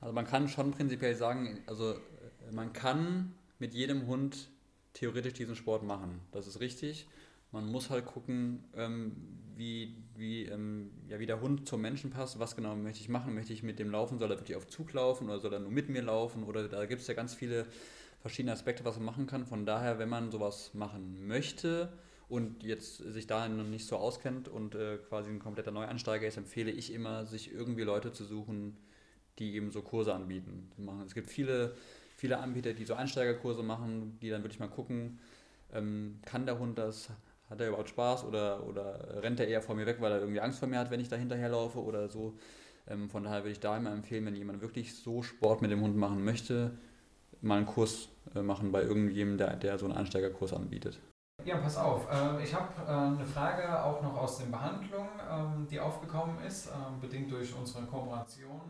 Also 0.00 0.12
man 0.14 0.26
kann 0.26 0.48
schon 0.48 0.70
prinzipiell 0.70 1.16
sagen, 1.16 1.62
also 1.66 1.92
äh, 1.94 2.52
man 2.52 2.72
kann 2.72 3.34
mit 3.58 3.74
jedem 3.74 4.06
Hund 4.06 4.48
theoretisch 4.94 5.32
diesen 5.34 5.56
Sport 5.56 5.82
machen. 5.82 6.20
Das 6.30 6.46
ist 6.46 6.60
richtig. 6.60 7.08
Man 7.52 7.66
muss 7.70 7.90
halt 7.90 8.06
gucken, 8.06 8.64
ähm, 8.74 9.12
wie, 9.56 9.94
wie, 10.16 10.46
ähm, 10.46 10.90
ja, 11.08 11.18
wie 11.18 11.26
der 11.26 11.40
Hund 11.40 11.68
zum 11.68 11.82
Menschen 11.82 12.10
passt. 12.10 12.38
Was 12.38 12.56
genau 12.56 12.74
möchte 12.74 13.00
ich 13.00 13.08
machen? 13.08 13.34
Möchte 13.34 13.52
ich 13.52 13.62
mit 13.62 13.78
dem 13.78 13.90
laufen? 13.90 14.18
Soll 14.18 14.30
er 14.30 14.38
wirklich 14.38 14.56
auf 14.56 14.66
Zug 14.66 14.92
laufen 14.92 15.28
oder 15.28 15.38
soll 15.38 15.52
er 15.52 15.60
nur 15.60 15.70
mit 15.70 15.88
mir 15.88 16.02
laufen? 16.02 16.44
Oder 16.44 16.68
da 16.68 16.86
gibt 16.86 17.02
es 17.02 17.06
ja 17.06 17.14
ganz 17.14 17.34
viele 17.34 17.66
verschiedene 18.20 18.52
Aspekte, 18.52 18.84
was 18.84 18.96
man 18.96 19.04
machen 19.04 19.26
kann. 19.26 19.46
Von 19.46 19.66
daher, 19.66 19.98
wenn 19.98 20.08
man 20.08 20.30
sowas 20.30 20.72
machen 20.74 21.26
möchte 21.26 21.92
und 22.28 22.62
jetzt 22.62 22.96
sich 22.96 23.26
dahin 23.26 23.56
noch 23.58 23.64
nicht 23.66 23.86
so 23.86 23.96
auskennt 23.96 24.48
und 24.48 24.74
äh, 24.74 24.96
quasi 25.08 25.30
ein 25.30 25.38
kompletter 25.38 25.72
Neuansteiger 25.72 26.26
ist, 26.26 26.38
empfehle 26.38 26.70
ich 26.70 26.92
immer, 26.92 27.26
sich 27.26 27.52
irgendwie 27.52 27.82
Leute 27.82 28.12
zu 28.12 28.24
suchen, 28.24 28.78
die 29.38 29.54
eben 29.54 29.70
so 29.70 29.82
Kurse 29.82 30.14
anbieten. 30.14 30.70
Es 31.04 31.14
gibt 31.14 31.28
viele, 31.28 31.74
viele 32.16 32.38
Anbieter, 32.38 32.72
die 32.72 32.84
so 32.84 32.94
Einsteigerkurse 32.94 33.62
machen, 33.62 34.18
die 34.22 34.30
dann 34.30 34.42
wirklich 34.42 34.60
mal 34.60 34.68
gucken, 34.68 35.18
ähm, 35.72 36.20
kann 36.24 36.46
der 36.46 36.58
Hund 36.58 36.78
das, 36.78 37.10
hat 37.52 37.60
er 37.60 37.68
überhaupt 37.68 37.90
Spaß 37.90 38.24
oder, 38.24 38.66
oder 38.66 39.22
rennt 39.22 39.38
er 39.38 39.46
eher 39.46 39.62
vor 39.62 39.74
mir 39.74 39.86
weg, 39.86 39.98
weil 40.00 40.12
er 40.12 40.20
irgendwie 40.20 40.40
Angst 40.40 40.58
vor 40.58 40.68
mir 40.68 40.78
hat, 40.78 40.90
wenn 40.90 41.00
ich 41.00 41.08
da 41.08 41.16
hinterherlaufe 41.16 41.78
oder 41.78 42.08
so. 42.08 42.34
Ähm, 42.88 43.10
von 43.10 43.22
daher 43.22 43.40
würde 43.40 43.52
ich 43.52 43.60
da 43.60 43.76
immer 43.76 43.92
empfehlen, 43.92 44.26
wenn 44.26 44.34
jemand 44.34 44.62
wirklich 44.62 44.96
so 44.96 45.22
Sport 45.22 45.62
mit 45.62 45.70
dem 45.70 45.82
Hund 45.82 45.96
machen 45.96 46.24
möchte, 46.24 46.72
mal 47.42 47.58
einen 47.58 47.66
Kurs 47.66 48.08
äh, 48.34 48.42
machen 48.42 48.72
bei 48.72 48.82
irgendjemandem, 48.82 49.38
der, 49.38 49.56
der 49.56 49.78
so 49.78 49.86
einen 49.86 49.94
Einsteigerkurs 49.94 50.52
anbietet. 50.54 50.98
Ja, 51.44 51.58
pass 51.58 51.76
auf. 51.76 52.08
Ähm, 52.10 52.40
ich 52.42 52.54
habe 52.54 52.68
äh, 52.86 52.90
eine 52.90 53.26
Frage 53.26 53.82
auch 53.82 54.00
noch 54.02 54.16
aus 54.16 54.38
den 54.38 54.50
Behandlungen, 54.50 55.10
ähm, 55.30 55.66
die 55.70 55.78
aufgekommen 55.78 56.38
ist, 56.46 56.68
ähm, 56.68 57.00
bedingt 57.00 57.30
durch 57.30 57.54
unsere 57.54 57.84
Kooperation. 57.84 58.60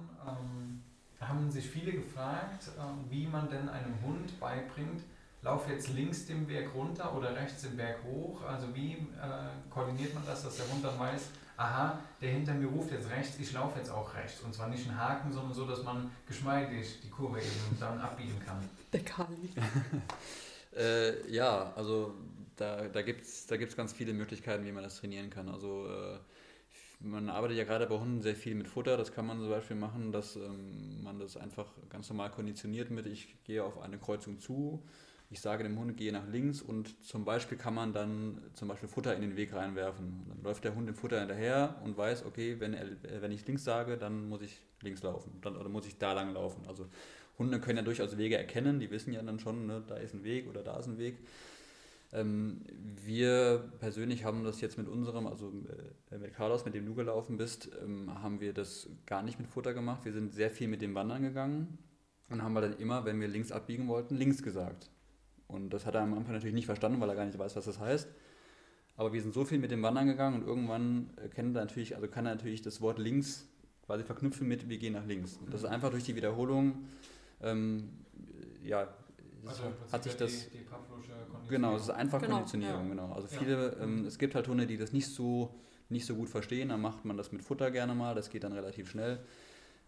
Haben 1.20 1.48
sich 1.52 1.70
viele 1.70 1.92
gefragt, 1.92 2.68
wie 3.08 3.28
man 3.28 3.48
denn 3.48 3.68
einem 3.68 3.94
Hund 4.04 4.40
beibringt, 4.40 5.04
lauf 5.42 5.68
jetzt 5.68 5.88
links 5.88 6.26
den 6.26 6.46
Berg 6.46 6.74
runter 6.74 7.14
oder 7.16 7.34
rechts 7.34 7.62
den 7.62 7.76
Berg 7.76 7.98
hoch. 8.04 8.42
Also 8.42 8.74
wie 8.74 8.92
äh, 8.92 9.70
koordiniert 9.70 10.14
man 10.14 10.24
das, 10.26 10.44
dass 10.44 10.56
der 10.56 10.68
Hund 10.68 10.84
dann 10.84 10.98
weiß, 10.98 11.30
aha, 11.56 11.98
der 12.20 12.30
hinter 12.30 12.54
mir 12.54 12.68
ruft 12.68 12.92
jetzt 12.92 13.10
rechts, 13.10 13.38
ich 13.38 13.52
laufe 13.52 13.78
jetzt 13.78 13.90
auch 13.90 14.14
rechts. 14.14 14.40
Und 14.40 14.54
zwar 14.54 14.68
nicht 14.68 14.88
einen 14.88 14.98
Haken, 14.98 15.32
sondern 15.32 15.52
so, 15.52 15.66
dass 15.66 15.82
man 15.82 16.10
geschmeidig 16.26 17.00
die 17.02 17.10
Kurve 17.10 17.38
eben 17.38 17.76
dann 17.78 18.00
abbiegen 18.00 18.38
kann. 18.44 18.58
Der 18.92 19.00
Kali. 19.00 19.50
Äh, 20.74 21.30
ja, 21.30 21.70
also 21.76 22.14
da, 22.56 22.88
da 22.88 23.02
gibt 23.02 23.26
es 23.26 23.46
da 23.46 23.58
gibt's 23.58 23.76
ganz 23.76 23.92
viele 23.92 24.14
Möglichkeiten, 24.14 24.64
wie 24.64 24.72
man 24.72 24.82
das 24.82 24.96
trainieren 24.96 25.28
kann. 25.28 25.50
Also 25.50 25.86
äh, 25.86 26.18
man 27.00 27.28
arbeitet 27.28 27.58
ja 27.58 27.64
gerade 27.64 27.86
bei 27.86 27.98
Hunden 27.98 28.22
sehr 28.22 28.34
viel 28.34 28.54
mit 28.54 28.68
Futter. 28.68 28.96
Das 28.96 29.12
kann 29.12 29.26
man 29.26 29.38
zum 29.38 29.50
Beispiel 29.50 29.76
machen, 29.76 30.12
dass 30.12 30.36
ähm, 30.36 31.02
man 31.02 31.18
das 31.18 31.36
einfach 31.36 31.66
ganz 31.90 32.08
normal 32.08 32.30
konditioniert 32.30 32.90
mit, 32.90 33.06
ich 33.06 33.36
gehe 33.44 33.62
auf 33.62 33.80
eine 33.82 33.98
Kreuzung 33.98 34.38
zu, 34.38 34.82
ich 35.32 35.40
sage 35.40 35.62
dem 35.64 35.78
Hund, 35.78 35.96
gehe 35.96 36.12
nach 36.12 36.28
links 36.28 36.60
und 36.60 37.02
zum 37.02 37.24
Beispiel 37.24 37.56
kann 37.56 37.72
man 37.74 37.94
dann 37.94 38.42
zum 38.52 38.68
Beispiel 38.68 38.88
Futter 38.88 39.16
in 39.16 39.22
den 39.22 39.34
Weg 39.34 39.54
reinwerfen. 39.54 40.26
Dann 40.28 40.42
läuft 40.42 40.62
der 40.62 40.74
Hund 40.74 40.86
dem 40.86 40.94
Futter 40.94 41.20
hinterher 41.20 41.80
und 41.84 41.96
weiß, 41.96 42.26
okay, 42.26 42.60
wenn, 42.60 42.74
er, 42.74 42.86
wenn 43.22 43.32
ich 43.32 43.46
links 43.46 43.64
sage, 43.64 43.96
dann 43.96 44.28
muss 44.28 44.42
ich 44.42 44.60
links 44.82 45.02
laufen 45.02 45.32
dann, 45.40 45.56
oder 45.56 45.70
muss 45.70 45.86
ich 45.86 45.96
da 45.96 46.12
lang 46.12 46.34
laufen. 46.34 46.66
Also 46.68 46.86
Hunde 47.38 47.60
können 47.60 47.78
ja 47.78 47.82
durchaus 47.82 48.18
Wege 48.18 48.36
erkennen, 48.36 48.78
die 48.78 48.90
wissen 48.90 49.10
ja 49.14 49.22
dann 49.22 49.38
schon, 49.38 49.66
ne, 49.66 49.82
da 49.86 49.96
ist 49.96 50.12
ein 50.12 50.22
Weg 50.22 50.48
oder 50.50 50.62
da 50.62 50.78
ist 50.78 50.86
ein 50.86 50.98
Weg. 50.98 51.16
Ähm, 52.12 52.60
wir 53.02 53.72
persönlich 53.80 54.24
haben 54.24 54.44
das 54.44 54.60
jetzt 54.60 54.76
mit 54.76 54.86
unserem, 54.86 55.26
also 55.26 55.50
äh, 56.10 56.18
mit 56.18 56.34
Carlos, 56.34 56.66
mit 56.66 56.74
dem 56.74 56.84
du 56.84 56.94
gelaufen 56.94 57.38
bist, 57.38 57.70
ähm, 57.82 58.22
haben 58.22 58.42
wir 58.42 58.52
das 58.52 58.86
gar 59.06 59.22
nicht 59.22 59.38
mit 59.38 59.48
Futter 59.48 59.72
gemacht. 59.72 60.04
Wir 60.04 60.12
sind 60.12 60.34
sehr 60.34 60.50
viel 60.50 60.68
mit 60.68 60.82
dem 60.82 60.94
Wandern 60.94 61.22
gegangen 61.22 61.78
und 62.28 62.42
haben 62.42 62.52
wir 62.52 62.60
dann 62.60 62.76
immer, 62.76 63.06
wenn 63.06 63.18
wir 63.18 63.28
links 63.28 63.50
abbiegen 63.50 63.88
wollten, 63.88 64.14
links 64.14 64.42
gesagt. 64.42 64.90
Und 65.52 65.70
das 65.70 65.86
hat 65.86 65.94
er 65.94 66.02
am 66.02 66.14
Anfang 66.14 66.34
natürlich 66.34 66.54
nicht 66.54 66.66
verstanden, 66.66 67.00
weil 67.00 67.08
er 67.08 67.14
gar 67.14 67.24
nicht 67.26 67.38
weiß, 67.38 67.56
was 67.56 67.64
das 67.64 67.78
heißt. 67.78 68.08
Aber 68.96 69.12
wir 69.12 69.22
sind 69.22 69.32
so 69.34 69.44
viel 69.44 69.58
mit 69.58 69.70
dem 69.70 69.82
Wandern 69.82 70.06
gegangen 70.06 70.40
und 70.40 70.46
irgendwann 70.46 71.10
äh, 71.16 71.28
kennt 71.28 71.56
er 71.56 71.64
natürlich, 71.64 71.94
also 71.96 72.08
kann 72.08 72.26
er 72.26 72.34
natürlich 72.34 72.62
das 72.62 72.80
Wort 72.80 72.98
links 72.98 73.48
quasi 73.86 74.04
verknüpfen 74.04 74.46
mit 74.46 74.68
wir 74.68 74.78
gehen 74.78 74.92
nach 74.92 75.06
links. 75.06 75.38
Und 75.38 75.52
das 75.52 75.62
ist 75.62 75.68
einfach 75.68 75.90
durch 75.90 76.04
die 76.04 76.14
Wiederholung, 76.14 76.84
ähm, 77.42 77.90
ja, 78.62 78.88
Also 79.46 79.64
hat 79.90 80.04
sich 80.04 80.16
das 80.16 80.48
Die, 80.50 80.58
die. 80.58 80.66
Genau, 81.48 81.74
es 81.76 81.82
ist 81.82 81.90
einfach 81.90 82.20
Genau, 82.20 82.36
Konditionierung, 82.36 82.84
ja. 82.84 82.88
genau. 82.90 83.12
Also 83.12 83.28
Ja. 83.32 83.38
viele, 83.40 83.76
ähm, 83.80 84.06
es 84.06 84.18
gibt 84.18 84.34
halt 84.34 84.46
Hunde, 84.48 84.66
die 84.66 84.76
das 84.76 84.92
nicht 84.92 85.08
so, 85.08 85.54
nicht 85.88 86.06
so 86.06 86.14
gut 86.14 86.28
verstehen, 86.28 86.68
dann 86.68 86.80
macht 86.80 87.04
man 87.04 87.16
das 87.16 87.32
mit 87.32 87.42
Futter 87.42 87.70
gerne 87.70 87.94
mal, 87.94 88.14
das 88.14 88.30
geht 88.30 88.44
dann 88.44 88.52
relativ 88.52 88.88
schnell. 88.88 89.18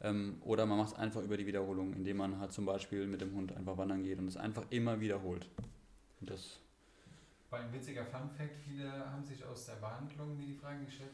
Ähm, 0.00 0.36
oder 0.42 0.66
man 0.66 0.78
macht 0.78 0.92
es 0.92 0.98
einfach 0.98 1.22
über 1.22 1.36
die 1.36 1.46
Wiederholung, 1.46 1.94
indem 1.94 2.18
man 2.18 2.38
halt 2.38 2.52
zum 2.52 2.66
Beispiel 2.66 3.06
mit 3.06 3.20
dem 3.20 3.34
Hund 3.34 3.56
einfach 3.56 3.76
wandern 3.76 4.02
geht 4.02 4.18
und 4.18 4.28
es 4.28 4.36
einfach 4.36 4.64
immer 4.70 5.00
wiederholt. 5.00 5.48
Und 6.20 6.30
das, 6.30 6.60
Weil 7.50 7.62
ein 7.62 7.72
witziger 7.72 8.04
Fun-Fact: 8.04 8.56
Viele 8.56 8.90
haben 9.10 9.24
sich 9.24 9.44
aus 9.44 9.66
der 9.66 9.74
Behandlung 9.74 10.36
mir 10.36 10.46
die 10.46 10.54
Frage 10.54 10.84
gestellt, 10.84 11.10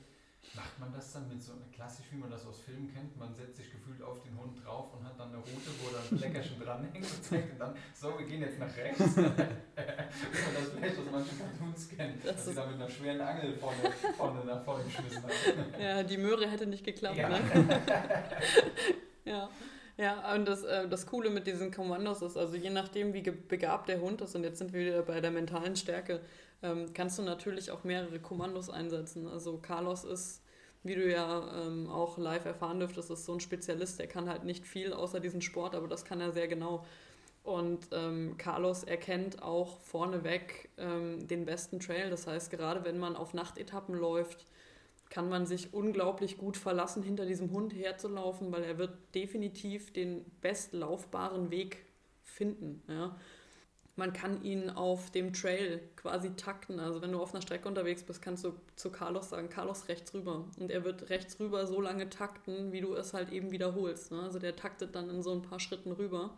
macht 0.55 0.79
man 0.81 0.93
das 0.93 1.13
dann 1.13 1.29
mit 1.29 1.43
so 1.43 1.53
klassisch, 1.73 2.07
wie 2.11 2.17
man 2.17 2.31
das 2.31 2.45
aus 2.47 2.61
Filmen 2.61 2.93
kennt? 2.93 3.17
Man 3.17 3.35
setzt 3.35 3.57
sich 3.59 3.71
gefühlt 3.71 4.03
auf 4.03 4.23
den 4.23 4.37
Hund 4.39 4.65
drauf 4.65 4.93
und 4.95 5.05
hat 5.05 5.19
dann 5.19 5.29
eine 5.29 5.37
Route, 5.39 5.71
wo 5.81 5.91
dann 5.95 6.03
ein 6.11 6.19
Leckerchen 6.33 6.61
dranhängt 6.61 6.97
und 6.97 7.25
zeigt 7.25 7.53
ihm 7.53 7.59
dann, 7.59 7.75
so, 7.95 8.19
wir 8.19 8.27
gehen 8.27 8.41
jetzt 8.43 8.59
nach 8.59 8.75
rechts. 8.77 8.99
wie 9.17 9.21
man 9.23 9.37
das 9.37 10.69
vielleicht 10.77 10.99
aus 10.99 11.05
manchen 11.13 11.39
Cartoons 11.39 11.89
kennt, 11.89 12.25
Das 12.25 12.35
dass 12.37 12.45
sie 12.45 12.51
ist- 12.51 12.57
da 12.59 12.67
mit 12.67 12.75
einer 12.77 12.89
schweren 12.91 13.21
Angel 13.21 13.55
vorne, 13.55 13.79
vorne 14.17 14.45
nach 14.45 14.65
vorne 14.65 14.85
geschmissen 14.85 15.23
haben. 15.23 15.31
Ja, 15.81 16.03
die 16.03 16.17
Möhre 16.19 16.49
hätte 16.51 16.67
nicht 16.67 16.85
geklappt, 16.85 17.17
Ja. 17.17 17.29
ne? 17.29 17.41
ja. 19.25 19.49
Ja, 19.97 20.33
und 20.35 20.49
das, 20.49 20.63
äh, 20.63 20.89
das 20.89 21.07
Coole 21.07 21.29
mit 21.29 21.47
diesen 21.47 21.71
Kommandos 21.71 22.23
ist, 22.23 22.39
also 22.39 22.57
je 22.57 22.71
nachdem, 22.71 23.13
wie 23.13 23.21
begabt 23.21 23.91
der 23.91 24.01
Hund 24.01 24.23
ist, 24.23 24.35
und 24.35 24.45
jetzt 24.45 24.59
sind 24.59 24.73
wir 24.73 24.81
wieder 24.81 25.03
bei 25.03 25.21
der 25.21 25.31
mentalen 25.31 25.77
Stärke, 25.77 26.21
ähm, 26.63 26.93
kannst 26.95 27.19
du 27.19 27.23
natürlich 27.23 27.71
auch 27.71 27.85
mehrere 27.85 28.19
Kommandos 28.21 28.71
einsetzen. 28.71 29.27
Also 29.27 29.59
Carlos 29.59 30.05
ist, 30.05 30.43
wie 30.83 30.95
du 30.95 31.11
ja 31.11 31.67
ähm, 31.67 31.89
auch 31.89 32.19
live 32.19 32.45
erfahren 32.45 32.79
dürftest, 32.79 33.11
ist 33.11 33.25
so 33.25 33.33
ein 33.33 33.41
Spezialist, 33.41 33.99
der 33.99 34.07
kann 34.07 34.29
halt 34.29 34.45
nicht 34.45 34.67
viel 34.67 34.93
außer 34.93 35.21
diesen 35.21 35.43
Sport, 35.43 35.75
aber 35.75 35.89
das 35.89 36.05
kann 36.05 36.21
er 36.21 36.33
sehr 36.33 36.49
genau. 36.49 36.85
Und 37.43 37.89
ähm, 37.93 38.37
Carlos 38.37 38.85
erkennt 38.85 39.43
auch 39.43 39.81
vorneweg 39.81 40.69
ähm, 40.77 41.27
den 41.27 41.47
besten 41.47 41.81
Trail. 41.81 42.11
Das 42.11 42.27
heißt, 42.27 42.51
gerade 42.51 42.85
wenn 42.85 42.99
man 42.99 43.17
auf 43.17 43.33
Nachtetappen 43.33 43.95
läuft, 43.95 44.47
kann 45.09 45.29
man 45.29 45.47
sich 45.47 45.75
unglaublich 45.75 46.39
gut 46.39 46.57
verlassen, 46.57 47.03
hinter 47.03 47.27
diesem 47.27 47.51
Hund 47.51 47.75
herzulaufen, 47.75 48.53
weil 48.53 48.63
er 48.63 48.79
wird 48.79 48.93
definitiv 49.15 49.93
den 49.93 50.25
bestlaufbaren 50.41 51.51
Weg 51.51 51.85
finden. 52.23 52.83
Ja. 52.89 53.17
Man 54.01 54.15
kann 54.15 54.43
ihn 54.43 54.71
auf 54.71 55.11
dem 55.11 55.35
Trail 55.35 55.79
quasi 55.95 56.35
takten. 56.35 56.81
Also 56.81 57.03
wenn 57.03 57.13
du 57.13 57.21
auf 57.21 57.35
einer 57.35 57.43
Strecke 57.43 57.69
unterwegs 57.69 58.03
bist, 58.03 58.23
kannst 58.23 58.43
du 58.45 58.55
zu 58.75 58.91
Carlos 58.91 59.29
sagen, 59.29 59.51
Carlos 59.51 59.89
rechts 59.89 60.15
rüber. 60.15 60.47
Und 60.59 60.71
er 60.71 60.85
wird 60.85 61.11
rechts 61.11 61.39
rüber 61.39 61.67
so 61.67 61.83
lange 61.83 62.09
takten, 62.09 62.73
wie 62.73 62.81
du 62.81 62.95
es 62.95 63.13
halt 63.13 63.31
eben 63.31 63.51
wiederholst. 63.51 64.11
Ne? 64.11 64.23
Also 64.23 64.39
der 64.39 64.57
taktet 64.57 64.95
dann 64.95 65.11
in 65.11 65.23
so 65.23 65.33
ein 65.33 65.43
paar 65.43 65.61
Schritten 65.61 65.93
rüber. 65.93 66.35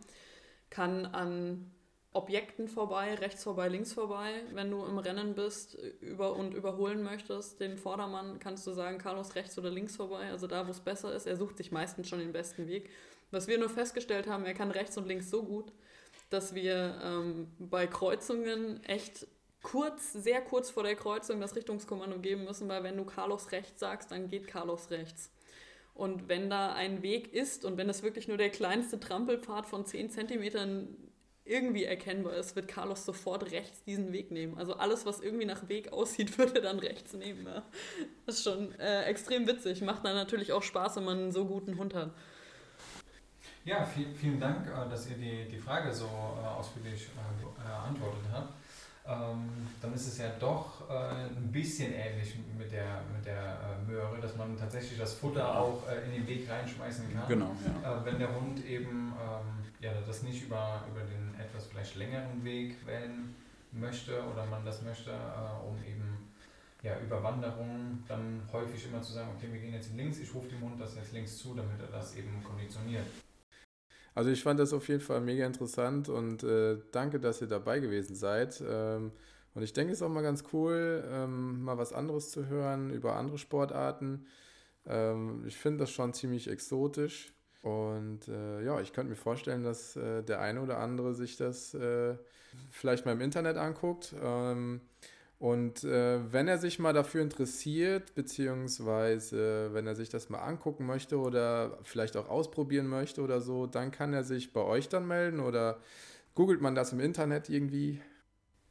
Kann 0.69 1.05
an 1.05 1.71
Objekten 2.11 2.67
vorbei, 2.67 3.15
rechts 3.15 3.45
vorbei, 3.45 3.69
links 3.69 3.93
vorbei. 3.93 4.43
Wenn 4.51 4.69
du 4.69 4.85
im 4.85 4.97
Rennen 4.97 5.33
bist 5.33 5.75
über 6.01 6.35
und 6.35 6.53
überholen 6.53 7.01
möchtest, 7.01 7.61
den 7.61 7.77
Vordermann, 7.77 8.39
kannst 8.39 8.67
du 8.67 8.73
sagen, 8.73 8.97
Carlos 8.97 9.35
rechts 9.35 9.57
oder 9.57 9.69
links 9.69 9.95
vorbei. 9.95 10.29
Also 10.31 10.47
da, 10.47 10.67
wo 10.67 10.71
es 10.71 10.81
besser 10.81 11.15
ist. 11.15 11.27
Er 11.27 11.37
sucht 11.37 11.55
sich 11.55 11.71
meistens 11.71 12.09
schon 12.09 12.19
den 12.19 12.33
besten 12.33 12.67
Weg. 12.67 12.89
Was 13.31 13.47
wir 13.47 13.57
nur 13.57 13.69
festgestellt 13.69 14.27
haben, 14.27 14.43
er 14.43 14.53
kann 14.53 14.69
rechts 14.69 14.97
und 14.97 15.07
links 15.07 15.29
so 15.29 15.43
gut, 15.43 15.71
dass 16.33 16.55
wir 16.55 16.99
ähm, 17.03 17.47
bei 17.59 17.87
Kreuzungen 17.87 18.83
echt 18.83 19.27
kurz, 19.61 20.13
sehr 20.13 20.41
kurz 20.41 20.69
vor 20.69 20.83
der 20.83 20.95
Kreuzung 20.95 21.39
das 21.39 21.55
Richtungskommando 21.55 22.19
geben 22.19 22.43
müssen, 22.43 22.67
weil 22.67 22.83
wenn 22.83 22.97
du 22.97 23.05
Carlos 23.05 23.51
rechts 23.51 23.79
sagst, 23.79 24.11
dann 24.11 24.27
geht 24.27 24.47
Carlos 24.47 24.91
rechts. 24.91 25.31
Und 25.93 26.27
wenn 26.27 26.49
da 26.49 26.73
ein 26.73 27.01
Weg 27.03 27.33
ist 27.33 27.65
und 27.65 27.77
wenn 27.77 27.89
es 27.89 28.03
wirklich 28.03 28.27
nur 28.27 28.37
der 28.37 28.49
kleinste 28.49 28.99
Trampelpfad 28.99 29.65
von 29.65 29.85
10 29.85 30.09
Zentimetern 30.09 30.97
irgendwie 31.45 31.83
erkennbar 31.83 32.35
ist, 32.35 32.55
wird 32.55 32.67
Carlos 32.67 33.05
sofort 33.05 33.51
rechts 33.51 33.83
diesen 33.83 34.13
Weg 34.13 34.31
nehmen. 34.31 34.57
Also 34.57 34.73
alles, 34.73 35.05
was 35.05 35.19
irgendwie 35.19 35.45
nach 35.45 35.67
Weg 35.67 35.91
aussieht, 35.91 36.37
würde 36.37 36.61
dann 36.61 36.79
rechts 36.79 37.13
nehmen. 37.13 37.45
Ja. 37.45 37.63
Das 38.25 38.37
ist 38.37 38.43
schon 38.43 38.71
äh, 38.79 39.03
extrem 39.03 39.47
witzig. 39.47 39.81
Macht 39.81 40.05
dann 40.05 40.15
natürlich 40.15 40.51
auch 40.51 40.63
Spaß, 40.63 40.95
wenn 40.97 41.03
man 41.03 41.17
einen 41.17 41.31
so 41.31 41.45
guten 41.45 41.77
Hund 41.77 41.93
hat. 41.93 42.13
Ja, 43.65 43.85
viel, 43.85 44.13
vielen 44.13 44.39
Dank, 44.39 44.67
äh, 44.67 44.89
dass 44.89 45.09
ihr 45.09 45.15
die, 45.15 45.47
die 45.49 45.57
Frage 45.57 45.93
so 45.93 46.05
äh, 46.05 46.45
ausführlich 46.45 47.03
äh, 47.03 47.63
beantwortet 47.63 48.23
habt. 48.31 48.53
Ähm, 49.05 49.67
dann 49.81 49.93
ist 49.93 50.07
es 50.07 50.17
ja 50.17 50.29
doch 50.39 50.89
ein 50.89 51.51
bisschen 51.51 51.91
ähnlich 51.91 52.35
mit 52.57 52.71
der, 52.71 53.01
mit 53.13 53.25
der 53.25 53.57
Möhre, 53.85 54.17
dass 54.21 54.37
man 54.37 54.57
tatsächlich 54.57 54.97
das 54.97 55.15
Futter 55.15 55.59
auch 55.59 55.83
in 56.05 56.13
den 56.13 56.25
Weg 56.25 56.49
reinschmeißen 56.49 57.13
kann. 57.13 57.27
Genau. 57.27 57.51
Ja. 57.83 58.05
wenn 58.05 58.17
der 58.17 58.33
Hund 58.33 58.63
eben 58.65 59.11
ähm, 59.21 59.65
ja, 59.81 59.91
das 60.07 60.23
nicht 60.23 60.43
über, 60.43 60.85
über 60.89 61.01
den 61.01 61.37
etwas 61.37 61.65
vielleicht 61.65 61.97
längeren 61.97 62.45
Weg 62.45 62.87
wählen 62.87 63.35
möchte 63.73 64.23
oder 64.23 64.45
man 64.45 64.63
das 64.63 64.81
möchte, 64.83 65.11
um 65.67 65.75
eben 65.83 66.31
ja, 66.81 66.97
über 66.99 67.21
Wanderungen 67.21 68.05
dann 68.07 68.41
häufig 68.53 68.85
immer 68.85 69.01
zu 69.01 69.11
sagen, 69.11 69.31
okay, 69.35 69.51
wir 69.51 69.59
gehen 69.59 69.73
jetzt 69.73 69.93
links, 69.97 70.17
ich 70.19 70.33
rufe 70.33 70.47
dem 70.47 70.61
Hund 70.61 70.79
das 70.79 70.95
jetzt 70.95 71.11
links 71.11 71.37
zu, 71.39 71.53
damit 71.53 71.77
er 71.81 71.87
das 71.87 72.15
eben 72.15 72.41
konditioniert. 72.41 73.03
Also 74.15 74.29
ich 74.29 74.43
fand 74.43 74.59
das 74.59 74.73
auf 74.73 74.87
jeden 74.87 75.01
Fall 75.01 75.21
mega 75.21 75.45
interessant 75.45 76.09
und 76.09 76.43
äh, 76.43 76.77
danke, 76.91 77.19
dass 77.19 77.41
ihr 77.41 77.47
dabei 77.47 77.79
gewesen 77.79 78.15
seid. 78.15 78.63
Ähm, 78.65 79.11
und 79.55 79.63
ich 79.63 79.73
denke, 79.73 79.93
es 79.93 79.99
ist 79.99 80.03
auch 80.03 80.09
mal 80.09 80.21
ganz 80.21 80.43
cool, 80.53 81.03
ähm, 81.11 81.63
mal 81.63 81.77
was 81.77 81.93
anderes 81.93 82.29
zu 82.31 82.47
hören 82.47 82.91
über 82.91 83.15
andere 83.15 83.37
Sportarten. 83.37 84.25
Ähm, 84.85 85.43
ich 85.47 85.57
finde 85.57 85.79
das 85.79 85.91
schon 85.91 86.13
ziemlich 86.13 86.49
exotisch. 86.49 87.33
Und 87.61 88.27
äh, 88.27 88.63
ja, 88.63 88.81
ich 88.81 88.93
könnte 88.93 89.09
mir 89.09 89.15
vorstellen, 89.15 89.63
dass 89.63 89.95
äh, 89.95 90.21
der 90.23 90.41
eine 90.41 90.61
oder 90.61 90.79
andere 90.79 91.13
sich 91.13 91.37
das 91.37 91.73
äh, 91.73 92.15
vielleicht 92.71 93.05
mal 93.05 93.13
im 93.13 93.21
Internet 93.21 93.57
anguckt. 93.57 94.13
Ähm, 94.21 94.81
und 95.43 95.83
äh, 95.83 96.31
wenn 96.31 96.47
er 96.47 96.57
sich 96.57 96.79
mal 96.79 96.93
dafür 96.93 97.21
interessiert, 97.21 98.15
beziehungsweise 98.15 99.73
wenn 99.73 99.85
er 99.85 99.93
sich 99.93 100.07
das 100.07 100.29
mal 100.29 100.39
angucken 100.39 100.85
möchte 100.85 101.17
oder 101.17 101.79
vielleicht 101.83 102.15
auch 102.15 102.29
ausprobieren 102.29 102.87
möchte 102.87 103.21
oder 103.21 103.41
so, 103.41 103.67
dann 103.67 103.91
kann 103.91 104.13
er 104.13 104.23
sich 104.23 104.53
bei 104.53 104.61
euch 104.61 104.87
dann 104.87 105.05
melden 105.05 105.41
oder 105.41 105.81
googelt 106.33 106.61
man 106.61 106.75
das 106.75 106.93
im 106.93 107.01
Internet 107.01 107.49
irgendwie? 107.49 107.99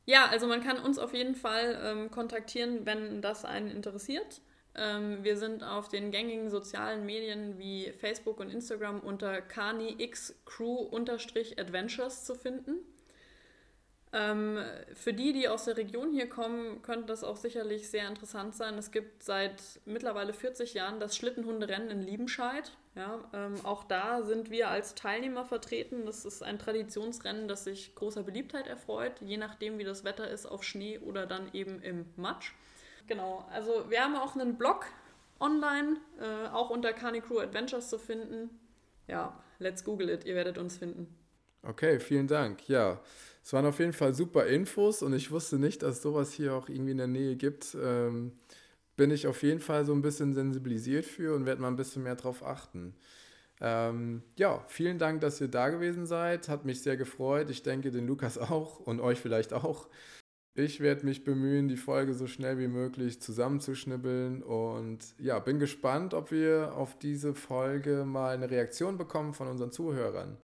Ja, 0.06 0.28
also 0.30 0.46
man 0.46 0.62
kann 0.62 0.78
uns 0.78 0.98
auf 0.98 1.12
jeden 1.12 1.34
Fall 1.34 1.78
ähm, 1.84 2.10
kontaktieren, 2.10 2.86
wenn 2.86 3.20
das 3.20 3.44
einen 3.44 3.68
interessiert. 3.68 4.40
Ähm, 4.74 5.22
wir 5.22 5.36
sind 5.36 5.62
auf 5.62 5.90
den 5.90 6.10
gängigen 6.10 6.48
sozialen 6.48 7.04
Medien 7.04 7.58
wie 7.58 7.92
Facebook 8.00 8.40
und 8.40 8.48
Instagram 8.48 9.00
unter 9.00 9.42
kanixcrew-adventures 9.42 12.24
zu 12.24 12.34
finden. 12.34 12.76
Ähm, 14.14 14.58
für 14.94 15.14
die, 15.14 15.32
die 15.32 15.48
aus 15.48 15.64
der 15.64 15.78
Region 15.78 16.12
hier 16.12 16.28
kommen, 16.28 16.82
könnte 16.82 17.06
das 17.06 17.24
auch 17.24 17.36
sicherlich 17.36 17.88
sehr 17.88 18.06
interessant 18.06 18.54
sein. 18.54 18.76
Es 18.76 18.90
gibt 18.90 19.22
seit 19.22 19.80
mittlerweile 19.86 20.34
40 20.34 20.74
Jahren 20.74 21.00
das 21.00 21.16
Schlittenhunderennen 21.16 21.90
in 21.90 22.02
Liebenscheid. 22.02 22.72
Ja, 22.94 23.20
ähm, 23.32 23.54
auch 23.64 23.84
da 23.84 24.22
sind 24.22 24.50
wir 24.50 24.68
als 24.68 24.94
Teilnehmer 24.94 25.46
vertreten. 25.46 26.04
Das 26.04 26.26
ist 26.26 26.42
ein 26.42 26.58
Traditionsrennen, 26.58 27.48
das 27.48 27.64
sich 27.64 27.94
großer 27.94 28.22
Beliebtheit 28.22 28.66
erfreut, 28.66 29.14
je 29.22 29.38
nachdem, 29.38 29.78
wie 29.78 29.84
das 29.84 30.04
Wetter 30.04 30.28
ist, 30.28 30.44
auf 30.44 30.62
Schnee 30.62 30.98
oder 30.98 31.26
dann 31.26 31.48
eben 31.54 31.80
im 31.80 32.04
Matsch. 32.16 32.52
Genau, 33.06 33.46
also 33.50 33.88
wir 33.88 34.04
haben 34.04 34.14
auch 34.16 34.36
einen 34.36 34.58
Blog 34.58 34.84
online, 35.40 35.96
äh, 36.20 36.48
auch 36.48 36.68
unter 36.68 36.92
Carney 36.92 37.22
Crew 37.22 37.38
Adventures 37.38 37.88
zu 37.88 37.98
finden. 37.98 38.50
Ja, 39.08 39.42
let's 39.58 39.84
Google 39.84 40.10
it, 40.10 40.26
ihr 40.26 40.34
werdet 40.34 40.58
uns 40.58 40.76
finden. 40.76 41.08
Okay, 41.62 41.98
vielen 41.98 42.26
Dank. 42.26 42.68
Ja, 42.68 43.00
es 43.42 43.52
waren 43.52 43.66
auf 43.66 43.78
jeden 43.80 43.92
Fall 43.92 44.14
super 44.14 44.46
Infos 44.46 45.02
und 45.02 45.12
ich 45.12 45.30
wusste 45.30 45.58
nicht, 45.58 45.82
dass 45.82 46.02
sowas 46.02 46.32
hier 46.32 46.54
auch 46.54 46.68
irgendwie 46.68 46.92
in 46.92 46.98
der 46.98 47.08
Nähe 47.08 47.36
gibt. 47.36 47.76
Ähm, 47.80 48.32
bin 48.96 49.10
ich 49.10 49.26
auf 49.26 49.42
jeden 49.42 49.60
Fall 49.60 49.84
so 49.84 49.92
ein 49.92 50.02
bisschen 50.02 50.32
sensibilisiert 50.32 51.04
für 51.04 51.34
und 51.34 51.46
werde 51.46 51.60
mal 51.60 51.68
ein 51.68 51.76
bisschen 51.76 52.02
mehr 52.04 52.14
drauf 52.14 52.44
achten. 52.44 52.94
Ähm, 53.60 54.22
ja, 54.36 54.64
vielen 54.68 54.98
Dank, 54.98 55.20
dass 55.20 55.40
ihr 55.40 55.48
da 55.48 55.70
gewesen 55.70 56.06
seid. 56.06 56.48
Hat 56.48 56.64
mich 56.64 56.82
sehr 56.82 56.96
gefreut. 56.96 57.50
Ich 57.50 57.62
denke, 57.62 57.90
den 57.90 58.06
Lukas 58.06 58.38
auch 58.38 58.80
und 58.80 59.00
euch 59.00 59.18
vielleicht 59.20 59.52
auch. 59.52 59.88
Ich 60.54 60.80
werde 60.80 61.06
mich 61.06 61.24
bemühen, 61.24 61.68
die 61.68 61.78
Folge 61.78 62.12
so 62.12 62.26
schnell 62.26 62.58
wie 62.58 62.68
möglich 62.68 63.22
zusammenzuschnibbeln 63.22 64.42
und 64.42 64.98
ja, 65.18 65.38
bin 65.38 65.58
gespannt, 65.58 66.12
ob 66.12 66.30
wir 66.30 66.74
auf 66.76 66.98
diese 66.98 67.34
Folge 67.34 68.04
mal 68.04 68.34
eine 68.34 68.50
Reaktion 68.50 68.98
bekommen 68.98 69.32
von 69.32 69.48
unseren 69.48 69.72
Zuhörern. 69.72 70.36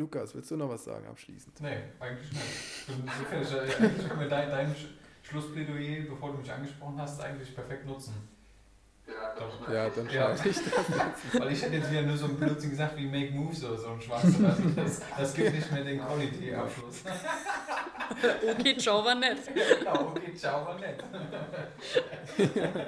Lukas, 0.00 0.34
willst 0.34 0.50
du 0.50 0.56
noch 0.56 0.70
was 0.70 0.82
sagen 0.82 1.06
abschließend? 1.06 1.60
Nee, 1.60 1.76
eigentlich 2.00 2.32
nicht. 2.32 2.42
Ich. 2.88 3.78
Eigentlich 3.78 4.08
können 4.08 4.20
wir 4.20 4.28
dein, 4.28 4.48
dein 4.48 4.74
Schlussplädoyer, 5.22 6.08
bevor 6.08 6.32
du 6.32 6.38
mich 6.38 6.50
angesprochen 6.50 6.98
hast, 6.98 7.20
eigentlich 7.20 7.54
perfekt 7.54 7.84
nutzen. 7.84 8.14
Ja, 9.06 9.34
Doch. 9.38 9.70
ja 9.70 9.90
dann 9.90 10.08
ja. 10.08 10.32
ich 10.32 10.40
das. 10.40 10.62
Weil 11.38 11.52
ich 11.52 11.62
hätte 11.62 11.74
jetzt 11.76 11.90
wieder 11.90 12.02
nur 12.02 12.16
so 12.16 12.26
ein 12.26 12.36
Blödsinn 12.36 12.70
gesagt 12.70 12.96
wie 12.96 13.06
Make 13.08 13.32
Moves 13.32 13.62
oder 13.62 13.76
so 13.76 13.88
ein 13.88 14.00
Schwachsinn. 14.00 14.46
Also 14.46 14.62
das, 14.74 15.02
das 15.18 15.34
gibt 15.34 15.52
nicht 15.52 15.70
mehr 15.70 15.84
den 15.84 16.00
Quality-Abschluss. 16.00 17.02
okay, 18.58 18.76
ciao, 18.78 19.04
war 19.04 19.14
nett. 19.16 19.38
genau, 19.78 20.12
okay, 20.16 20.34
ciao, 20.34 20.64
war 20.64 20.78
nett. 20.78 21.04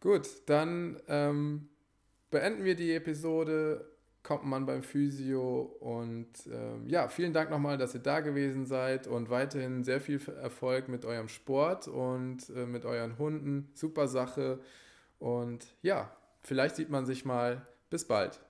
Gut, 0.00 0.28
dann 0.44 1.00
ähm, 1.08 1.70
beenden 2.30 2.62
wir 2.64 2.74
die 2.74 2.92
Episode 2.92 3.95
kommt 4.26 4.44
man 4.44 4.66
beim 4.66 4.82
Physio. 4.82 5.76
Und 5.78 6.26
ähm, 6.52 6.88
ja, 6.88 7.06
vielen 7.06 7.32
Dank 7.32 7.48
nochmal, 7.48 7.78
dass 7.78 7.94
ihr 7.94 8.00
da 8.00 8.18
gewesen 8.18 8.66
seid 8.66 9.06
und 9.06 9.30
weiterhin 9.30 9.84
sehr 9.84 10.00
viel 10.00 10.20
Erfolg 10.42 10.88
mit 10.88 11.04
eurem 11.04 11.28
Sport 11.28 11.86
und 11.86 12.38
äh, 12.50 12.66
mit 12.66 12.84
euren 12.84 13.18
Hunden. 13.18 13.70
Super 13.74 14.08
Sache. 14.08 14.58
Und 15.20 15.64
ja, 15.82 16.10
vielleicht 16.42 16.74
sieht 16.74 16.90
man 16.90 17.06
sich 17.06 17.24
mal. 17.24 17.64
Bis 17.88 18.04
bald. 18.04 18.40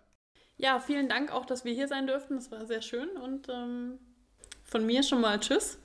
Ja, 0.56 0.80
vielen 0.80 1.10
Dank 1.10 1.30
auch, 1.30 1.44
dass 1.44 1.66
wir 1.66 1.74
hier 1.74 1.88
sein 1.88 2.06
durften. 2.06 2.36
Das 2.36 2.50
war 2.50 2.64
sehr 2.64 2.80
schön 2.80 3.10
und 3.22 3.50
ähm, 3.50 3.98
von 4.64 4.86
mir 4.86 5.02
schon 5.02 5.20
mal 5.20 5.38
Tschüss. 5.38 5.76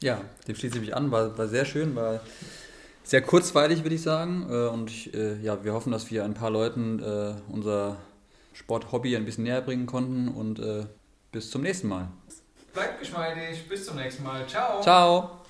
Ja, 0.00 0.20
dem 0.48 0.56
schließe 0.56 0.78
ich 0.78 0.80
mich 0.80 0.96
an. 0.96 1.12
War, 1.12 1.38
war 1.38 1.46
sehr 1.46 1.64
schön, 1.64 1.94
war 1.94 2.20
sehr 3.04 3.22
kurzweilig, 3.22 3.84
würde 3.84 3.94
ich 3.94 4.02
sagen. 4.02 4.48
Äh, 4.50 4.66
und 4.66 4.90
ich, 4.90 5.14
äh, 5.14 5.36
ja, 5.40 5.62
wir 5.62 5.74
hoffen, 5.74 5.92
dass 5.92 6.10
wir 6.10 6.24
ein 6.24 6.34
paar 6.34 6.50
Leuten 6.50 6.98
äh, 6.98 7.34
unser 7.48 7.98
Sporthobby 8.52 9.16
ein 9.16 9.24
bisschen 9.24 9.44
näher 9.44 9.60
bringen 9.60 9.86
konnten 9.86 10.28
und 10.28 10.58
äh, 10.58 10.86
bis 11.30 11.50
zum 11.50 11.62
nächsten 11.62 11.88
Mal. 11.88 12.08
Bleibt 12.72 13.00
geschmeidig, 13.00 13.68
bis 13.68 13.86
zum 13.86 13.96
nächsten 13.96 14.22
Mal. 14.22 14.46
Ciao. 14.46 14.80
Ciao. 14.80 15.41